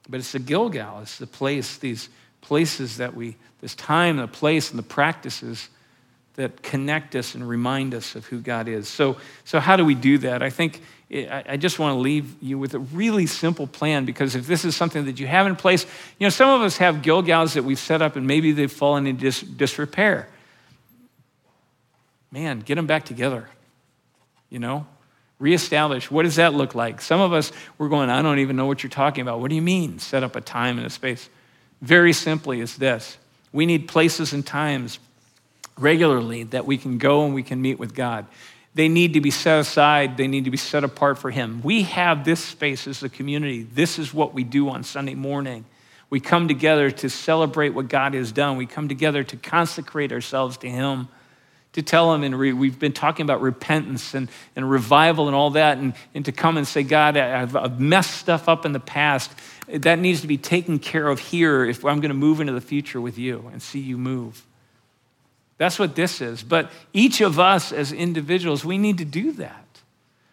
But 0.09 0.19
it's 0.19 0.33
the 0.33 0.39
Gilgal, 0.39 0.99
it's 1.03 1.19
the 1.19 1.27
place, 1.27 1.77
these 1.77 2.09
places 2.41 2.97
that 2.97 3.15
we, 3.15 3.37
this 3.61 3.75
time, 3.75 4.17
the 4.17 4.27
place, 4.27 4.71
and 4.71 4.77
the 4.77 4.83
practices 4.83 5.69
that 6.35 6.63
connect 6.63 7.15
us 7.15 7.35
and 7.35 7.47
remind 7.47 7.93
us 7.93 8.15
of 8.15 8.25
who 8.25 8.39
God 8.39 8.67
is. 8.67 8.87
So, 8.87 9.17
so 9.43 9.59
how 9.59 9.75
do 9.75 9.83
we 9.83 9.95
do 9.95 10.17
that? 10.19 10.41
I 10.41 10.49
think 10.49 10.81
I 11.13 11.57
just 11.57 11.77
want 11.77 11.95
to 11.95 11.99
leave 11.99 12.41
you 12.41 12.57
with 12.57 12.73
a 12.73 12.79
really 12.79 13.25
simple 13.25 13.67
plan 13.67 14.05
because 14.05 14.33
if 14.33 14.47
this 14.47 14.63
is 14.63 14.77
something 14.77 15.05
that 15.05 15.19
you 15.19 15.27
have 15.27 15.45
in 15.45 15.57
place, 15.57 15.85
you 16.17 16.25
know, 16.25 16.29
some 16.29 16.49
of 16.49 16.61
us 16.61 16.77
have 16.77 16.97
Gilgals 16.97 17.53
that 17.55 17.63
we've 17.63 17.79
set 17.79 18.01
up 18.01 18.15
and 18.15 18.25
maybe 18.25 18.53
they've 18.53 18.71
fallen 18.71 19.05
into 19.05 19.23
dis- 19.23 19.41
disrepair. 19.41 20.29
Man, 22.31 22.61
get 22.61 22.75
them 22.75 22.87
back 22.87 23.03
together, 23.03 23.49
you 24.49 24.59
know? 24.59 24.87
Reestablish. 25.37 26.09
What 26.09 26.23
does 26.23 26.37
that 26.37 26.53
look 26.53 26.75
like? 26.75 27.01
Some 27.01 27.19
of 27.19 27.33
us, 27.33 27.51
we're 27.77 27.89
going, 27.89 28.09
I 28.09 28.21
don't 28.21 28.39
even 28.39 28.55
know 28.55 28.67
what 28.67 28.81
you're 28.81 28.89
talking 28.89 29.21
about. 29.21 29.41
What 29.41 29.49
do 29.49 29.55
you 29.55 29.61
mean, 29.61 29.99
set 29.99 30.23
up 30.23 30.37
a 30.37 30.41
time 30.41 30.77
and 30.77 30.87
a 30.87 30.89
space? 30.89 31.29
Very 31.81 32.13
simply, 32.13 32.61
it's 32.61 32.77
this 32.77 33.17
we 33.51 33.65
need 33.65 33.87
places 33.89 34.31
and 34.31 34.45
times 34.45 34.99
regularly 35.77 36.43
that 36.43 36.65
we 36.65 36.77
can 36.77 36.97
go 36.97 37.25
and 37.25 37.33
we 37.33 37.43
can 37.43 37.61
meet 37.61 37.79
with 37.79 37.93
God. 37.95 38.25
They 38.73 38.87
need 38.87 39.13
to 39.13 39.21
be 39.21 39.31
set 39.31 39.59
aside, 39.59 40.15
they 40.15 40.27
need 40.27 40.45
to 40.45 40.51
be 40.51 40.57
set 40.57 40.83
apart 40.83 41.17
for 41.17 41.29
Him. 41.29 41.61
We 41.61 41.83
have 41.83 42.23
this 42.23 42.39
space 42.39 42.87
as 42.87 43.03
a 43.03 43.09
community. 43.09 43.63
This 43.63 43.99
is 43.99 44.13
what 44.13 44.33
we 44.33 44.43
do 44.43 44.69
on 44.69 44.83
Sunday 44.83 45.15
morning. 45.15 45.65
We 46.09 46.19
come 46.19 46.47
together 46.47 46.91
to 46.91 47.09
celebrate 47.09 47.69
what 47.69 47.87
God 47.89 48.13
has 48.13 48.31
done, 48.31 48.57
we 48.57 48.65
come 48.65 48.87
together 48.87 49.23
to 49.23 49.37
consecrate 49.37 50.11
ourselves 50.11 50.57
to 50.57 50.69
Him, 50.69 51.09
to 51.73 51.81
tell 51.81 52.13
him, 52.13 52.23
and 52.23 52.37
re- 52.37 52.53
we've 52.53 52.79
been 52.79 52.91
talking 52.91 53.23
about 53.23 53.41
repentance 53.41 54.13
and, 54.13 54.29
and 54.55 54.69
revival 54.69 55.27
and 55.27 55.35
all 55.35 55.51
that, 55.51 55.77
and, 55.77 55.93
and 56.13 56.25
to 56.25 56.31
come 56.31 56.57
and 56.57 56.67
say, 56.67 56.83
God, 56.83 57.15
I've, 57.15 57.55
I've 57.55 57.79
messed 57.79 58.17
stuff 58.17 58.49
up 58.49 58.65
in 58.65 58.73
the 58.73 58.79
past. 58.79 59.31
That 59.67 59.99
needs 59.99 60.21
to 60.21 60.27
be 60.27 60.37
taken 60.37 60.79
care 60.79 61.07
of 61.07 61.19
here 61.19 61.63
if 61.63 61.85
I'm 61.85 62.01
going 62.01 62.09
to 62.09 62.15
move 62.15 62.41
into 62.41 62.51
the 62.51 62.61
future 62.61 62.99
with 62.99 63.17
you 63.17 63.49
and 63.53 63.61
see 63.61 63.79
you 63.79 63.97
move. 63.97 64.45
That's 65.61 65.77
what 65.77 65.93
this 65.93 66.21
is. 66.21 66.41
But 66.41 66.71
each 66.91 67.21
of 67.21 67.37
us 67.37 67.71
as 67.71 67.91
individuals, 67.91 68.65
we 68.65 68.79
need 68.79 68.97
to 68.97 69.05
do 69.05 69.31
that. 69.33 69.63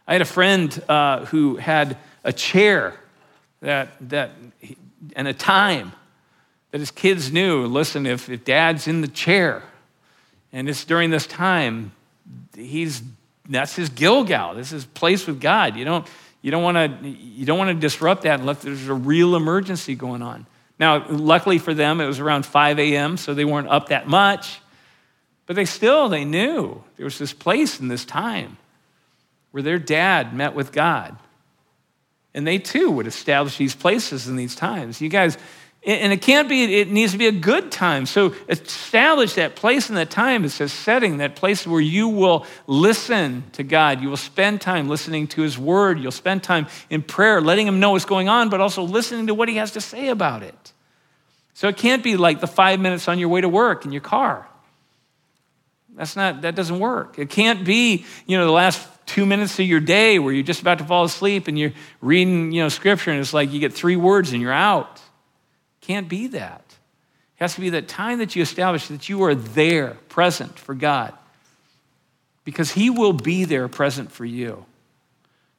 I 0.06 0.14
had 0.14 0.22
a 0.22 0.24
friend 0.24 0.82
uh, 0.88 1.26
who 1.26 1.56
had 1.56 1.98
a 2.24 2.32
chair 2.32 2.94
that, 3.60 3.90
that, 4.08 4.30
and 5.14 5.28
a 5.28 5.34
time 5.34 5.92
that 6.70 6.78
his 6.78 6.90
kids 6.90 7.30
knew 7.30 7.66
listen, 7.66 8.06
if, 8.06 8.30
if 8.30 8.42
dad's 8.46 8.88
in 8.88 9.02
the 9.02 9.08
chair 9.08 9.62
and 10.50 10.66
it's 10.66 10.86
during 10.86 11.10
this 11.10 11.26
time, 11.26 11.92
he's, 12.56 13.02
that's 13.46 13.76
his 13.76 13.90
Gilgal. 13.90 14.54
This 14.54 14.72
is 14.72 14.86
place 14.86 15.26
with 15.26 15.42
God. 15.42 15.76
You 15.76 15.84
don't, 15.84 16.06
you 16.40 16.50
don't 16.50 16.62
want 16.62 16.78
to 16.78 17.06
you 17.06 17.44
don't 17.44 17.58
want 17.58 17.68
to 17.68 17.74
disrupt 17.74 18.22
that 18.22 18.40
unless 18.40 18.62
there's 18.62 18.88
a 18.88 18.94
real 18.94 19.36
emergency 19.36 19.94
going 19.94 20.22
on. 20.22 20.46
Now, 20.80 21.06
luckily 21.06 21.58
for 21.58 21.74
them, 21.74 22.00
it 22.00 22.06
was 22.06 22.18
around 22.18 22.46
5 22.46 22.78
a.m., 22.78 23.18
so 23.18 23.34
they 23.34 23.44
weren't 23.44 23.68
up 23.68 23.90
that 23.90 24.08
much. 24.08 24.60
But 25.48 25.56
they 25.56 25.64
still, 25.64 26.10
they 26.10 26.26
knew 26.26 26.84
there 26.98 27.04
was 27.04 27.18
this 27.18 27.32
place 27.32 27.80
in 27.80 27.88
this 27.88 28.04
time 28.04 28.58
where 29.50 29.62
their 29.62 29.78
dad 29.78 30.34
met 30.34 30.54
with 30.54 30.72
God. 30.72 31.16
And 32.34 32.46
they 32.46 32.58
too 32.58 32.90
would 32.90 33.06
establish 33.06 33.56
these 33.56 33.74
places 33.74 34.28
in 34.28 34.36
these 34.36 34.54
times. 34.54 35.00
You 35.00 35.08
guys, 35.08 35.38
and 35.86 36.12
it 36.12 36.20
can't 36.20 36.50
be, 36.50 36.80
it 36.80 36.90
needs 36.90 37.12
to 37.12 37.18
be 37.18 37.28
a 37.28 37.32
good 37.32 37.72
time. 37.72 38.04
So 38.04 38.34
establish 38.46 39.34
that 39.34 39.56
place 39.56 39.88
and 39.88 39.96
that 39.96 40.10
time. 40.10 40.44
It's 40.44 40.60
a 40.60 40.68
setting, 40.68 41.16
that 41.16 41.34
place 41.34 41.66
where 41.66 41.80
you 41.80 42.08
will 42.08 42.44
listen 42.66 43.44
to 43.52 43.62
God. 43.62 44.02
You 44.02 44.10
will 44.10 44.18
spend 44.18 44.60
time 44.60 44.86
listening 44.86 45.28
to 45.28 45.40
His 45.40 45.58
Word. 45.58 45.98
You'll 45.98 46.12
spend 46.12 46.42
time 46.42 46.66
in 46.90 47.00
prayer, 47.00 47.40
letting 47.40 47.66
Him 47.66 47.80
know 47.80 47.92
what's 47.92 48.04
going 48.04 48.28
on, 48.28 48.50
but 48.50 48.60
also 48.60 48.82
listening 48.82 49.28
to 49.28 49.34
what 49.34 49.48
He 49.48 49.56
has 49.56 49.70
to 49.72 49.80
say 49.80 50.08
about 50.08 50.42
it. 50.42 50.72
So 51.54 51.68
it 51.68 51.78
can't 51.78 52.04
be 52.04 52.18
like 52.18 52.40
the 52.40 52.46
five 52.46 52.80
minutes 52.80 53.08
on 53.08 53.18
your 53.18 53.30
way 53.30 53.40
to 53.40 53.48
work 53.48 53.86
in 53.86 53.92
your 53.92 54.02
car. 54.02 54.46
That's 55.98 56.14
not, 56.14 56.42
that 56.42 56.54
doesn't 56.54 56.78
work. 56.78 57.18
It 57.18 57.28
can't 57.28 57.64
be, 57.64 58.04
you 58.24 58.38
know, 58.38 58.46
the 58.46 58.52
last 58.52 58.88
two 59.04 59.26
minutes 59.26 59.58
of 59.58 59.66
your 59.66 59.80
day 59.80 60.20
where 60.20 60.32
you're 60.32 60.44
just 60.44 60.60
about 60.60 60.78
to 60.78 60.84
fall 60.84 61.02
asleep 61.02 61.48
and 61.48 61.58
you're 61.58 61.72
reading, 62.00 62.52
you 62.52 62.62
know, 62.62 62.68
scripture 62.68 63.10
and 63.10 63.18
it's 63.18 63.34
like 63.34 63.52
you 63.52 63.58
get 63.58 63.72
three 63.72 63.96
words 63.96 64.32
and 64.32 64.40
you're 64.40 64.52
out. 64.52 65.00
Can't 65.80 66.08
be 66.08 66.28
that. 66.28 66.62
It 66.68 67.40
has 67.40 67.56
to 67.56 67.60
be 67.60 67.70
that 67.70 67.88
time 67.88 68.18
that 68.18 68.36
you 68.36 68.42
establish 68.42 68.86
that 68.86 69.08
you 69.08 69.24
are 69.24 69.34
there, 69.34 69.96
present 70.08 70.56
for 70.56 70.72
God. 70.72 71.14
Because 72.44 72.70
He 72.70 72.90
will 72.90 73.12
be 73.12 73.44
there, 73.44 73.66
present 73.66 74.12
for 74.12 74.24
you. 74.24 74.66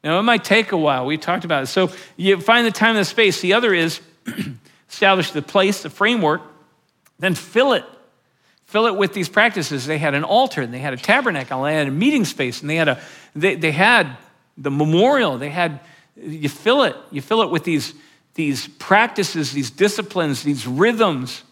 Now, 0.05 0.19
it 0.19 0.23
might 0.23 0.45
take 0.45 0.71
a 0.71 0.77
while. 0.77 1.05
We 1.05 1.17
talked 1.17 1.43
about 1.43 1.63
it. 1.63 1.67
So 1.67 1.91
you 2.15 2.39
find 2.39 2.65
the 2.65 2.71
time 2.71 2.91
and 2.91 2.99
the 2.99 3.05
space. 3.05 3.41
The 3.41 3.53
other 3.53 3.73
is 3.73 3.99
establish 4.89 5.31
the 5.31 5.41
place, 5.41 5.83
the 5.83 5.89
framework, 5.89 6.41
then 7.19 7.35
fill 7.35 7.73
it. 7.73 7.83
Fill 8.69 8.85
it 8.85 8.95
with 8.95 9.13
these 9.13 9.29
practices. 9.29 9.87
They 9.87 9.97
had 9.97 10.13
an 10.13 10.23
altar, 10.23 10.61
and 10.61 10.71
they 10.71 10.77
had 10.77 10.93
a 10.93 10.97
tabernacle, 10.97 11.65
and 11.65 11.73
they 11.73 11.77
had 11.79 11.87
a 11.87 11.91
meeting 11.91 12.23
space, 12.23 12.61
and 12.61 12.69
they 12.69 12.75
had 12.75 12.87
a 12.87 13.01
they, 13.35 13.55
they 13.55 13.71
had 13.71 14.15
the 14.57 14.69
memorial. 14.69 15.39
They 15.39 15.49
had 15.49 15.79
you 16.15 16.49
fill 16.49 16.83
it. 16.83 16.95
You 17.09 17.21
fill 17.21 17.41
it 17.41 17.49
with 17.49 17.63
these 17.63 17.95
these 18.35 18.67
practices, 18.67 19.51
these 19.53 19.71
disciplines, 19.71 20.43
these 20.43 20.67
rhythms 20.67 21.43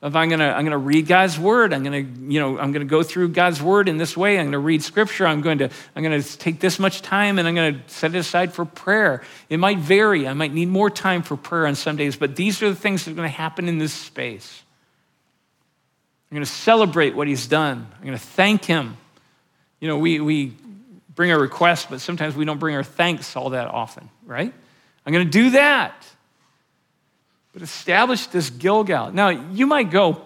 of 0.00 0.14
I'm 0.14 0.28
gonna, 0.28 0.46
I'm 0.46 0.64
gonna 0.64 0.78
read 0.78 1.08
God's 1.08 1.40
word. 1.40 1.72
I'm 1.74 1.82
gonna, 1.82 1.98
you 1.98 2.38
know, 2.38 2.56
I'm 2.56 2.70
gonna 2.70 2.84
go 2.84 3.02
through 3.02 3.30
God's 3.30 3.60
word 3.60 3.88
in 3.88 3.98
this 3.98 4.16
way. 4.16 4.38
I'm 4.38 4.46
gonna 4.46 4.60
read 4.60 4.84
scripture. 4.84 5.26
I'm 5.26 5.40
going 5.40 5.58
to, 5.58 5.70
I'm 5.96 6.02
gonna 6.04 6.22
take 6.22 6.60
this 6.60 6.78
much 6.78 7.02
time 7.02 7.38
and 7.40 7.46
I'm 7.46 7.54
gonna 7.56 7.82
set 7.88 8.14
it 8.14 8.18
aside 8.18 8.54
for 8.54 8.64
prayer. 8.64 9.22
It 9.48 9.58
might 9.58 9.78
vary. 9.78 10.26
I 10.26 10.34
might 10.34 10.54
need 10.54 10.68
more 10.68 10.88
time 10.88 11.22
for 11.22 11.36
prayer 11.36 11.66
on 11.66 11.74
some 11.74 11.96
days, 11.96 12.14
but 12.14 12.36
these 12.36 12.62
are 12.62 12.70
the 12.70 12.76
things 12.76 13.04
that 13.04 13.10
are 13.10 13.14
gonna 13.14 13.28
happen 13.28 13.68
in 13.68 13.78
this 13.78 13.92
space. 13.92 14.62
I'm 16.30 16.36
gonna 16.36 16.46
celebrate 16.46 17.16
what 17.16 17.26
he's 17.26 17.46
done. 17.46 17.86
I'm 17.98 18.04
gonna 18.04 18.18
thank 18.18 18.64
him. 18.64 18.96
You 19.80 19.88
know, 19.88 19.98
we, 19.98 20.20
we 20.20 20.54
bring 21.14 21.32
our 21.32 21.40
requests, 21.40 21.86
but 21.86 22.00
sometimes 22.00 22.36
we 22.36 22.44
don't 22.44 22.58
bring 22.58 22.76
our 22.76 22.84
thanks 22.84 23.34
all 23.34 23.50
that 23.50 23.66
often, 23.66 24.08
right? 24.24 24.52
I'm 25.04 25.12
gonna 25.12 25.24
do 25.24 25.50
that. 25.50 26.06
But 27.52 27.62
establish 27.62 28.26
this 28.28 28.50
Gilgal. 28.50 29.10
Now, 29.12 29.30
you 29.30 29.66
might 29.66 29.90
go 29.90 30.24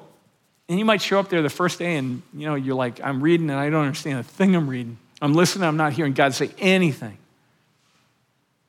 and 0.68 0.78
you 0.78 0.84
might 0.84 1.00
show 1.00 1.18
up 1.18 1.30
there 1.30 1.40
the 1.40 1.50
first 1.50 1.78
day 1.78 1.96
and, 1.96 2.22
you 2.34 2.46
know, 2.46 2.54
you're 2.54 2.74
like, 2.74 3.00
I'm 3.02 3.22
reading 3.22 3.48
and 3.48 3.58
I 3.58 3.70
don't 3.70 3.86
understand 3.86 4.18
a 4.18 4.22
thing 4.22 4.54
I'm 4.54 4.68
reading. 4.68 4.98
I'm 5.22 5.32
listening, 5.32 5.66
I'm 5.66 5.78
not 5.78 5.94
hearing 5.94 6.12
God 6.12 6.34
say 6.34 6.50
anything. 6.58 7.16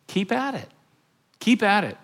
Keep 0.08 0.32
at 0.32 0.56
it. 0.56 0.70
Keep 1.40 1.64
at 1.64 1.84
it. 1.84 1.98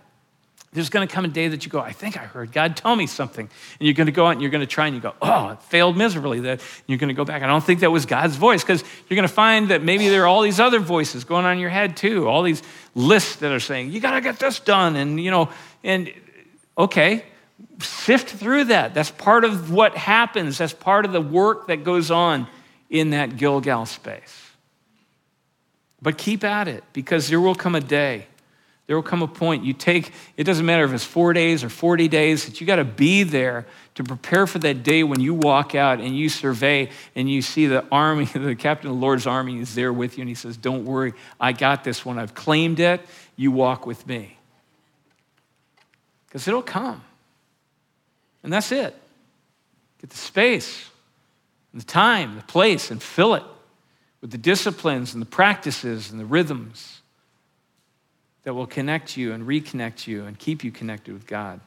There's 0.74 0.90
going 0.90 1.06
to 1.06 1.14
come 1.14 1.26
a 1.26 1.28
day 1.28 1.50
that 1.50 1.66
you 1.66 1.72
go, 1.72 1.82
I 1.82 1.92
think 1.92 2.16
I 2.16 2.22
heard 2.22 2.54
God 2.54 2.78
tell 2.78 2.96
me 2.96 3.06
something. 3.06 3.50
And 3.80 3.86
you're 3.86 3.94
going 3.94 4.06
to 4.06 4.14
go 4.14 4.28
out 4.28 4.32
and 4.32 4.42
you're 4.42 4.52
going 4.52 4.62
to 4.62 4.68
try 4.68 4.88
and 4.88 4.96
you 4.96 5.02
go, 5.02 5.14
oh, 5.22 5.50
it 5.50 5.62
failed 5.64 5.98
miserably. 5.98 6.40
That 6.42 6.62
you're 6.88 6.98
going 6.98 7.10
to 7.10 7.14
go 7.14 7.26
back. 7.26 7.44
I 7.44 7.48
don't 7.48 7.64
think 7.64 7.82
that 7.82 7.92
was 7.92 8.06
God's 8.06 8.38
voice 8.38 8.64
because 8.64 8.82
you're 9.10 9.16
going 9.16 9.28
to 9.28 9.34
find 9.34 9.70
that 9.70 9.84
maybe 9.84 10.08
there 10.08 10.24
are 10.24 10.28
all 10.28 10.42
these 10.42 10.62
other 10.62 10.80
voices 10.80 11.26
going 11.26 11.46
on 11.46 11.54
in 11.54 11.60
your 11.60 11.70
head 11.70 11.98
too. 11.98 12.28
All 12.30 12.42
these 12.42 12.64
lists 12.96 13.38
that 13.38 13.52
are 13.52 13.60
saying, 13.60 13.92
you 13.92 14.00
got 14.00 14.12
to 14.12 14.22
get 14.22 14.40
this 14.40 14.60
done. 14.62 14.96
And, 14.96 15.20
you 15.20 15.30
know, 15.30 15.50
and 15.84 16.10
Okay, 16.78 17.26
sift 17.80 18.30
through 18.30 18.66
that. 18.66 18.94
That's 18.94 19.12
part 19.12 19.44
of 19.44 19.72
what 19.72 19.96
happens, 19.96 20.58
that's 20.58 20.74
part 20.74 21.06
of 21.06 21.12
the 21.12 21.22
work 21.22 21.68
that 21.68 21.84
goes 21.84 22.10
on 22.10 22.48
in 22.90 23.12
that 23.12 23.38
Gilgal 23.38 23.86
space. 23.86 24.50
But 26.02 26.18
keep 26.18 26.44
at 26.44 26.68
it 26.68 26.84
because 26.94 27.30
there 27.30 27.40
will 27.40 27.56
come 27.56 27.76
a 27.76 27.82
day. 27.82 28.26
There 28.92 28.98
will 28.98 29.04
come 29.04 29.22
a 29.22 29.28
point 29.30 29.64
you 29.64 29.72
take, 29.72 30.12
it 30.36 30.44
doesn't 30.44 30.66
matter 30.66 30.84
if 30.84 30.92
it's 30.92 31.06
four 31.06 31.32
days 31.32 31.64
or 31.64 31.70
40 31.70 32.10
days, 32.10 32.46
that 32.46 32.60
you 32.60 32.68
got 32.68 32.76
to 32.76 32.84
be 32.84 33.24
there 33.24 33.66
to 33.96 34.04
prepare 34.04 34.46
for 34.46 34.60
that 34.60 34.84
day 34.84 35.02
when 35.04 35.22
you 35.22 35.34
walk 35.34 35.76
out 35.76 36.02
and 36.02 36.14
you 36.14 36.28
survey 36.28 36.90
and 37.16 37.30
you 37.30 37.42
see 37.42 37.68
the 37.68 37.86
army, 37.90 38.26
the 38.34 38.54
captain 38.54 38.90
of 38.90 38.98
the 38.98 39.02
Lord's 39.02 39.26
army 39.26 39.62
is 39.62 39.76
there 39.76 39.94
with 39.94 40.18
you 40.18 40.24
and 40.24 40.28
he 40.28 40.36
says, 40.36 40.58
Don't 40.58 40.84
worry, 40.84 41.14
I 41.40 41.54
got 41.54 41.86
this 41.86 42.04
one. 42.04 42.20
I've 42.20 42.34
claimed 42.34 42.82
it. 42.82 43.00
You 43.38 43.54
walk 43.54 43.86
with 43.86 44.06
me 44.06 44.38
because 46.28 46.46
it'll 46.50 46.62
come. 46.62 47.02
And 48.44 48.52
that's 48.52 48.74
it. 48.74 48.94
Get 50.02 50.10
the 50.10 50.18
space, 50.18 50.90
the 51.74 51.82
time, 51.82 52.36
the 52.36 52.44
place, 52.44 52.92
and 52.92 53.02
fill 53.02 53.36
it 53.36 53.44
with 54.20 54.32
the 54.32 54.38
disciplines 54.38 55.14
and 55.14 55.22
the 55.22 55.28
practices 55.28 56.12
and 56.12 56.20
the 56.20 56.26
rhythms 56.26 57.01
that 58.44 58.54
will 58.54 58.68
connect 58.68 59.18
you 59.18 59.34
and 59.34 59.48
reconnect 59.48 60.08
you 60.08 60.26
and 60.26 60.38
keep 60.38 60.64
you 60.64 60.72
connected 60.72 61.14
with 61.14 61.28
God. 61.28 61.60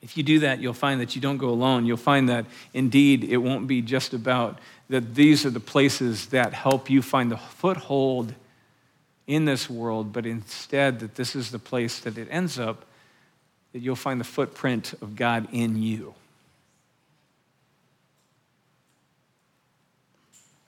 If 0.00 0.16
you 0.16 0.22
do 0.22 0.40
that, 0.40 0.60
you'll 0.60 0.74
find 0.74 1.00
that 1.00 1.16
you 1.16 1.20
don't 1.20 1.38
go 1.38 1.48
alone. 1.48 1.84
You'll 1.84 1.96
find 1.96 2.28
that 2.28 2.46
indeed 2.72 3.24
it 3.24 3.38
won't 3.38 3.66
be 3.66 3.82
just 3.82 4.14
about 4.14 4.58
that 4.88 5.14
these 5.14 5.44
are 5.44 5.50
the 5.50 5.60
places 5.60 6.26
that 6.26 6.54
help 6.54 6.88
you 6.88 7.02
find 7.02 7.30
the 7.30 7.36
foothold 7.36 8.34
in 9.26 9.44
this 9.44 9.68
world, 9.68 10.12
but 10.12 10.24
instead 10.24 11.00
that 11.00 11.14
this 11.16 11.36
is 11.36 11.50
the 11.50 11.58
place 11.58 12.00
that 12.00 12.16
it 12.16 12.28
ends 12.30 12.58
up, 12.58 12.86
that 13.72 13.80
you'll 13.80 13.96
find 13.96 14.18
the 14.18 14.24
footprint 14.24 14.94
of 15.02 15.14
God 15.16 15.48
in 15.52 15.82
you. 15.82 16.14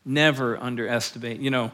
Never 0.05 0.59
underestimate, 0.59 1.41
you 1.41 1.51
know, 1.51 1.73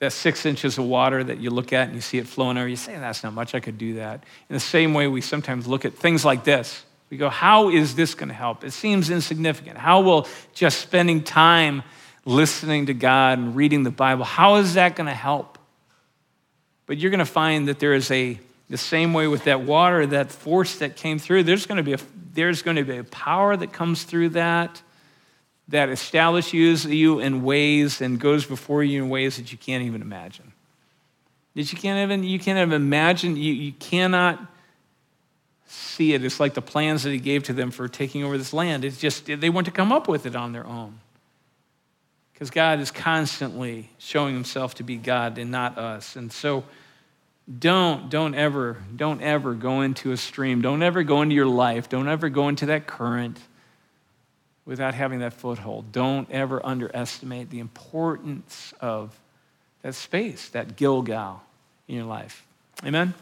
that 0.00 0.12
six 0.12 0.44
inches 0.44 0.78
of 0.78 0.84
water 0.84 1.22
that 1.24 1.38
you 1.38 1.50
look 1.50 1.72
at 1.72 1.86
and 1.86 1.94
you 1.94 2.00
see 2.00 2.18
it 2.18 2.26
flowing 2.26 2.58
over, 2.58 2.68
you 2.68 2.76
say, 2.76 2.94
that's 2.96 3.22
not 3.22 3.32
much, 3.32 3.54
I 3.54 3.60
could 3.60 3.78
do 3.78 3.94
that. 3.94 4.24
In 4.48 4.54
the 4.54 4.60
same 4.60 4.92
way, 4.94 5.06
we 5.06 5.20
sometimes 5.20 5.66
look 5.66 5.84
at 5.84 5.94
things 5.94 6.24
like 6.24 6.44
this. 6.44 6.84
We 7.10 7.16
go, 7.16 7.28
how 7.28 7.70
is 7.70 7.94
this 7.94 8.14
going 8.14 8.28
to 8.28 8.34
help? 8.34 8.64
It 8.64 8.72
seems 8.72 9.10
insignificant. 9.10 9.78
How 9.78 10.00
will 10.00 10.26
just 10.52 10.80
spending 10.80 11.22
time 11.22 11.82
listening 12.24 12.86
to 12.86 12.94
God 12.94 13.38
and 13.38 13.54
reading 13.54 13.82
the 13.82 13.90
Bible, 13.90 14.24
how 14.24 14.56
is 14.56 14.74
that 14.74 14.96
going 14.96 15.06
to 15.06 15.14
help? 15.14 15.58
But 16.86 16.98
you're 16.98 17.10
going 17.10 17.18
to 17.18 17.24
find 17.24 17.68
that 17.68 17.78
there 17.78 17.94
is 17.94 18.10
a, 18.10 18.38
the 18.68 18.78
same 18.78 19.12
way 19.12 19.26
with 19.26 19.44
that 19.44 19.60
water, 19.60 20.06
that 20.06 20.32
force 20.32 20.76
that 20.76 20.96
came 20.96 21.18
through, 21.18 21.44
there's 21.44 21.66
going 21.66 21.76
to 21.76 21.82
be 21.82 21.92
a, 21.92 21.98
there's 22.32 22.62
going 22.62 22.76
to 22.76 22.84
be 22.84 22.96
a 22.96 23.04
power 23.04 23.56
that 23.56 23.72
comes 23.72 24.04
through 24.04 24.30
that 24.30 24.82
that 25.68 25.88
establishes 25.88 26.84
you 26.84 27.20
in 27.20 27.42
ways 27.42 28.00
and 28.00 28.20
goes 28.20 28.44
before 28.44 28.84
you 28.84 29.02
in 29.02 29.08
ways 29.08 29.36
that 29.36 29.50
you 29.50 29.58
can't 29.58 29.84
even 29.84 30.02
imagine. 30.02 30.52
That 31.54 31.72
you 31.72 31.78
can't 31.78 32.10
even, 32.10 32.24
you 32.24 32.38
can't 32.38 32.58
even 32.58 32.72
imagine, 32.72 33.36
you, 33.36 33.52
you 33.52 33.72
cannot 33.72 34.44
see 35.66 36.12
it. 36.12 36.24
It's 36.24 36.40
like 36.40 36.54
the 36.54 36.62
plans 36.62 37.04
that 37.04 37.10
he 37.10 37.18
gave 37.18 37.44
to 37.44 37.52
them 37.52 37.70
for 37.70 37.88
taking 37.88 38.24
over 38.24 38.36
this 38.36 38.52
land. 38.52 38.84
It's 38.84 38.98
just, 38.98 39.26
they 39.26 39.50
want 39.50 39.66
to 39.66 39.72
come 39.72 39.92
up 39.92 40.08
with 40.08 40.26
it 40.26 40.36
on 40.36 40.52
their 40.52 40.66
own. 40.66 41.00
Because 42.32 42.50
God 42.50 42.80
is 42.80 42.90
constantly 42.90 43.90
showing 43.98 44.34
himself 44.34 44.74
to 44.76 44.82
be 44.82 44.96
God 44.96 45.38
and 45.38 45.50
not 45.50 45.78
us. 45.78 46.16
And 46.16 46.32
so 46.32 46.64
don't, 47.58 48.10
don't 48.10 48.34
ever, 48.34 48.78
don't 48.94 49.22
ever 49.22 49.54
go 49.54 49.82
into 49.82 50.12
a 50.12 50.16
stream. 50.16 50.60
Don't 50.60 50.82
ever 50.82 51.04
go 51.04 51.22
into 51.22 51.34
your 51.34 51.46
life. 51.46 51.88
Don't 51.88 52.08
ever 52.08 52.28
go 52.28 52.48
into 52.48 52.66
that 52.66 52.86
current 52.86 53.38
without 54.66 54.94
having 54.94 55.20
that 55.20 55.32
foothold. 55.32 55.92
Don't 55.92 56.30
ever 56.30 56.64
underestimate 56.64 57.50
the 57.50 57.60
importance 57.60 58.72
of 58.80 59.18
that 59.82 59.94
space, 59.94 60.48
that 60.50 60.76
Gilgal 60.76 61.42
in 61.88 61.96
your 61.96 62.04
life. 62.04 62.46
Amen? 62.84 63.14